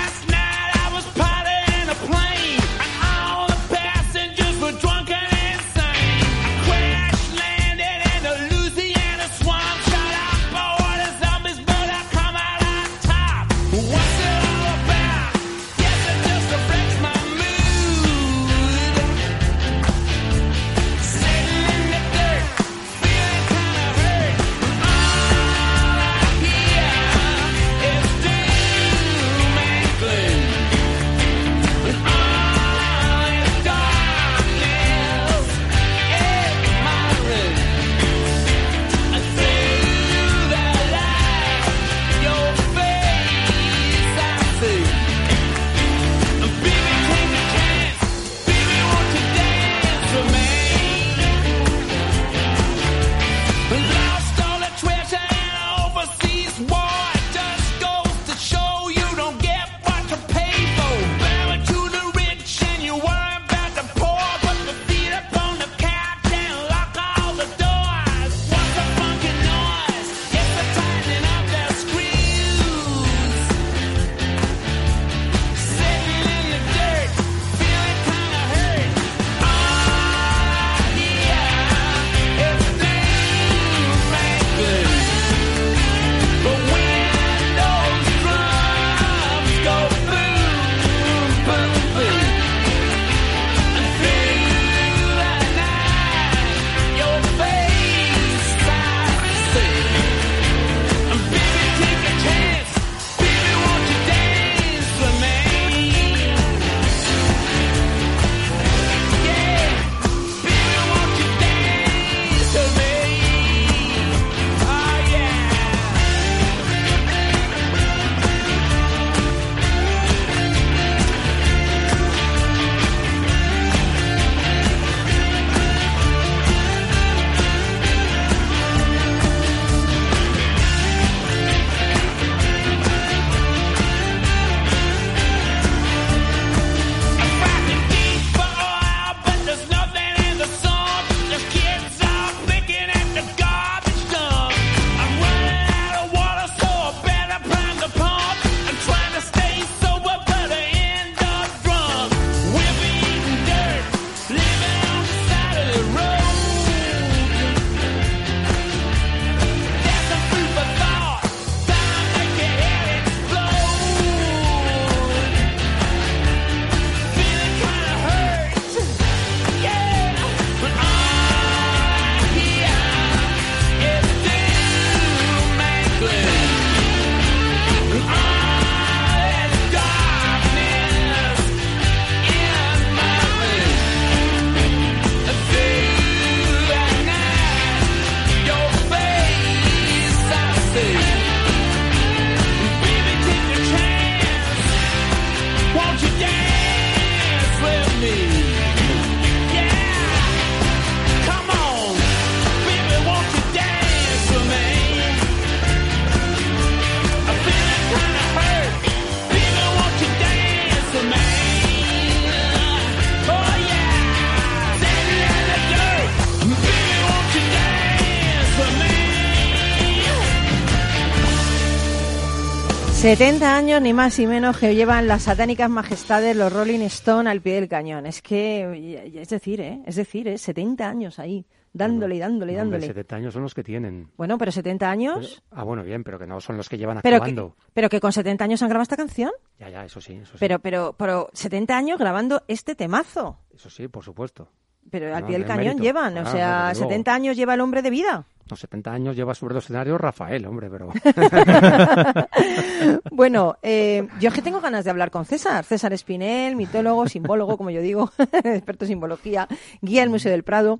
70 223.17 223.57
años, 223.57 223.81
ni 223.81 223.91
más 223.91 224.17
ni 224.19 224.25
menos, 224.25 224.57
que 224.57 224.73
llevan 224.73 225.05
las 225.05 225.23
satánicas 225.23 225.69
majestades, 225.69 226.33
los 226.33 226.51
Rolling 226.53 226.79
Stone 226.83 227.29
al 227.29 227.41
pie 227.41 227.55
del 227.55 227.67
cañón. 227.67 228.05
Es 228.05 228.21
que, 228.21 229.11
es 229.15 229.27
decir, 229.27 229.59
¿eh? 229.59 229.81
Es 229.85 229.97
decir, 229.97 230.29
¿eh? 230.29 230.37
70 230.37 230.87
años 230.87 231.19
ahí, 231.19 231.45
dándole 231.73 232.15
y 232.15 232.19
dándole 232.19 232.53
y 232.53 232.55
Hombre, 232.55 232.77
dándole. 232.79 232.87
70 232.87 233.15
años 233.17 233.33
son 233.33 233.43
los 233.43 233.53
que 233.53 233.63
tienen. 233.65 234.09
Bueno, 234.15 234.37
pero 234.37 234.53
70 234.53 234.89
años, 234.89 235.43
Ah, 235.51 235.63
bueno, 235.65 235.83
bien, 235.83 236.05
pero 236.05 236.17
que 236.19 236.25
no 236.25 236.39
son 236.39 236.55
los 236.55 236.69
que 236.69 236.77
llevan 236.77 237.01
pero 237.03 237.21
que, 237.21 237.35
pero 237.73 237.89
que 237.89 237.99
con 237.99 238.13
70 238.13 238.45
años 238.45 238.61
han 238.61 238.69
grabado 238.69 238.83
esta 238.83 238.95
canción. 238.95 239.31
Ya, 239.59 239.67
ya, 239.69 239.83
eso 239.83 239.99
sí, 239.99 240.13
eso 240.13 240.31
sí. 240.31 240.37
Pero, 240.39 240.59
pero, 240.59 240.95
pero 240.97 241.29
70 241.33 241.75
años 241.77 241.99
grabando 241.99 242.43
este 242.47 242.75
temazo. 242.75 243.39
Eso 243.53 243.69
sí, 243.69 243.89
por 243.89 244.05
supuesto. 244.05 244.47
Pero 244.89 245.13
al 245.13 245.23
No, 245.23 245.27
pie 245.27 245.33
del 245.35 245.41
de 245.43 245.47
cañón 245.49 245.65
mérito. 245.65 245.83
llevan, 245.83 246.17
o 246.17 246.21
Ah, 246.21 246.25
sea, 246.31 246.71
luego. 246.73 246.87
70 246.89 247.13
años 247.13 247.35
lleva 247.35 247.55
el 247.55 247.59
hombre 247.61 247.81
de 247.81 247.89
vida. 247.89 248.25
Los 248.49 248.59
70 248.59 248.91
años 248.91 249.15
lleva 249.15 249.33
sobre 249.33 249.55
los 249.55 249.63
escenarios 249.63 249.99
Rafael, 249.99 250.45
hombre, 250.45 250.69
pero... 250.69 250.89
Bueno, 253.11 253.57
eh, 253.61 254.07
yo 254.19 254.29
es 254.29 254.35
que 254.35 254.41
tengo 254.41 254.61
ganas 254.61 254.83
de 254.83 254.89
hablar 254.89 255.11
con 255.11 255.25
César. 255.25 255.63
César 255.63 255.93
Espinel, 255.93 256.55
mitólogo, 256.55 257.07
simbólogo, 257.07 257.57
como 257.57 257.69
yo 257.69 257.81
digo, 257.81 258.11
experto 258.43 258.85
en 258.85 258.89
simbología, 258.89 259.47
guía 259.81 260.01
del 260.01 260.09
Museo 260.09 260.31
del 260.31 260.43
Prado. 260.43 260.79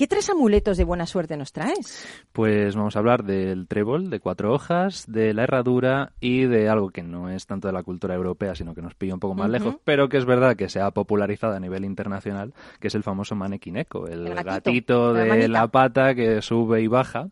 ¿Qué 0.00 0.06
tres 0.06 0.30
amuletos 0.30 0.78
de 0.78 0.84
buena 0.84 1.04
suerte 1.04 1.36
nos 1.36 1.52
traes? 1.52 2.08
Pues 2.32 2.74
vamos 2.74 2.96
a 2.96 3.00
hablar 3.00 3.22
del 3.22 3.68
trébol 3.68 4.08
de 4.08 4.18
cuatro 4.18 4.50
hojas, 4.54 5.04
de 5.06 5.34
la 5.34 5.42
herradura 5.42 6.12
y 6.20 6.46
de 6.46 6.70
algo 6.70 6.88
que 6.88 7.02
no 7.02 7.28
es 7.28 7.44
tanto 7.44 7.68
de 7.68 7.74
la 7.74 7.82
cultura 7.82 8.14
europea, 8.14 8.54
sino 8.54 8.74
que 8.74 8.80
nos 8.80 8.94
pilla 8.94 9.12
un 9.12 9.20
poco 9.20 9.34
más 9.34 9.50
lejos, 9.50 9.76
pero 9.84 10.08
que 10.08 10.16
es 10.16 10.24
verdad 10.24 10.56
que 10.56 10.70
se 10.70 10.80
ha 10.80 10.90
popularizado 10.90 11.52
a 11.52 11.60
nivel 11.60 11.84
internacional, 11.84 12.54
que 12.80 12.88
es 12.88 12.94
el 12.94 13.02
famoso 13.02 13.34
manequineco, 13.34 14.08
el, 14.08 14.26
El 14.26 14.42
gatito, 14.42 15.12
de 15.12 15.48
la 15.48 15.68
pata 15.68 16.14
que 16.14 16.40
sube 16.40 16.80
y 16.80 16.86
baja. 16.86 17.28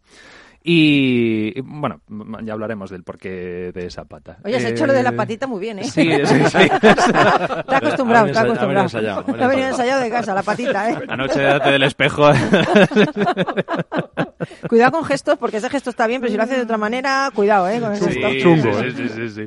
Y 0.71 1.53
y, 1.57 1.61
bueno, 1.62 2.03
ya 2.45 2.53
hablaremos 2.53 2.91
del 2.91 3.03
porqué 3.03 3.73
de 3.73 3.87
esa 3.87 4.05
pata. 4.05 4.37
Oye, 4.45 4.57
has 4.57 4.64
hecho 4.64 4.87
lo 4.87 4.93
de 4.93 5.03
la 5.03 5.09
Eh, 5.11 5.14
patita 5.14 5.47
muy 5.47 5.61
bien, 5.61 5.79
¿eh? 5.79 5.85
Sí, 5.85 6.11
sí, 6.25 6.45
sí. 6.45 6.59
Está 6.62 7.77
acostumbrado, 7.79 8.27
venido 8.27 8.41
acostumbrado. 8.43 8.83
ensayado, 8.85 9.21
ha 9.21 9.23
venido 9.25 9.45
Ha 9.45 9.49
venido 9.49 9.69
ensayado. 9.69 10.03
de 10.03 10.11
casa, 10.11 10.35
la 10.35 10.43
patita, 10.43 10.91
¿eh? 10.91 10.99
Anoche 11.09 11.39
delante 11.41 11.71
del 11.71 11.83
espejo. 11.85 12.31
Cuidado 14.69 14.93
con 14.93 15.05
gestos, 15.05 15.39
porque 15.39 15.57
ese 15.57 15.71
gesto 15.71 15.89
está 15.91 16.07
bien, 16.07 16.21
pero 16.21 16.31
si 16.31 16.37
lo 16.37 16.43
haces 16.43 16.59
de 16.59 16.62
otra 16.64 16.77
manera, 16.79 17.31
cuidado, 17.35 17.69
¿eh? 17.69 17.81
Con 17.81 17.93
el 17.95 17.99
gesto. 17.99 18.29
sí, 18.31 18.41
sí, 18.43 18.91
sí, 18.97 19.09
sí, 19.09 19.29
sí. 19.31 19.47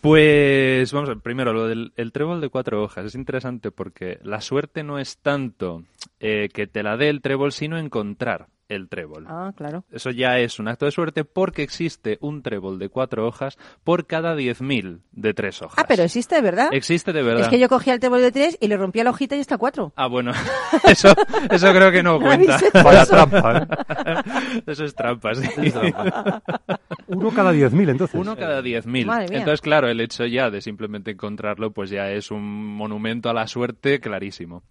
Pues 0.00 0.90
vamos 0.92 1.10
a 1.10 1.12
ver, 1.12 1.22
primero 1.22 1.52
lo 1.52 1.66
del 1.66 1.92
el 1.96 2.12
trébol 2.12 2.40
de 2.40 2.48
cuatro 2.48 2.82
hojas. 2.82 3.04
Es 3.04 3.14
interesante 3.14 3.70
porque 3.70 4.18
la 4.22 4.40
suerte 4.40 4.82
no 4.82 4.98
es 4.98 5.18
tanto 5.18 5.82
eh, 6.18 6.48
que 6.52 6.66
te 6.66 6.82
la 6.82 6.96
dé 6.96 7.10
el 7.10 7.20
trébol, 7.20 7.52
sino 7.52 7.78
encontrar 7.78 8.46
el 8.70 8.88
trébol. 8.88 9.26
Ah, 9.28 9.52
claro. 9.56 9.84
Eso 9.90 10.10
ya 10.10 10.38
es 10.38 10.58
un 10.58 10.68
acto 10.68 10.86
de 10.86 10.92
suerte 10.92 11.24
porque 11.24 11.62
existe 11.62 12.16
un 12.20 12.42
trébol 12.42 12.78
de 12.78 12.88
cuatro 12.88 13.26
hojas 13.26 13.58
por 13.84 14.06
cada 14.06 14.34
10.000 14.36 15.00
de 15.12 15.34
tres 15.34 15.60
hojas. 15.60 15.78
Ah, 15.78 15.84
pero 15.86 16.02
existe 16.04 16.36
de 16.36 16.40
verdad. 16.40 16.68
Existe 16.72 17.12
de 17.12 17.22
verdad. 17.22 17.42
Es 17.42 17.48
que 17.48 17.58
yo 17.58 17.68
cogía 17.68 17.92
el 17.92 18.00
trébol 18.00 18.20
de 18.22 18.32
tres 18.32 18.56
y 18.60 18.68
le 18.68 18.76
rompía 18.76 19.04
la 19.04 19.10
hojita 19.10 19.36
y 19.36 19.40
está 19.40 19.58
cuatro. 19.58 19.92
Ah, 19.96 20.06
bueno, 20.06 20.32
eso, 20.88 21.12
eso 21.50 21.72
creo 21.72 21.90
que 21.90 22.02
no 22.02 22.18
¿No 22.18 22.30
habéis 22.30 22.48
cuenta. 22.72 23.02
eso? 23.02 23.10
trampa, 23.10 23.58
¿eh? 23.58 24.62
Eso 24.66 24.84
es 24.84 24.94
trampa, 24.94 25.34
sí. 25.34 25.48
Uno 27.08 27.30
cada 27.30 27.52
10.000, 27.52 27.90
entonces. 27.90 28.20
Uno 28.20 28.36
cada 28.36 28.62
10.000. 28.62 29.06
Madre 29.06 29.28
mía. 29.28 29.38
Entonces, 29.38 29.60
claro, 29.60 29.88
el 29.88 30.00
hecho 30.00 30.26
ya 30.26 30.50
de 30.50 30.60
simplemente 30.60 31.10
encontrarlo, 31.12 31.72
pues 31.72 31.90
ya 31.90 32.10
es 32.10 32.30
un 32.30 32.74
monumento 32.76 33.28
a 33.30 33.34
la 33.34 33.46
suerte 33.46 34.00
clarísimo. 34.00 34.62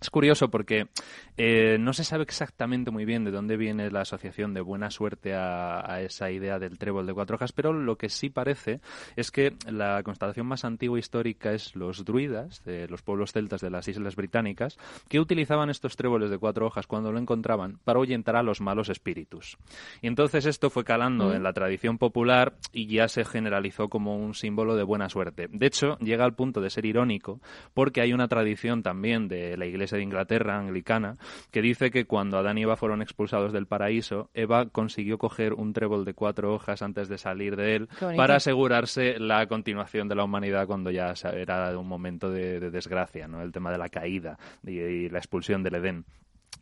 Es 0.00 0.10
curioso 0.10 0.50
porque 0.50 0.88
eh, 1.36 1.76
no 1.78 1.92
se 1.92 2.04
sabe 2.04 2.22
exactamente 2.22 2.90
muy 2.90 3.04
bien 3.04 3.24
de 3.24 3.30
dónde 3.30 3.56
viene 3.56 3.90
la 3.90 4.00
asociación 4.00 4.54
de 4.54 4.60
buena 4.62 4.90
suerte 4.90 5.34
a, 5.34 5.80
a 5.90 6.00
esa 6.00 6.30
idea 6.30 6.58
del 6.58 6.78
trébol 6.78 7.06
de 7.06 7.12
cuatro 7.12 7.36
hojas, 7.36 7.52
pero 7.52 7.72
lo 7.72 7.96
que 7.96 8.08
sí 8.08 8.30
parece 8.30 8.80
es 9.16 9.30
que 9.30 9.54
la 9.70 10.02
constatación 10.02 10.46
más 10.46 10.64
antigua 10.64 10.98
histórica 10.98 11.52
es 11.52 11.76
los 11.76 12.04
druidas, 12.04 12.64
de 12.64 12.88
los 12.88 13.02
pueblos 13.02 13.32
celtas 13.32 13.60
de 13.60 13.70
las 13.70 13.88
Islas 13.88 14.16
Británicas, 14.16 14.78
que 15.08 15.20
utilizaban 15.20 15.68
estos 15.70 15.96
tréboles 15.96 16.30
de 16.30 16.38
cuatro 16.38 16.66
hojas 16.66 16.86
cuando 16.86 17.12
lo 17.12 17.18
encontraban 17.18 17.78
para 17.84 17.98
ahuyentar 17.98 18.36
a 18.36 18.42
los 18.42 18.60
malos 18.60 18.88
espíritus. 18.88 19.58
Y 20.00 20.06
entonces 20.06 20.46
esto 20.46 20.70
fue 20.70 20.84
calando 20.84 21.28
Mm. 21.28 21.32
en 21.32 21.42
la 21.42 21.52
tradición 21.52 21.98
popular 21.98 22.54
y 22.72 22.86
ya 22.86 23.08
se 23.08 23.24
generalizó 23.24 23.88
como 23.88 24.16
un 24.16 24.34
símbolo 24.34 24.76
de 24.76 24.82
buena 24.82 25.08
suerte. 25.08 25.48
De 25.50 25.66
hecho, 25.66 25.98
llega 25.98 26.24
al 26.24 26.34
punto 26.34 26.60
de 26.60 26.70
ser 26.70 26.86
irónico 26.86 27.40
porque 27.74 28.00
hay 28.00 28.12
una 28.12 28.28
tradición 28.28 28.82
también 28.82 29.28
de 29.28 29.56
la 29.56 29.66
Iglesia 29.66 29.89
de 29.96 30.02
Inglaterra, 30.02 30.58
anglicana, 30.58 31.16
que 31.50 31.62
dice 31.62 31.90
que 31.90 32.04
cuando 32.04 32.38
Adán 32.38 32.58
y 32.58 32.62
Eva 32.62 32.76
fueron 32.76 33.02
expulsados 33.02 33.52
del 33.52 33.66
paraíso, 33.66 34.30
Eva 34.34 34.66
consiguió 34.66 35.18
coger 35.18 35.54
un 35.54 35.72
trébol 35.72 36.04
de 36.04 36.14
cuatro 36.14 36.54
hojas 36.54 36.82
antes 36.82 37.08
de 37.08 37.18
salir 37.18 37.56
de 37.56 37.76
él 37.76 37.88
para 38.16 38.36
asegurarse 38.36 39.18
la 39.18 39.46
continuación 39.46 40.08
de 40.08 40.14
la 40.14 40.24
humanidad 40.24 40.66
cuando 40.66 40.90
ya 40.90 41.14
era 41.34 41.78
un 41.78 41.88
momento 41.88 42.30
de, 42.30 42.60
de 42.60 42.70
desgracia, 42.70 43.28
¿no? 43.28 43.42
El 43.42 43.52
tema 43.52 43.70
de 43.70 43.78
la 43.78 43.88
caída 43.88 44.38
y, 44.64 44.78
y 44.78 45.08
la 45.08 45.18
expulsión 45.18 45.62
del 45.62 45.74
Edén. 45.76 46.04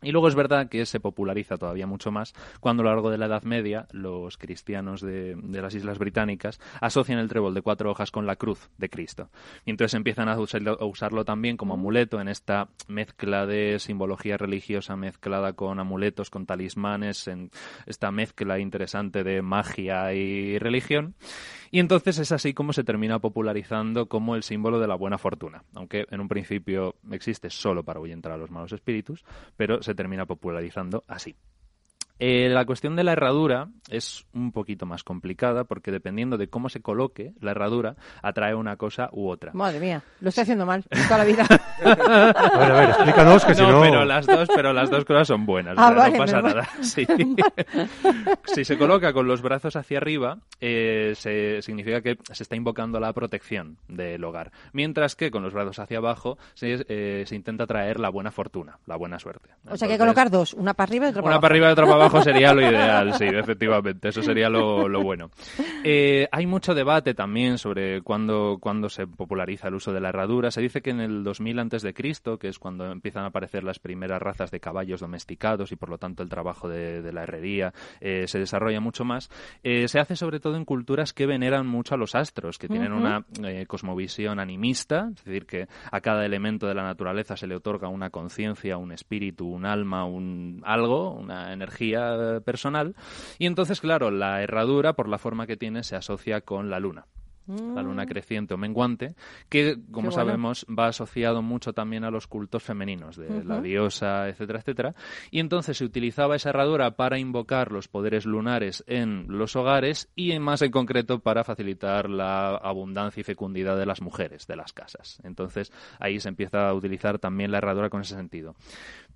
Y 0.01 0.11
luego 0.11 0.27
es 0.27 0.35
verdad 0.35 0.69
que 0.69 0.85
se 0.85 0.99
populariza 0.99 1.57
todavía 1.57 1.87
mucho 1.87 2.11
más 2.11 2.33
cuando 2.59 2.81
a 2.81 2.85
lo 2.85 2.91
largo 2.91 3.11
de 3.11 3.17
la 3.17 3.25
Edad 3.25 3.43
Media 3.43 3.87
los 3.91 4.37
cristianos 4.37 5.01
de, 5.01 5.35
las 5.43 5.75
Islas 5.75 5.99
Británicas 5.99 6.59
asocian 6.79 7.19
el 7.19 7.27
trébol 7.27 7.53
de 7.53 7.61
cuatro 7.61 7.91
hojas 7.91 8.11
con 8.11 8.25
la 8.25 8.35
cruz 8.35 8.69
de 8.77 8.89
Cristo. 8.89 9.29
Y 9.65 9.71
entonces 9.71 9.95
empiezan 9.95 10.29
a 10.29 10.39
a 10.39 10.85
usarlo 10.85 11.25
también 11.25 11.57
como 11.57 11.73
amuleto 11.73 12.21
en 12.21 12.29
esta 12.29 12.69
mezcla 12.87 13.45
de 13.45 13.79
simbología 13.79 14.37
religiosa 14.37 14.95
mezclada 14.95 15.53
con 15.53 15.79
amuletos, 15.79 16.29
con 16.29 16.45
talismanes, 16.45 17.27
en 17.27 17.51
esta 17.85 18.11
mezcla 18.11 18.59
interesante 18.59 19.23
de 19.23 19.41
magia 19.41 20.13
y 20.13 20.57
religión. 20.59 21.15
Y 21.71 21.79
entonces 21.79 22.17
es 22.17 22.31
así 22.31 22.53
como 22.53 22.73
se 22.73 22.83
termina 22.83 23.19
popularizando 23.19 24.07
como 24.07 24.35
el 24.35 24.43
símbolo 24.43 24.79
de 24.79 24.87
la 24.87 24.95
buena 24.95 25.17
fortuna, 25.17 25.63
aunque 25.73 26.05
en 26.09 26.19
un 26.19 26.27
principio 26.27 26.95
existe 27.11 27.49
solo 27.49 27.83
para 27.83 27.99
ahuyentar 27.99 28.31
a 28.31 28.37
los 28.37 28.49
malos 28.49 28.71
espíritus, 28.71 29.23
pero 29.55 29.83
se 29.83 29.93
termina 29.93 30.25
popularizando 30.25 31.03
así. 31.07 31.35
Eh, 32.19 32.49
la 32.49 32.65
cuestión 32.65 32.95
de 32.95 33.03
la 33.03 33.13
herradura 33.13 33.69
es 33.89 34.25
un 34.33 34.51
poquito 34.51 34.85
más 34.85 35.03
complicada 35.03 35.63
porque 35.63 35.89
dependiendo 35.91 36.37
de 36.37 36.49
cómo 36.49 36.67
se 36.69 36.81
coloque 36.81 37.31
la 37.39 37.51
herradura 37.51 37.95
atrae 38.21 38.53
una 38.55 38.75
cosa 38.75 39.09
u 39.13 39.29
otra. 39.29 39.51
Madre 39.53 39.79
mía, 39.79 40.03
lo 40.19 40.29
estoy 40.29 40.41
haciendo 40.43 40.65
mal 40.65 40.83
toda 40.83 41.17
la 41.19 41.23
vida. 41.25 41.45
A 41.81 42.57
ver, 42.59 42.71
a 42.71 42.79
ver, 42.79 42.89
explícanos 42.89 43.45
que 43.45 43.55
si 43.55 43.61
no- 43.61 43.81
pero 43.81 44.03
las 44.05 44.25
dos, 44.27 44.49
pero 44.53 44.73
las 44.73 44.89
dos 44.89 45.05
cosas 45.05 45.27
son 45.27 45.45
buenas, 45.45 45.75
Ah, 45.77 45.87
o 45.87 45.93
sea, 45.93 45.97
vale, 45.97 46.11
no 46.11 46.17
pasa 46.25 46.41
nada. 46.41 46.69
Sí. 46.81 47.07
si 48.45 48.65
se 48.65 48.77
coloca 48.77 49.13
con 49.13 49.27
los 49.27 49.41
brazos 49.41 49.75
hacia 49.75 49.97
arriba, 49.97 50.37
eh, 50.59 51.13
se, 51.15 51.61
significa 51.61 52.01
que 52.01 52.17
se 52.31 52.43
está 52.43 52.55
invocando 52.55 52.99
la 52.99 53.13
protección 53.13 53.77
del 53.87 54.23
hogar, 54.23 54.51
mientras 54.73 55.15
que 55.15 55.31
con 55.31 55.43
los 55.43 55.53
brazos 55.53 55.79
hacia 55.79 55.97
abajo 55.99 56.37
se, 56.53 56.85
eh, 56.89 57.23
se 57.25 57.35
intenta 57.35 57.65
traer 57.65 57.99
la 57.99 58.09
buena 58.09 58.31
fortuna, 58.31 58.77
la 58.85 58.95
buena 58.95 59.19
suerte. 59.19 59.49
O 59.69 59.77
sea, 59.77 59.87
que 59.87 59.93
hay 59.93 59.97
que 59.97 60.03
colocar 60.03 60.29
dos, 60.29 60.53
una 60.53 60.73
para 60.73 60.89
arriba 60.89 61.05
y 61.07 61.09
otra 61.09 61.21
para 61.21 61.27
una 61.27 61.35
abajo. 61.35 61.41
para 61.41 61.53
arriba 61.53 61.69
y 61.69 61.71
otra 61.71 61.85
para 61.85 61.95
abajo 61.95 62.08
sería 62.21 62.53
lo 62.53 62.61
ideal, 62.61 63.13
sí, 63.13 63.25
efectivamente. 63.25 64.09
Eso 64.09 64.21
sería 64.21 64.49
lo, 64.49 64.87
lo 64.87 65.01
bueno. 65.01 65.29
Eh, 65.83 66.27
hay 66.31 66.45
mucho 66.45 66.73
debate 66.73 67.13
también 67.13 67.57
sobre 67.57 68.01
cuándo, 68.01 68.57
cuándo 68.59 68.89
se 68.89 69.07
populariza 69.07 69.67
el 69.67 69.75
uso 69.75 69.93
de 69.93 70.01
la 70.01 70.09
herradura. 70.09 70.51
Se 70.51 70.61
dice 70.61 70.81
que 70.81 70.89
en 70.89 70.99
el 70.99 71.23
2000 71.23 71.59
antes 71.59 71.81
de 71.81 71.93
Cristo, 71.93 72.37
que 72.37 72.47
es 72.47 72.59
cuando 72.59 72.91
empiezan 72.91 73.23
a 73.23 73.27
aparecer 73.27 73.63
las 73.63 73.79
primeras 73.79 74.21
razas 74.21 74.51
de 74.51 74.59
caballos 74.59 75.01
domesticados 75.01 75.71
y 75.71 75.75
por 75.75 75.89
lo 75.89 75.97
tanto 75.97 76.23
el 76.23 76.29
trabajo 76.29 76.67
de, 76.67 77.01
de 77.01 77.13
la 77.13 77.23
herrería 77.23 77.73
eh, 78.01 78.25
se 78.27 78.39
desarrolla 78.39 78.79
mucho 78.79 79.05
más, 79.05 79.29
eh, 79.63 79.87
se 79.87 79.99
hace 79.99 80.15
sobre 80.15 80.39
todo 80.39 80.55
en 80.55 80.65
culturas 80.65 81.13
que 81.13 81.25
veneran 81.25 81.67
mucho 81.67 81.95
a 81.95 81.97
los 81.97 82.15
astros, 82.15 82.57
que 82.57 82.67
tienen 82.67 82.93
una 82.93 83.25
cosmovisión 83.67 84.39
animista, 84.39 85.09
es 85.15 85.23
decir, 85.23 85.45
que 85.45 85.67
a 85.91 86.01
cada 86.01 86.25
elemento 86.25 86.67
de 86.67 86.75
la 86.75 86.83
naturaleza 86.83 87.37
se 87.37 87.47
le 87.47 87.55
otorga 87.55 87.87
una 87.87 88.09
conciencia, 88.09 88.77
un 88.77 88.91
espíritu, 88.91 89.47
un 89.47 89.65
alma, 89.65 90.05
un 90.05 90.61
algo, 90.65 91.13
una 91.13 91.53
energía 91.53 91.98
eh, 91.99 92.41
personal. 92.41 92.95
Y 93.37 93.45
entonces, 93.45 93.81
claro, 93.81 94.11
la 94.11 94.41
herradura, 94.41 94.93
por 94.93 95.07
la 95.09 95.17
forma 95.17 95.47
que 95.47 95.57
tiene, 95.57 95.83
se 95.83 95.95
asocia 95.95 96.41
con 96.41 96.69
la 96.69 96.79
luna. 96.79 97.05
La 97.47 97.81
luna 97.81 98.05
creciente 98.05 98.53
o 98.53 98.57
menguante, 98.57 99.15
que, 99.49 99.73
como 99.91 100.09
Mm. 100.09 100.11
Bueno. 100.11 100.11
sabemos, 100.11 100.67
va 100.69 100.85
asociado 100.85 101.41
mucho 101.41 101.73
también 101.73 102.03
a 102.03 102.11
los 102.11 102.27
cultos 102.27 102.61
femeninos, 102.61 103.17
de 103.17 103.43
la 103.43 103.59
diosa, 103.59 104.29
etcétera, 104.29 104.59
etcétera. 104.59 104.93
Y 105.31 105.39
entonces 105.39 105.75
se 105.79 105.83
utilizaba 105.83 106.35
esa 106.35 106.49
herradura 106.49 106.91
para 106.91 107.17
invocar 107.17 107.71
los 107.71 107.87
poderes 107.87 108.27
lunares 108.27 108.83
en 108.85 109.25
los 109.29 109.55
hogares 109.55 110.11
y, 110.15 110.33
en 110.33 110.43
más 110.43 110.61
en 110.61 110.69
concreto, 110.69 111.21
para 111.21 111.43
facilitar 111.43 112.07
la 112.07 112.55
abundancia 112.55 113.21
y 113.21 113.23
fecundidad 113.23 113.79
de 113.79 113.87
las 113.87 114.03
mujeres 114.03 114.45
de 114.45 114.55
las 114.55 114.71
casas. 114.71 115.19
Entonces, 115.23 115.71
ahí 115.99 116.19
se 116.19 116.29
empieza 116.29 116.69
a 116.69 116.73
utilizar 116.75 117.17
también 117.17 117.49
la 117.51 117.57
herradura 117.57 117.89
con 117.89 118.01
ese 118.01 118.15
sentido. 118.15 118.53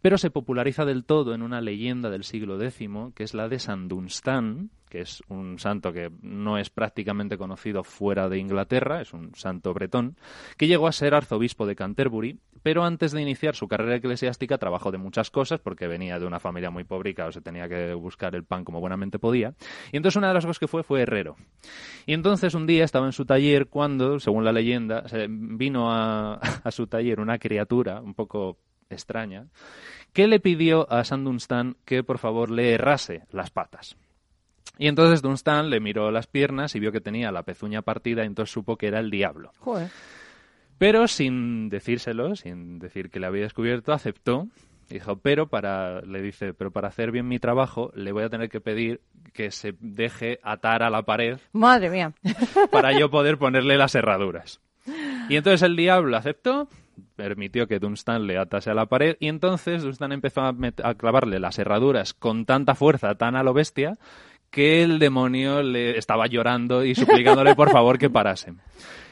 Pero 0.03 0.17
se 0.17 0.29
populariza 0.29 0.83
del 0.83 1.05
todo 1.05 1.33
en 1.33 1.41
una 1.41 1.61
leyenda 1.61 2.09
del 2.09 2.25
siglo 2.25 2.61
X, 2.61 2.89
que 3.15 3.23
es 3.23 3.33
la 3.33 3.47
de 3.47 3.57
San 3.57 3.87
Dunstan, 3.87 4.69
que 4.89 4.99
es 4.99 5.23
un 5.29 5.59
santo 5.59 5.93
que 5.93 6.11
no 6.21 6.57
es 6.57 6.69
prácticamente 6.69 7.37
conocido 7.37 7.85
fuera 7.85 8.27
de 8.27 8.37
Inglaterra, 8.37 8.99
es 8.99 9.13
un 9.13 9.33
santo 9.33 9.73
bretón, 9.73 10.17
que 10.57 10.67
llegó 10.67 10.87
a 10.87 10.91
ser 10.91 11.15
arzobispo 11.15 11.65
de 11.65 11.77
Canterbury, 11.77 12.37
pero 12.63 12.83
antes 12.83 13.13
de 13.13 13.21
iniciar 13.21 13.55
su 13.55 13.69
carrera 13.69 13.95
eclesiástica 13.95 14.57
trabajó 14.57 14.91
de 14.91 14.97
muchas 14.97 15.31
cosas 15.31 15.61
porque 15.61 15.87
venía 15.87 16.19
de 16.19 16.25
una 16.25 16.41
familia 16.41 16.69
muy 16.69 16.83
pobrica 16.83 17.25
o 17.25 17.31
se 17.31 17.39
tenía 17.39 17.69
que 17.69 17.93
buscar 17.93 18.35
el 18.35 18.43
pan 18.43 18.65
como 18.65 18.81
buenamente 18.81 19.19
podía. 19.19 19.53
Y 19.93 19.95
entonces 19.95 20.17
una 20.17 20.27
de 20.27 20.33
las 20.33 20.45
cosas 20.45 20.59
que 20.59 20.67
fue 20.67 20.83
fue 20.83 21.03
herrero. 21.03 21.37
Y 22.05 22.13
entonces 22.13 22.55
un 22.55 22.67
día 22.67 22.83
estaba 22.83 23.05
en 23.05 23.13
su 23.13 23.23
taller 23.23 23.67
cuando, 23.67 24.19
según 24.19 24.43
la 24.43 24.51
leyenda, 24.51 25.05
vino 25.29 25.89
a 25.93 26.71
su 26.71 26.87
taller 26.87 27.21
una 27.21 27.39
criatura 27.39 28.01
un 28.01 28.13
poco 28.13 28.57
extraña 28.93 29.47
que 30.13 30.27
le 30.27 30.39
pidió 30.39 30.91
a 30.91 31.03
San 31.03 31.23
Dunstan 31.23 31.75
que 31.85 32.03
por 32.03 32.19
favor 32.19 32.51
le 32.51 32.73
errase 32.73 33.23
las 33.31 33.49
patas. 33.49 33.97
Y 34.77 34.87
entonces 34.87 35.21
Dunstan 35.21 35.69
le 35.69 35.79
miró 35.79 36.11
las 36.11 36.27
piernas 36.27 36.75
y 36.75 36.79
vio 36.79 36.91
que 36.91 37.01
tenía 37.01 37.31
la 37.31 37.43
pezuña 37.43 37.81
partida 37.81 38.23
y 38.23 38.27
entonces 38.27 38.53
supo 38.53 38.77
que 38.77 38.87
era 38.87 38.99
el 38.99 39.11
diablo. 39.11 39.51
Joder. 39.59 39.89
Pero 40.77 41.07
sin 41.07 41.69
decírselo, 41.69 42.35
sin 42.35 42.79
decir 42.79 43.09
que 43.09 43.19
le 43.19 43.27
había 43.27 43.43
descubierto, 43.43 43.93
aceptó. 43.93 44.47
Dijo, 44.89 45.17
pero 45.17 45.47
para, 45.47 46.01
le 46.01 46.21
dice, 46.21 46.53
pero 46.53 46.71
para 46.71 46.89
hacer 46.89 47.11
bien 47.11 47.27
mi 47.27 47.39
trabajo, 47.39 47.91
le 47.95 48.11
voy 48.11 48.23
a 48.23 48.29
tener 48.29 48.49
que 48.49 48.59
pedir 48.59 49.01
que 49.33 49.49
se 49.49 49.75
deje 49.79 50.39
atar 50.43 50.83
a 50.83 50.89
la 50.89 51.03
pared 51.03 51.39
Madre 51.53 51.89
mía. 51.89 52.13
para 52.71 52.97
yo 52.97 53.09
poder 53.09 53.37
ponerle 53.37 53.77
las 53.77 53.95
herraduras. 53.95 54.59
Y 55.29 55.37
entonces 55.37 55.61
el 55.61 55.75
diablo 55.75 56.17
aceptó, 56.17 56.67
permitió 57.23 57.67
que 57.67 57.79
Dunstan 57.79 58.27
le 58.27 58.37
atase 58.37 58.69
a 58.69 58.73
la 58.73 58.87
pared 58.87 59.15
y 59.17 59.29
entonces 59.29 59.81
Dunstan 59.81 60.11
empezó 60.11 60.41
a, 60.41 60.53
clavarle 60.95 61.39
las 61.39 61.57
herraduras 61.57 62.13
con 62.13 62.45
tanta 62.45 62.75
fuerza, 62.75 63.15
tan 63.15 63.37
a 63.37 63.43
lo 63.43 63.53
bestia, 63.53 63.93
que 64.49 64.83
el 64.83 64.99
demonio 64.99 65.63
le 65.63 65.97
estaba 65.97 66.27
llorando 66.27 66.83
y 66.83 66.95
suplicándole 66.95 67.55
por 67.55 67.71
favor 67.71 67.97
que 67.97 68.09
parase. 68.09 68.55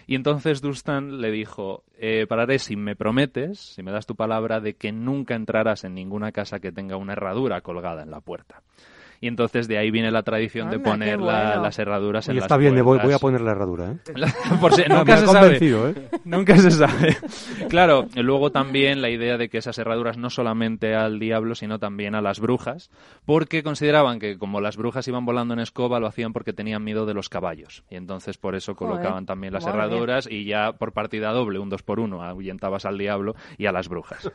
Y 0.07 0.15
entonces 0.15 0.59
Dunstan 0.59 1.21
le 1.21 1.31
dijo, 1.31 1.85
eh, 1.97 2.25
pararé 2.27 2.59
si 2.59 2.75
me 2.75 2.97
prometes, 2.97 3.59
si 3.59 3.81
me 3.81 3.93
das 3.93 4.05
tu 4.05 4.15
palabra, 4.15 4.59
de 4.59 4.73
que 4.73 4.91
nunca 4.91 5.35
entrarás 5.35 5.85
en 5.85 5.95
ninguna 5.95 6.33
casa 6.33 6.59
que 6.59 6.73
tenga 6.73 6.97
una 6.97 7.13
herradura 7.13 7.61
colgada 7.61 8.03
en 8.03 8.11
la 8.11 8.19
puerta. 8.19 8.61
Y 9.21 9.27
entonces 9.27 9.67
de 9.67 9.77
ahí 9.77 9.91
viene 9.91 10.09
la 10.11 10.23
tradición 10.23 10.69
de 10.71 10.77
Anda, 10.77 10.89
poner 10.91 11.19
la- 11.21 11.45
bueno. 11.45 11.61
las 11.61 11.77
herraduras 11.79 12.27
en 12.27 12.33
Y 12.33 12.35
las 12.37 12.45
está 12.45 12.57
bien, 12.57 12.73
voy, 12.83 12.97
voy 13.01 13.13
a 13.13 13.19
poner 13.19 13.39
la 13.41 13.51
herradura, 13.51 13.91
¿eh? 13.91 13.97
Por 14.59 14.73
si- 14.73 14.81
Me 14.81 14.95
nunca 14.95 15.17
se 15.17 15.27
sabe. 15.27 15.57
¿eh? 15.61 16.09
Nunca 16.25 16.57
se 16.57 16.71
sabe. 16.71 17.15
Claro, 17.69 18.07
luego 18.15 18.51
también 18.51 19.01
la 19.01 19.09
idea 19.09 19.37
de 19.37 19.47
que 19.47 19.59
esas 19.59 19.77
herraduras 19.77 20.17
no 20.17 20.29
solamente 20.31 20.95
al 20.95 21.19
diablo, 21.19 21.53
sino 21.55 21.77
también 21.79 22.15
a 22.15 22.21
las 22.21 22.39
brujas, 22.39 22.89
porque 23.25 23.63
consideraban 23.63 24.19
que 24.19 24.37
como 24.37 24.59
las 24.59 24.75
brujas 24.75 25.07
iban 25.07 25.23
volando 25.25 25.53
en 25.53 25.59
escoba, 25.61 25.99
lo 25.99 26.07
hacían 26.07 26.33
porque 26.33 26.51
tenían 26.51 26.83
miedo 26.83 27.05
de 27.05 27.13
los 27.13 27.29
caballos. 27.29 27.83
Y 27.89 27.95
entonces 27.95 28.37
por 28.37 28.55
eso 28.55 28.73
Joder, 28.73 28.93
colocaban 28.95 29.25
también 29.27 29.53
las 29.53 29.63
madre 29.65 29.77
mía. 29.77 29.85
herraduras 29.85 30.27
y 30.29 30.45
ya 30.45 30.73
por 30.73 30.91
partida 30.93 31.31
doble, 31.31 31.59
un 31.59 31.69
dos 31.69 31.83
por 31.83 31.99
uno, 31.99 32.23
ahuyentabas 32.23 32.85
al 32.85 32.97
diablo 32.97 33.35
y 33.57 33.67
a 33.67 33.71
las 33.71 33.87
brujas. 33.87 34.29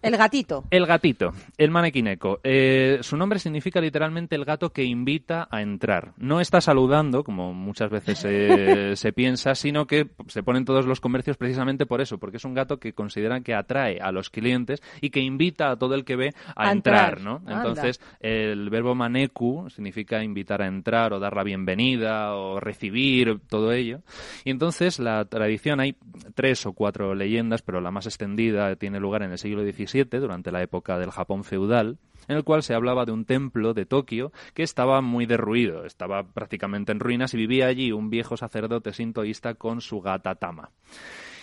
El 0.00 0.16
gatito. 0.16 0.64
El 0.70 0.86
gatito, 0.86 1.32
el 1.58 1.70
manequineco. 1.72 2.38
Eh, 2.44 2.98
su 3.02 3.16
nombre 3.16 3.38
significa 3.40 3.80
literalmente 3.80 3.95
el 3.96 4.44
gato 4.44 4.72
que 4.72 4.84
invita 4.84 5.48
a 5.50 5.62
entrar. 5.62 6.12
No 6.16 6.40
está 6.40 6.60
saludando, 6.60 7.24
como 7.24 7.52
muchas 7.54 7.90
veces 7.90 8.18
se, 8.18 8.96
se 8.96 9.12
piensa, 9.12 9.54
sino 9.54 9.86
que 9.86 10.08
se 10.28 10.42
ponen 10.42 10.64
todos 10.64 10.86
los 10.86 11.00
comercios 11.00 11.36
precisamente 11.36 11.86
por 11.86 12.00
eso, 12.00 12.18
porque 12.18 12.36
es 12.36 12.44
un 12.44 12.54
gato 12.54 12.78
que 12.78 12.92
consideran 12.92 13.42
que 13.42 13.54
atrae 13.54 13.98
a 14.00 14.12
los 14.12 14.30
clientes 14.30 14.82
y 15.00 15.10
que 15.10 15.20
invita 15.20 15.70
a 15.70 15.76
todo 15.76 15.94
el 15.94 16.04
que 16.04 16.16
ve 16.16 16.34
a, 16.54 16.68
A 16.68 16.72
entrar, 16.72 17.18
entrar. 17.18 17.20
¿no? 17.20 17.36
Anda. 17.46 17.56
Entonces, 17.56 18.00
el 18.20 18.70
verbo 18.70 18.94
maneku 18.94 19.68
significa 19.70 20.22
invitar 20.22 20.62
a 20.62 20.66
entrar 20.66 21.12
o 21.12 21.18
dar 21.18 21.34
la 21.34 21.42
bienvenida 21.42 22.34
o 22.34 22.60
recibir, 22.60 23.40
todo 23.48 23.72
ello. 23.72 24.00
Y 24.44 24.50
entonces 24.50 24.98
la 24.98 25.24
tradición, 25.24 25.80
hay 25.80 25.96
tres 26.34 26.66
o 26.66 26.72
cuatro 26.72 27.14
leyendas, 27.14 27.62
pero 27.62 27.80
la 27.80 27.90
más 27.90 28.06
extendida 28.06 28.76
tiene 28.76 29.00
lugar 29.00 29.22
en 29.22 29.32
el 29.32 29.38
siglo 29.38 29.62
XVII, 29.62 30.20
durante 30.20 30.52
la 30.52 30.62
época 30.62 30.98
del 30.98 31.10
Japón 31.10 31.44
feudal, 31.44 31.98
en 32.28 32.36
el 32.36 32.44
cual 32.44 32.62
se 32.62 32.74
hablaba 32.74 33.04
de 33.04 33.12
un 33.12 33.24
templo 33.24 33.74
de 33.74 33.86
Tokio 33.86 34.32
que 34.54 34.62
estaba 34.62 35.00
muy 35.00 35.26
derruido, 35.26 35.84
estaba 35.84 36.24
prácticamente 36.24 36.92
en 36.92 37.00
ruinas 37.00 37.34
y 37.34 37.36
vivía 37.36 37.66
allí 37.66 37.92
un 37.92 38.10
viejo 38.10 38.36
sacerdote 38.36 38.92
sintoísta 38.92 39.54
con 39.54 39.80
su 39.80 40.00
gata 40.00 40.34
Tama. 40.34 40.70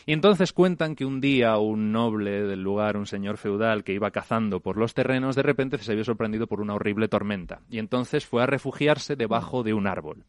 Y 0.05 0.13
entonces 0.13 0.53
cuentan 0.53 0.95
que 0.95 1.05
un 1.05 1.21
día 1.21 1.57
un 1.57 1.91
noble 1.91 2.43
del 2.43 2.61
lugar, 2.61 2.97
un 2.97 3.05
señor 3.05 3.37
feudal 3.37 3.83
que 3.83 3.93
iba 3.93 4.11
cazando 4.11 4.59
por 4.59 4.77
los 4.77 4.93
terrenos, 4.93 5.35
de 5.35 5.43
repente 5.43 5.77
se 5.77 5.95
vio 5.95 6.03
sorprendido 6.03 6.47
por 6.47 6.61
una 6.61 6.75
horrible 6.75 7.07
tormenta. 7.07 7.61
Y 7.69 7.79
entonces 7.79 8.25
fue 8.25 8.43
a 8.43 8.45
refugiarse 8.45 9.15
debajo 9.15 9.63
de 9.63 9.73
un 9.73 9.87
árbol. 9.87 10.25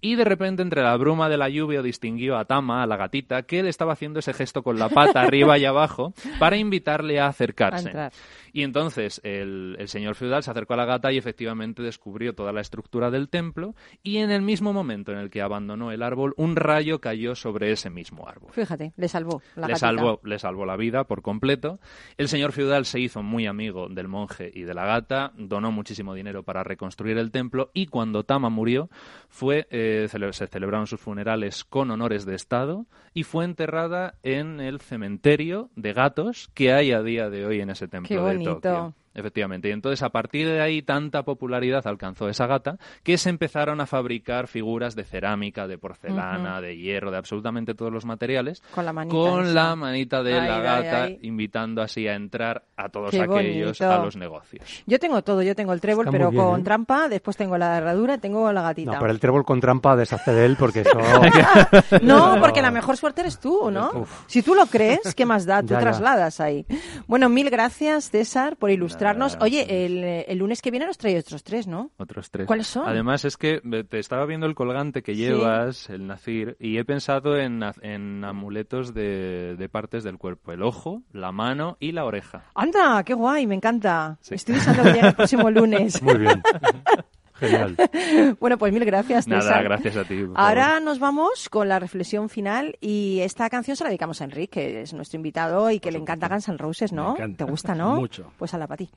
Y 0.00 0.16
de 0.16 0.24
repente, 0.24 0.62
entre 0.62 0.82
la 0.82 0.96
bruma 0.96 1.28
de 1.28 1.36
la 1.36 1.48
lluvia, 1.48 1.82
distinguió 1.82 2.36
a 2.36 2.44
Tama, 2.44 2.82
a 2.82 2.86
la 2.86 2.96
gatita, 2.96 3.42
que 3.42 3.62
le 3.62 3.70
estaba 3.70 3.92
haciendo 3.92 4.18
ese 4.18 4.32
gesto 4.32 4.62
con 4.62 4.78
la 4.78 4.88
pata 4.88 5.20
arriba 5.22 5.58
y 5.58 5.64
abajo 5.64 6.14
para 6.38 6.56
invitarle 6.56 7.20
a 7.20 7.26
acercarse. 7.28 7.90
A. 7.96 8.10
Y 8.52 8.64
entonces 8.64 9.20
el, 9.24 9.76
el 9.78 9.88
señor 9.88 10.14
feudal 10.14 10.42
se 10.42 10.50
acercó 10.50 10.74
a 10.74 10.76
la 10.76 10.84
gata 10.84 11.10
y 11.10 11.16
efectivamente 11.16 11.82
descubrió 11.82 12.34
toda 12.34 12.52
la 12.52 12.60
estructura 12.60 13.10
del 13.10 13.28
templo 13.28 13.74
y 14.02 14.18
en 14.18 14.30
el 14.30 14.42
mismo 14.42 14.72
momento 14.72 15.12
en 15.12 15.18
el 15.18 15.30
que 15.30 15.40
abandonó 15.40 15.90
el 15.90 16.02
árbol, 16.02 16.34
un 16.36 16.56
rayo 16.56 17.00
cayó 17.00 17.34
sobre 17.34 17.72
ese 17.72 17.88
mismo 17.88 18.28
árbol. 18.28 18.50
Fíjate, 18.52 18.92
le 18.96 19.08
salvó 19.12 19.42
la 19.54 19.68
le 19.68 19.76
salvó, 19.76 20.20
le 20.24 20.38
salvó 20.38 20.66
la 20.66 20.76
vida 20.76 21.04
por 21.04 21.22
completo. 21.22 21.78
El 22.16 22.28
señor 22.28 22.52
feudal 22.52 22.84
se 22.84 22.98
hizo 22.98 23.22
muy 23.22 23.46
amigo 23.46 23.88
del 23.88 24.08
monje 24.08 24.50
y 24.52 24.62
de 24.62 24.74
la 24.74 24.84
gata, 24.84 25.32
donó 25.36 25.70
muchísimo 25.70 26.14
dinero 26.14 26.42
para 26.42 26.64
reconstruir 26.64 27.18
el 27.18 27.30
templo 27.30 27.70
y 27.74 27.86
cuando 27.86 28.24
Tama 28.24 28.50
murió, 28.50 28.88
fue, 29.28 29.66
eh, 29.70 30.08
se 30.08 30.46
celebraron 30.46 30.86
sus 30.86 31.00
funerales 31.00 31.64
con 31.64 31.90
honores 31.90 32.24
de 32.26 32.34
Estado 32.34 32.86
y 33.14 33.22
fue 33.22 33.44
enterrada 33.44 34.14
en 34.22 34.60
el 34.60 34.80
cementerio 34.80 35.70
de 35.76 35.92
gatos 35.92 36.50
que 36.54 36.72
hay 36.72 36.92
a 36.92 37.02
día 37.02 37.30
de 37.30 37.46
hoy 37.46 37.60
en 37.60 37.70
ese 37.70 37.88
templo 37.88 38.08
Qué 38.08 38.14
de 38.16 38.20
bonito. 38.20 38.54
Tokio. 38.54 38.94
Efectivamente. 39.14 39.68
Y 39.68 39.72
entonces, 39.72 40.02
a 40.02 40.10
partir 40.10 40.46
de 40.48 40.60
ahí, 40.60 40.82
tanta 40.82 41.22
popularidad 41.22 41.86
alcanzó 41.86 42.28
esa 42.28 42.46
gata 42.46 42.78
que 43.02 43.18
se 43.18 43.28
empezaron 43.30 43.80
a 43.80 43.86
fabricar 43.86 44.46
figuras 44.48 44.94
de 44.94 45.04
cerámica, 45.04 45.66
de 45.66 45.78
porcelana, 45.78 46.60
de 46.60 46.76
hierro, 46.76 47.10
de 47.10 47.18
absolutamente 47.18 47.74
todos 47.74 47.92
los 47.92 48.04
materiales. 48.04 48.62
Con 48.74 48.84
la 48.86 48.92
manita 48.92 49.16
Con 49.16 49.44
esa. 49.44 49.52
la 49.54 49.76
manita 49.76 50.22
de 50.22 50.34
Ay, 50.38 50.48
la 50.48 50.58
gata, 50.60 51.02
ay. 51.04 51.18
invitando 51.22 51.82
así 51.82 52.08
a 52.08 52.14
entrar 52.14 52.64
a 52.76 52.88
todos 52.88 53.10
Qué 53.10 53.20
aquellos 53.22 53.78
bonito. 53.78 53.90
a 54.00 54.04
los 54.04 54.16
negocios. 54.16 54.82
Yo 54.86 54.98
tengo 54.98 55.22
todo, 55.22 55.42
yo 55.42 55.54
tengo 55.54 55.72
el 55.72 55.80
trébol, 55.80 56.06
Está 56.06 56.16
pero 56.18 56.30
bien, 56.30 56.42
con 56.42 56.60
¿eh? 56.60 56.64
trampa, 56.64 57.08
después 57.08 57.36
tengo 57.36 57.58
la 57.58 57.76
herradura, 57.78 58.18
tengo 58.18 58.50
la 58.52 58.62
gatita. 58.62 58.92
No, 58.92 58.98
pero 58.98 59.12
el 59.12 59.20
trébol 59.20 59.44
con 59.44 59.60
trampa 59.60 59.94
deshace 59.96 60.32
de 60.32 60.46
él 60.46 60.56
porque 60.58 60.80
eso... 60.80 60.98
No, 62.02 62.36
porque 62.40 62.62
la 62.62 62.70
mejor 62.70 62.96
suerte 62.96 63.20
eres 63.22 63.38
tú, 63.38 63.70
¿no? 63.70 63.90
Uf. 63.94 64.22
Si 64.26 64.42
tú 64.42 64.54
lo 64.54 64.66
crees, 64.66 65.14
¿qué 65.14 65.26
más 65.26 65.46
da? 65.46 65.60
Tú 65.62 65.68
Ya, 65.68 65.74
ya. 65.76 65.80
trasladas 65.80 66.40
ahí. 66.40 66.66
Bueno, 67.06 67.28
mil 67.28 67.50
gracias, 67.50 68.10
César, 68.10 68.56
por 68.56 68.70
ilustrarnos. 69.02 69.38
Oye, 69.40 69.84
el, 69.86 70.04
el 70.04 70.38
lunes 70.38 70.62
que 70.62 70.70
viene 70.70 70.86
nos 70.86 70.98
trae 70.98 71.18
otros 71.18 71.42
tres, 71.44 71.66
¿no? 71.66 71.90
Otros 71.98 72.30
tres. 72.30 72.46
¿Cuáles 72.46 72.66
son? 72.66 72.88
Además, 72.88 73.24
es 73.24 73.36
que 73.36 73.60
te 73.88 73.98
estaba 73.98 74.26
viendo 74.26 74.46
el 74.46 74.54
colgante 74.54 75.02
que 75.02 75.14
Sí. 75.14 75.20
llevas, 75.22 75.90
el 75.90 76.06
nacir, 76.06 76.56
y 76.60 76.78
he 76.78 76.84
pensado 76.84 77.36
en, 77.36 77.62
en 77.82 78.24
amuletos 78.24 78.94
de, 78.94 79.56
de 79.58 79.68
partes 79.68 80.04
del 80.04 80.18
cuerpo: 80.18 80.52
el 80.52 80.62
ojo, 80.62 81.02
la 81.12 81.32
mano 81.32 81.76
y 81.80 81.92
la 81.92 82.04
oreja. 82.04 82.44
Anda, 82.54 83.02
qué 83.04 83.14
guay, 83.14 83.46
me 83.46 83.54
encanta. 83.54 84.18
Sí. 84.20 84.34
Estoy 84.34 84.54
deseando 84.56 84.84
que 84.92 85.00
el 85.00 85.14
próximo 85.16 85.50
lunes. 85.50 86.02
Muy 86.02 86.18
bien. 86.18 86.42
Genial. 87.48 87.76
bueno, 88.40 88.58
pues 88.58 88.72
mil 88.72 88.84
gracias, 88.84 89.26
Nada, 89.28 89.42
César. 89.42 89.64
gracias 89.64 89.96
a 89.96 90.04
ti. 90.04 90.24
Ahora 90.34 90.66
favor. 90.66 90.82
nos 90.82 90.98
vamos 90.98 91.48
con 91.48 91.68
la 91.68 91.78
reflexión 91.78 92.28
final 92.28 92.76
y 92.80 93.20
esta 93.20 93.50
canción 93.50 93.76
se 93.76 93.84
la 93.84 93.90
dedicamos 93.90 94.20
a 94.20 94.24
Enrique, 94.24 94.48
que 94.52 94.82
es 94.82 94.92
nuestro 94.92 95.16
invitado 95.16 95.70
y 95.70 95.80
que 95.80 95.90
le 95.90 95.98
encanta 95.98 96.28
Guns 96.28 96.48
N' 96.48 96.58
Roses, 96.58 96.92
¿no? 96.92 97.08
Me 97.08 97.18
encanta. 97.18 97.44
¿Te 97.44 97.50
gusta, 97.50 97.74
no? 97.74 97.96
Mucho. 97.96 98.32
Pues 98.38 98.54
a 98.54 98.58
la 98.58 98.66
para 98.66 98.78
ti. 98.78 98.90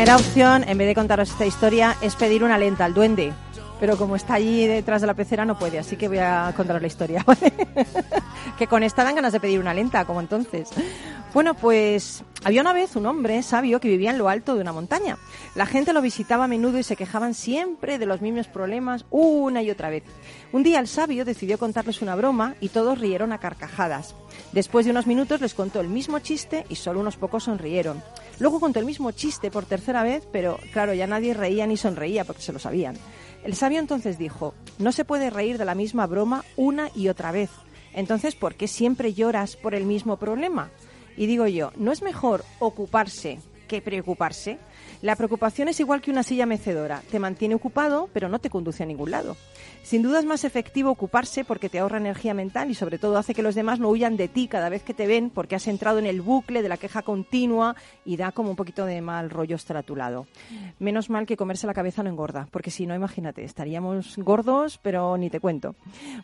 primera 0.00 0.16
opción, 0.16 0.64
en 0.66 0.78
vez 0.78 0.86
de 0.86 0.94
contaros 0.94 1.28
esta 1.28 1.44
historia, 1.44 1.94
es 2.00 2.16
pedir 2.16 2.42
una 2.42 2.56
lenta 2.56 2.86
al 2.86 2.94
duende. 2.94 3.34
Pero 3.78 3.98
como 3.98 4.16
está 4.16 4.32
allí 4.32 4.66
detrás 4.66 5.02
de 5.02 5.06
la 5.06 5.12
pecera 5.12 5.44
no 5.44 5.58
puede, 5.58 5.78
así 5.78 5.96
que 5.96 6.08
voy 6.08 6.16
a 6.16 6.54
contaros 6.56 6.80
la 6.80 6.88
historia. 6.88 7.22
que 8.58 8.66
con 8.66 8.82
esta 8.82 9.04
dan 9.04 9.16
ganas 9.16 9.34
de 9.34 9.40
pedir 9.40 9.60
una 9.60 9.74
lenta, 9.74 10.06
como 10.06 10.20
entonces. 10.20 10.70
Bueno, 11.34 11.52
pues 11.52 12.24
había 12.42 12.62
una 12.62 12.72
vez 12.72 12.96
un 12.96 13.04
hombre 13.04 13.42
sabio 13.42 13.80
que 13.80 13.88
vivía 13.88 14.10
en 14.10 14.18
lo 14.18 14.28
alto 14.28 14.54
de 14.54 14.62
una 14.62 14.72
montaña. 14.72 15.18
La 15.54 15.66
gente 15.66 15.92
lo 15.92 16.00
visitaba 16.00 16.44
a 16.44 16.48
menudo 16.48 16.78
y 16.78 16.82
se 16.82 16.96
quejaban 16.96 17.34
siempre 17.34 17.98
de 17.98 18.06
los 18.06 18.22
mismos 18.22 18.48
problemas 18.48 19.04
una 19.10 19.62
y 19.62 19.70
otra 19.70 19.90
vez. 19.90 20.04
Un 20.52 20.62
día 20.62 20.80
el 20.80 20.88
sabio 20.88 21.26
decidió 21.26 21.58
contarles 21.58 22.00
una 22.00 22.16
broma 22.16 22.54
y 22.60 22.70
todos 22.70 22.98
rieron 22.98 23.32
a 23.32 23.38
carcajadas. 23.38 24.14
Después 24.52 24.86
de 24.86 24.92
unos 24.92 25.06
minutos 25.06 25.40
les 25.42 25.52
contó 25.52 25.80
el 25.80 25.88
mismo 25.88 26.18
chiste 26.20 26.64
y 26.70 26.76
solo 26.76 27.00
unos 27.00 27.16
pocos 27.16 27.44
sonrieron. 27.44 28.02
Luego 28.38 28.58
contó 28.58 28.78
el 28.80 28.86
mismo 28.86 29.12
chiste 29.12 29.50
por 29.50 29.66
tercera 29.66 30.02
vez, 30.02 30.26
pero 30.32 30.58
claro, 30.72 30.94
ya 30.94 31.06
nadie 31.06 31.34
reía 31.34 31.66
ni 31.66 31.76
sonreía 31.76 32.24
porque 32.24 32.42
se 32.42 32.54
lo 32.54 32.58
sabían. 32.58 32.96
El 33.44 33.54
sabio 33.54 33.80
entonces 33.80 34.18
dijo, 34.18 34.54
no 34.78 34.92
se 34.92 35.04
puede 35.04 35.28
reír 35.28 35.58
de 35.58 35.66
la 35.66 35.74
misma 35.74 36.06
broma 36.06 36.44
una 36.56 36.90
y 36.94 37.08
otra 37.08 37.32
vez. 37.32 37.50
Entonces, 37.92 38.34
¿por 38.34 38.54
qué 38.54 38.68
siempre 38.68 39.12
lloras 39.12 39.56
por 39.56 39.74
el 39.74 39.84
mismo 39.84 40.16
problema? 40.16 40.70
Y 41.16 41.26
digo 41.26 41.46
yo, 41.46 41.72
¿no 41.76 41.92
es 41.92 42.02
mejor 42.02 42.44
ocuparse 42.58 43.38
que 43.68 43.82
preocuparse? 43.82 44.58
La 45.02 45.16
preocupación 45.16 45.68
es 45.68 45.80
igual 45.80 46.00
que 46.00 46.10
una 46.10 46.22
silla 46.22 46.46
mecedora. 46.46 47.02
Te 47.10 47.18
mantiene 47.18 47.54
ocupado, 47.54 48.08
pero 48.12 48.28
no 48.28 48.38
te 48.38 48.50
conduce 48.50 48.82
a 48.82 48.86
ningún 48.86 49.10
lado. 49.10 49.36
Sin 49.82 50.02
duda 50.02 50.18
es 50.18 50.26
más 50.26 50.44
efectivo 50.44 50.90
ocuparse 50.90 51.44
porque 51.44 51.68
te 51.68 51.78
ahorra 51.78 51.96
energía 51.98 52.34
mental 52.34 52.70
y 52.70 52.74
sobre 52.74 52.98
todo 52.98 53.16
hace 53.16 53.34
que 53.34 53.42
los 53.42 53.54
demás 53.54 53.80
no 53.80 53.88
huyan 53.88 54.16
de 54.16 54.28
ti 54.28 54.46
cada 54.46 54.68
vez 54.68 54.82
que 54.82 54.94
te 54.94 55.06
ven 55.06 55.30
porque 55.30 55.56
has 55.56 55.66
entrado 55.68 55.98
en 55.98 56.06
el 56.06 56.20
bucle 56.20 56.62
de 56.62 56.68
la 56.68 56.76
queja 56.76 57.02
continua 57.02 57.74
y 58.04 58.16
da 58.16 58.30
como 58.32 58.50
un 58.50 58.56
poquito 58.56 58.84
de 58.84 59.00
mal 59.00 59.30
rollo 59.30 59.56
estar 59.56 59.76
a 59.76 59.82
tu 59.82 59.96
lado. 59.96 60.26
Menos 60.78 61.08
mal 61.08 61.26
que 61.26 61.36
comerse 61.36 61.66
la 61.66 61.74
cabeza 61.74 62.02
no 62.02 62.10
engorda, 62.10 62.46
porque 62.50 62.70
si 62.70 62.86
no, 62.86 62.94
imagínate, 62.94 63.42
estaríamos 63.42 64.16
gordos, 64.18 64.78
pero 64.82 65.16
ni 65.16 65.30
te 65.30 65.40
cuento. 65.40 65.74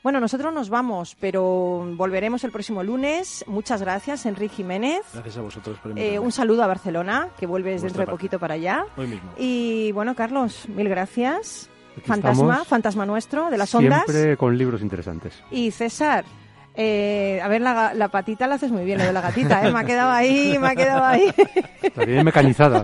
Bueno, 0.02 0.20
nosotros 0.20 0.52
nos 0.52 0.68
vamos, 0.68 1.16
pero 1.18 1.86
volveremos 1.96 2.44
el 2.44 2.52
próximo 2.52 2.82
lunes. 2.82 3.44
Muchas 3.46 3.80
gracias, 3.80 4.26
Enrique 4.26 4.56
Jiménez. 4.56 5.00
Gracias 5.12 5.38
a 5.38 5.40
vosotros 5.40 5.78
por 5.78 5.98
Eh, 5.98 6.18
un 6.18 6.30
saludo 6.30 6.62
a 6.62 6.66
Barcelona, 6.66 7.30
que 7.38 7.46
vuelves 7.46 7.80
Vuestra 7.80 7.86
dentro 7.88 8.00
de 8.02 8.16
poquito 8.16 8.38
para 8.38 8.45
allá. 8.52 8.84
Hoy 8.96 9.06
mismo. 9.06 9.30
Y 9.38 9.92
bueno, 9.92 10.14
Carlos, 10.14 10.68
mil 10.68 10.88
gracias. 10.88 11.68
Aquí 11.96 12.06
Fantasma, 12.06 12.64
fantasma 12.64 13.06
nuestro 13.06 13.50
de 13.50 13.56
las 13.56 13.74
ondas. 13.74 14.04
Siempre 14.06 14.36
con 14.36 14.58
libros 14.58 14.82
interesantes. 14.82 15.32
Y 15.50 15.70
César, 15.70 16.24
eh, 16.76 17.40
a 17.42 17.48
ver, 17.48 17.60
la, 17.62 18.08
patita 18.10 18.46
la 18.46 18.56
haces 18.56 18.70
muy 18.70 18.84
bien, 18.84 18.98
lo 18.98 19.04
de 19.04 19.12
la 19.12 19.20
gatita, 19.20 19.66
¿eh? 19.66 19.72
Me 19.72 19.80
ha 19.80 19.84
quedado 19.84 20.10
ahí, 20.10 20.58
me 20.58 20.68
ha 20.68 20.74
quedado 20.74 21.04
ahí. 21.04 21.32
Está 21.82 22.04
bien 22.04 22.24
mecanizada. 22.24 22.82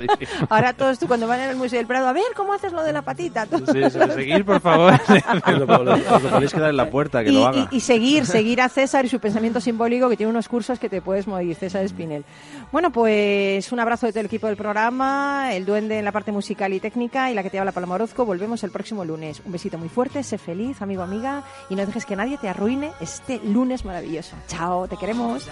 Ahora 0.49 0.73
todos 0.73 0.99
tú 0.99 1.07
cuando 1.07 1.27
van 1.27 1.41
el 1.41 1.57
Museo 1.57 1.79
del 1.79 1.87
Prado, 1.87 2.09
a 2.09 2.13
ver, 2.13 2.25
¿cómo 2.37 2.53
haces 2.53 2.73
lo 2.73 2.83
de 2.83 2.93
la 2.93 3.03
patita? 3.03 3.47
Tú- 3.47 3.59
Sí, 3.73 3.83
sí, 3.91 3.99
seguir, 4.15 4.45
por 4.45 4.61
favor. 4.61 4.95
Os 4.95 5.09
lo, 5.59 5.65
os 5.65 5.85
lo- 5.85 5.93
os 6.17 6.23
lo 6.23 6.31
podéis 6.31 6.53
quedar 6.53 6.71
en 6.71 6.77
la 6.77 6.91
puerta, 6.91 7.23
que 7.23 7.31
y, 7.31 7.35
lo 7.35 7.47
haga. 7.47 7.69
y- 7.71 7.77
y 7.77 7.81
seguir, 7.81 8.27
seguir 8.27 8.61
a 8.61 8.69
César 8.69 9.05
y 9.05 9.09
su 9.09 9.21
pensamiento 9.21 9.61
simbólico, 9.61 10.09
que 10.09 10.17
tiene 10.17 10.31
unos 10.31 10.49
cursos 10.49 10.79
que 10.79 10.89
te 10.89 11.03
puedes 11.03 11.27
morir, 11.27 11.55
César 11.57 11.85
Espinel. 11.85 12.25
Bueno, 12.71 12.91
pues 12.93 13.71
un 13.73 13.81
abrazo 13.81 14.07
de 14.07 14.13
todo 14.13 14.21
el 14.21 14.27
equipo 14.27 14.47
del 14.47 14.57
programa, 14.57 15.51
el 15.53 15.65
duende 15.67 15.99
en 15.99 16.05
la 16.05 16.13
parte 16.13 16.33
musical 16.33 16.73
y 16.73 16.81
técnica 16.81 17.31
y 17.31 17.35
la 17.35 17.43
que 17.43 17.51
te 17.51 17.59
habla 17.59 17.73
Paloma 17.73 17.95
Orozco. 17.97 18.25
Volvemos 18.25 18.63
el 18.65 18.71
próximo 18.71 19.05
lunes. 19.05 19.43
Un 19.45 19.53
besito 19.53 19.77
muy 19.79 19.89
fuerte, 19.89 20.23
sé 20.23 20.39
feliz, 20.39 20.81
amigo, 20.83 21.03
amiga, 21.03 21.43
y 21.69 21.75
no 21.77 21.85
dejes 21.85 22.07
que 22.07 22.17
nadie 22.17 22.39
te 22.39 22.49
arruine 22.49 22.91
este 23.01 23.41
lunes 23.45 23.82
maravilloso. 23.85 24.37
Chao, 24.47 24.87
te 24.89 24.97
queremos. 24.97 25.49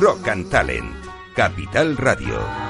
Rock 0.00 0.28
and 0.28 0.50
Talent. 0.50 0.96
Capital 1.34 1.94
Radio. 1.96 2.69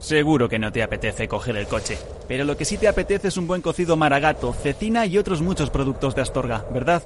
Seguro 0.00 0.48
que 0.48 0.58
no 0.58 0.72
te 0.72 0.82
apetece 0.82 1.28
coger 1.28 1.56
el 1.56 1.66
coche, 1.66 1.98
pero 2.26 2.44
lo 2.44 2.56
que 2.56 2.64
sí 2.64 2.78
te 2.78 2.88
apetece 2.88 3.28
es 3.28 3.36
un 3.36 3.46
buen 3.46 3.60
cocido 3.60 3.96
maragato, 3.96 4.54
cecina 4.54 5.04
y 5.04 5.18
otros 5.18 5.42
muchos 5.42 5.68
productos 5.68 6.14
de 6.14 6.22
Astorga, 6.22 6.64
¿verdad? 6.72 7.02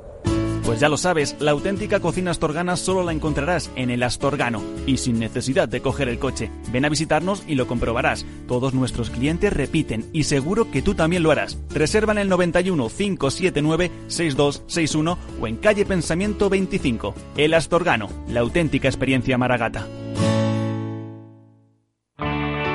Pues 0.65 0.81
ya 0.81 0.89
lo 0.89 0.97
sabes, 0.97 1.37
la 1.41 1.51
auténtica 1.51 2.01
cocina 2.01 2.31
astorgana 2.31 2.77
solo 2.77 3.03
la 3.03 3.13
encontrarás 3.13 3.71
en 3.77 3.91
el 3.91 4.03
Astorgano 4.03 4.63
y 4.87 4.97
sin 4.97 5.19
necesidad 5.19 5.69
de 5.69 5.83
coger 5.83 6.09
el 6.09 6.19
coche. 6.19 6.51
Ven 6.73 6.87
a 6.87 6.89
visitarnos 6.89 7.43
y 7.47 7.57
lo 7.57 7.67
comprobarás. 7.67 8.25
Todos 8.49 8.73
nuestros 8.73 9.11
clientes 9.11 9.53
repiten 9.53 10.09
y 10.15 10.25
seguro 10.25 10.71
que 10.71 10.81
tú 10.81 10.95
también 10.95 11.23
lo 11.23 11.31
harás. 11.31 11.59
Reserva 11.69 12.13
en 12.13 12.19
el 12.19 12.31
91 12.31 12.89
579 12.89 13.91
6261 14.07 15.19
o 15.39 15.47
en 15.47 15.57
calle 15.57 15.85
Pensamiento 15.85 16.49
25. 16.49 17.15
El 17.37 17.53
Astorgano, 17.53 18.09
la 18.29 18.41
auténtica 18.41 18.89
experiencia 18.89 19.37
maragata. 19.37 19.87